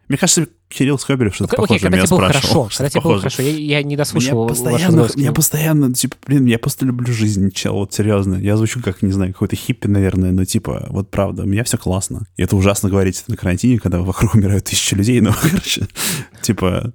[0.10, 2.64] Мне кажется, Кирилл Скобелев что-то ну, похожее меня спрашивал.
[2.64, 6.46] Хорошо, когда тебе было хорошо, я, я не дослушал меня постоянно, меня постоянно, типа, блин,
[6.46, 8.34] я просто люблю жизнь, чел, вот серьезно.
[8.36, 11.78] Я звучу как, не знаю, какой-то хиппи, наверное, но типа, вот правда, у меня все
[11.78, 12.26] классно.
[12.38, 15.88] И это ужасно говорить на карантине, когда вокруг умирают тысячи людей, но, короче,
[16.42, 16.92] типа,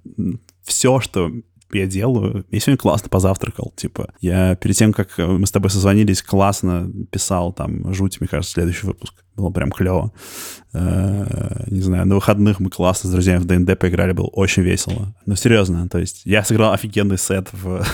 [0.64, 1.30] все, что
[1.72, 2.44] я делаю.
[2.50, 4.12] Я сегодня классно позавтракал, типа.
[4.20, 8.86] Я перед тем, как мы с тобой созвонились, классно писал там жуть, мне кажется, следующий
[8.86, 9.14] выпуск.
[9.36, 10.12] Было прям клево.
[10.72, 15.14] Э, не знаю, на выходных мы классно с друзьями в ДНД поиграли, было очень весело.
[15.26, 17.84] Но серьезно, то есть я сыграл офигенный сет в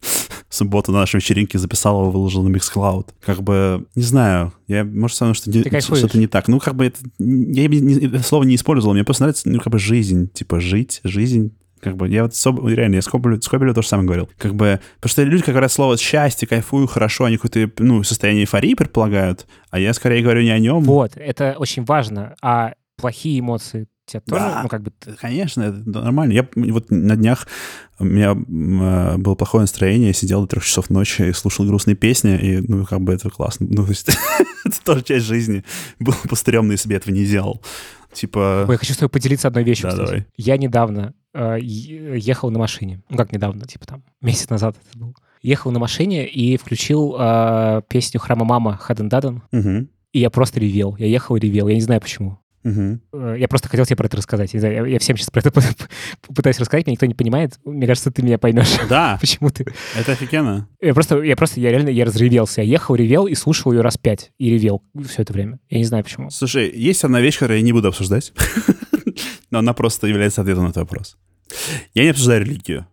[0.50, 3.08] субботу на нашей вечеринке, записал его, выложил на Mixcloud.
[3.24, 6.48] Как бы, не знаю, я, может, самое, что что-то не так.
[6.48, 9.78] Ну, как бы, это, я это слово не использовал, мне просто нравится, ну, как бы,
[9.78, 11.52] жизнь, типа, жить, жизнь,
[11.82, 12.64] как бы я вот Соб...
[12.64, 14.28] реально, я Скобелю, Скобелю то же самое говорил.
[14.38, 18.44] Как бы, потому что люди, как говорят слово счастье, кайфую, хорошо, они какое-то, ну, состояние
[18.44, 20.84] эйфории предполагают, а я скорее говорю не о нем.
[20.84, 22.36] Вот, это очень важно.
[22.40, 24.92] А плохие эмоции тебя тоже, да, ну, как бы...
[25.20, 26.32] конечно, это нормально.
[26.32, 27.46] Я вот на днях
[27.98, 31.96] у меня э, было плохое настроение, я сидел до трех часов ночи и слушал грустные
[31.96, 33.66] песни, и, ну, как бы это классно.
[33.68, 34.08] Ну, то есть
[34.64, 35.64] это тоже часть жизни.
[35.98, 37.60] Было бы стрёмно, если бы я этого не делал.
[38.12, 38.64] Типа...
[38.68, 40.06] Ой, я хочу с тобой поделиться одной вещью, Да, кстати.
[40.08, 40.26] давай.
[40.36, 43.02] Я недавно э, ехал на машине.
[43.08, 45.16] Ну, как недавно, типа там, месяц назад это был.
[45.42, 49.88] Ехал на машине и включил э, песню «Храма Мама» Хаден Даден, Мгм.
[50.12, 50.94] и я просто ревел.
[50.98, 51.68] Я ехал и ревел.
[51.68, 52.38] Я не знаю, почему.
[52.64, 52.98] Э,
[53.38, 54.54] Я просто хотел тебе про это рассказать.
[54.54, 55.52] Я, я- всем сейчас про это
[56.34, 57.58] пытаюсь рассказать, меня никто не понимает.
[57.64, 58.68] Мне кажется, ты меня поймешь.
[58.88, 59.66] Да, Почему ты?
[59.96, 60.68] это офигенно.
[60.80, 62.62] Я просто, я просто, я реально, я разревелся.
[62.62, 64.30] Я ехал, ревел и слушал ее раз пять.
[64.38, 65.58] И ревел все это время.
[65.70, 66.30] Я не знаю, почему.
[66.30, 68.32] Слушай, есть одна вещь, которую я не буду обсуждать,
[69.50, 71.16] но она просто является ответом на этот вопрос.
[71.94, 72.86] Я не обсуждаю религию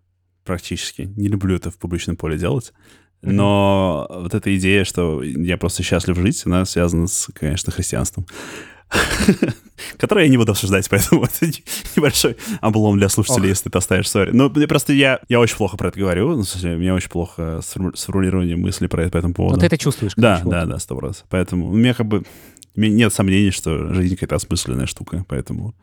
[0.43, 1.03] практически.
[1.15, 2.73] Не люблю это в публичном поле делать.
[3.21, 8.25] Но вот эта идея, что я просто счастлив жить, она связана с, конечно, христианством.
[9.97, 11.63] Которое я не буду обсуждать, поэтому это не-
[11.95, 13.49] небольшой облом для слушателей, Ох.
[13.49, 14.31] если ты оставишь сори.
[14.31, 17.61] Ну, мне просто я, я очень плохо про это говорю, ну, у меня очень плохо
[17.61, 19.55] с форму- с формулированием мысли про это по этому поводу.
[19.55, 20.13] Но ты это чувствуешь.
[20.15, 21.25] Да, да, да, сто процентов.
[21.29, 22.23] Поэтому у меня как бы
[22.75, 25.75] нет сомнений, что жизнь какая-то осмысленная штука, поэтому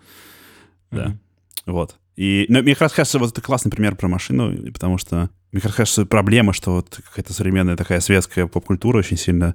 [0.91, 1.17] да,
[1.67, 1.97] вот.
[2.17, 5.61] И но мне как раз кажется, вот это классный пример про машину, потому что мне
[5.61, 9.55] как раз кажется, проблема, что вот какая-то современная такая светская поп-культура очень сильно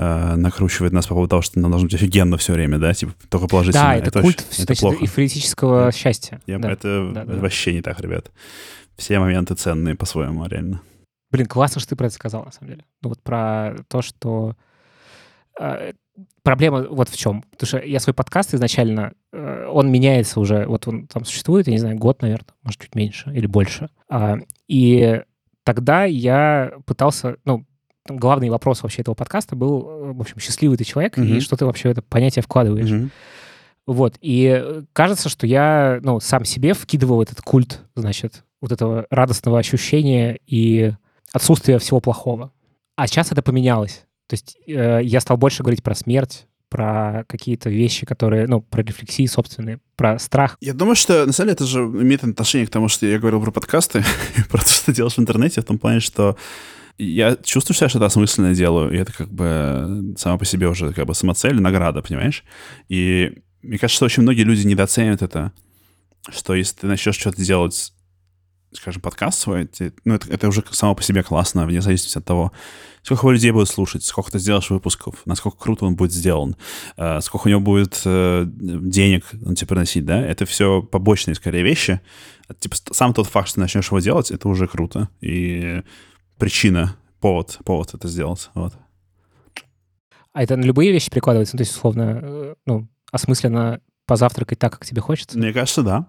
[0.00, 3.12] э, накручивает нас по поводу того, что нам должно быть офигенно все время, да, типа
[3.28, 3.84] только положительно.
[3.84, 4.96] Да, это, культ очень- значит, плохо.
[5.04, 5.92] эйфорического Да.
[5.92, 6.40] счастья.
[6.46, 6.70] Я- Да.
[6.70, 7.40] это, да, это да.
[7.40, 8.30] вообще не так, ребят.
[8.96, 10.80] Все моменты ценные по-своему, реально.
[11.30, 12.84] Блин, классно, что ты про это сказал, на самом деле.
[13.02, 14.56] Ну вот про то, что...
[15.60, 15.92] э,
[16.42, 17.42] проблема вот в чем.
[17.50, 21.72] Потому что я свой подкаст изначально, э, он меняется уже, вот он там существует, я
[21.74, 23.90] не знаю, год, наверное, может, чуть меньше или больше.
[24.08, 25.22] А, и
[25.64, 27.64] тогда я пытался, ну,
[28.08, 31.40] главный вопрос вообще этого подкаста был, э, в общем, счастливый ты человек, и Мгм.
[31.40, 32.90] что ты вообще в это понятие вкладываешь.
[32.90, 33.10] Мгм.
[33.86, 39.06] Вот, и э, кажется, что я, ну, сам себе вкидывал этот культ, значит, вот этого
[39.10, 40.92] радостного ощущения и
[41.32, 42.52] отсутствия всего плохого.
[42.96, 44.04] А сейчас это поменялось.
[44.26, 48.82] То есть э, я стал больше говорить про смерть, про какие-то вещи, которые, ну, про
[48.82, 50.56] рефлексии собственные, про страх.
[50.60, 53.42] Я думаю, что на самом деле это же имеет отношение к тому, что я говорил
[53.42, 54.04] про подкасты,
[54.50, 56.36] про то, что делаешь в интернете, в том плане, что
[57.04, 60.92] я чувствую, что я что-то осмысленное делаю, и это как бы само по себе уже
[60.92, 62.44] как бы самоцель, награда, понимаешь?
[62.88, 65.52] И мне кажется, что очень многие люди недооценят это,
[66.30, 67.92] что если ты начнешь что-то делать,
[68.72, 72.24] скажем, подкаст свой, ты- ну, это, это уже само по себе классно, вне зависимости от
[72.24, 72.52] того,
[73.02, 76.56] сколько людей будет слушать, сколько ты сделаешь выпусков, насколько круто он будет сделан,
[76.96, 81.62] э, сколько у него будет э, денег он тебе приносить, да, это все побочные, скорее,
[81.64, 82.00] вещи.
[82.58, 85.08] Типа сам тот факт, что ты начнешь его делать, это уже круто.
[85.20, 85.82] И
[86.40, 88.50] причина, повод, повод это сделать.
[88.54, 88.72] Вот.
[90.32, 91.54] А это на любые вещи прикладывается?
[91.54, 95.38] Ну, то есть, условно, э, ну, осмысленно позавтракать так, как тебе хочется?
[95.38, 96.06] Мне кажется, да.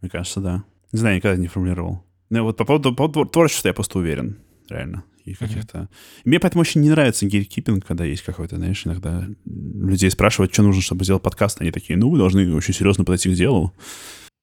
[0.00, 0.64] Мне кажется, да.
[0.92, 2.04] Не знаю, никогда не формулировал.
[2.30, 4.38] Ну, вот по поводу, по поводу творчества я просто уверен,
[4.68, 5.04] реально.
[5.24, 5.88] И каких-то...
[6.24, 10.62] И Мне поэтому очень не нравится гейткипинг, когда есть какой-то, знаешь, иногда людей спрашивают, что
[10.62, 11.62] нужно, чтобы сделать подкаст.
[11.62, 13.72] Они такие, ну, вы должны очень серьезно подойти к делу.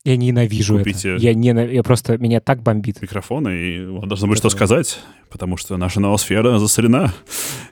[0.03, 1.23] Я ненавижу Купите- это.
[1.23, 1.69] Я, ненав...
[1.71, 2.17] я просто...
[2.17, 3.01] Меня так бомбит.
[3.01, 4.99] микрофона, и вам должно быть Это- что сказать,
[5.29, 7.13] потому что наша ноосфера засорена.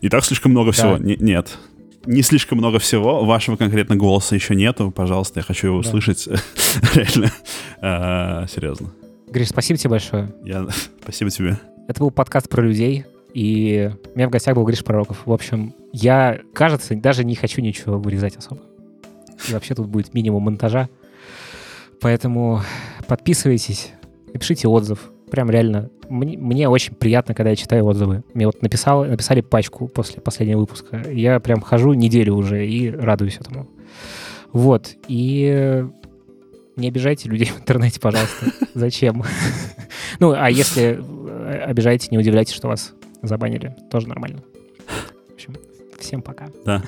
[0.02, 0.98] И так слишком много всего.
[0.98, 1.04] Да.
[1.04, 1.58] Не- нет.
[2.06, 3.26] Не слишком много всего.
[3.26, 4.92] Вашего конкретно голоса еще нету.
[4.92, 5.88] Пожалуйста, я хочу его Да.
[5.88, 6.28] услышать.
[6.94, 7.32] Реально.
[7.82, 8.92] А, Серьезно.
[9.28, 10.32] Гриш, спасибо тебе большое.
[10.46, 10.68] Я...
[11.02, 11.60] Спасибо тебе.
[11.88, 15.24] Это был подкаст про людей, и у меня в гостях был Гриш Пророков.
[15.26, 18.62] В общем, я, кажется, даже не хочу ничего вырезать особо.
[19.50, 20.90] И вообще тут будет минимум монтажа.
[22.02, 22.62] Поэтому
[23.08, 23.92] подписывайтесь,
[24.34, 25.12] напишите отзыв.
[25.32, 25.90] Прям реально.
[26.10, 28.24] Мне, мне очень приятно, когда я читаю отзывы.
[28.34, 31.04] Мне вот написал, написали пачку после последнего выпуска.
[31.12, 33.68] Я прям хожу неделю уже и радуюсь этому.
[34.52, 34.96] Вот.
[35.08, 35.86] И
[36.76, 38.48] не обижайте людей в интернете, пожалуйста.
[38.74, 39.24] Зачем?
[40.20, 43.76] Ну, а если э, обижаете, не удивляйтесь, что вас забанили.
[43.92, 44.40] Тоже нормально.
[45.30, 45.56] В общем,
[46.00, 46.48] всем пока.
[46.66, 46.84] Да.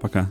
[0.00, 0.28] Пока.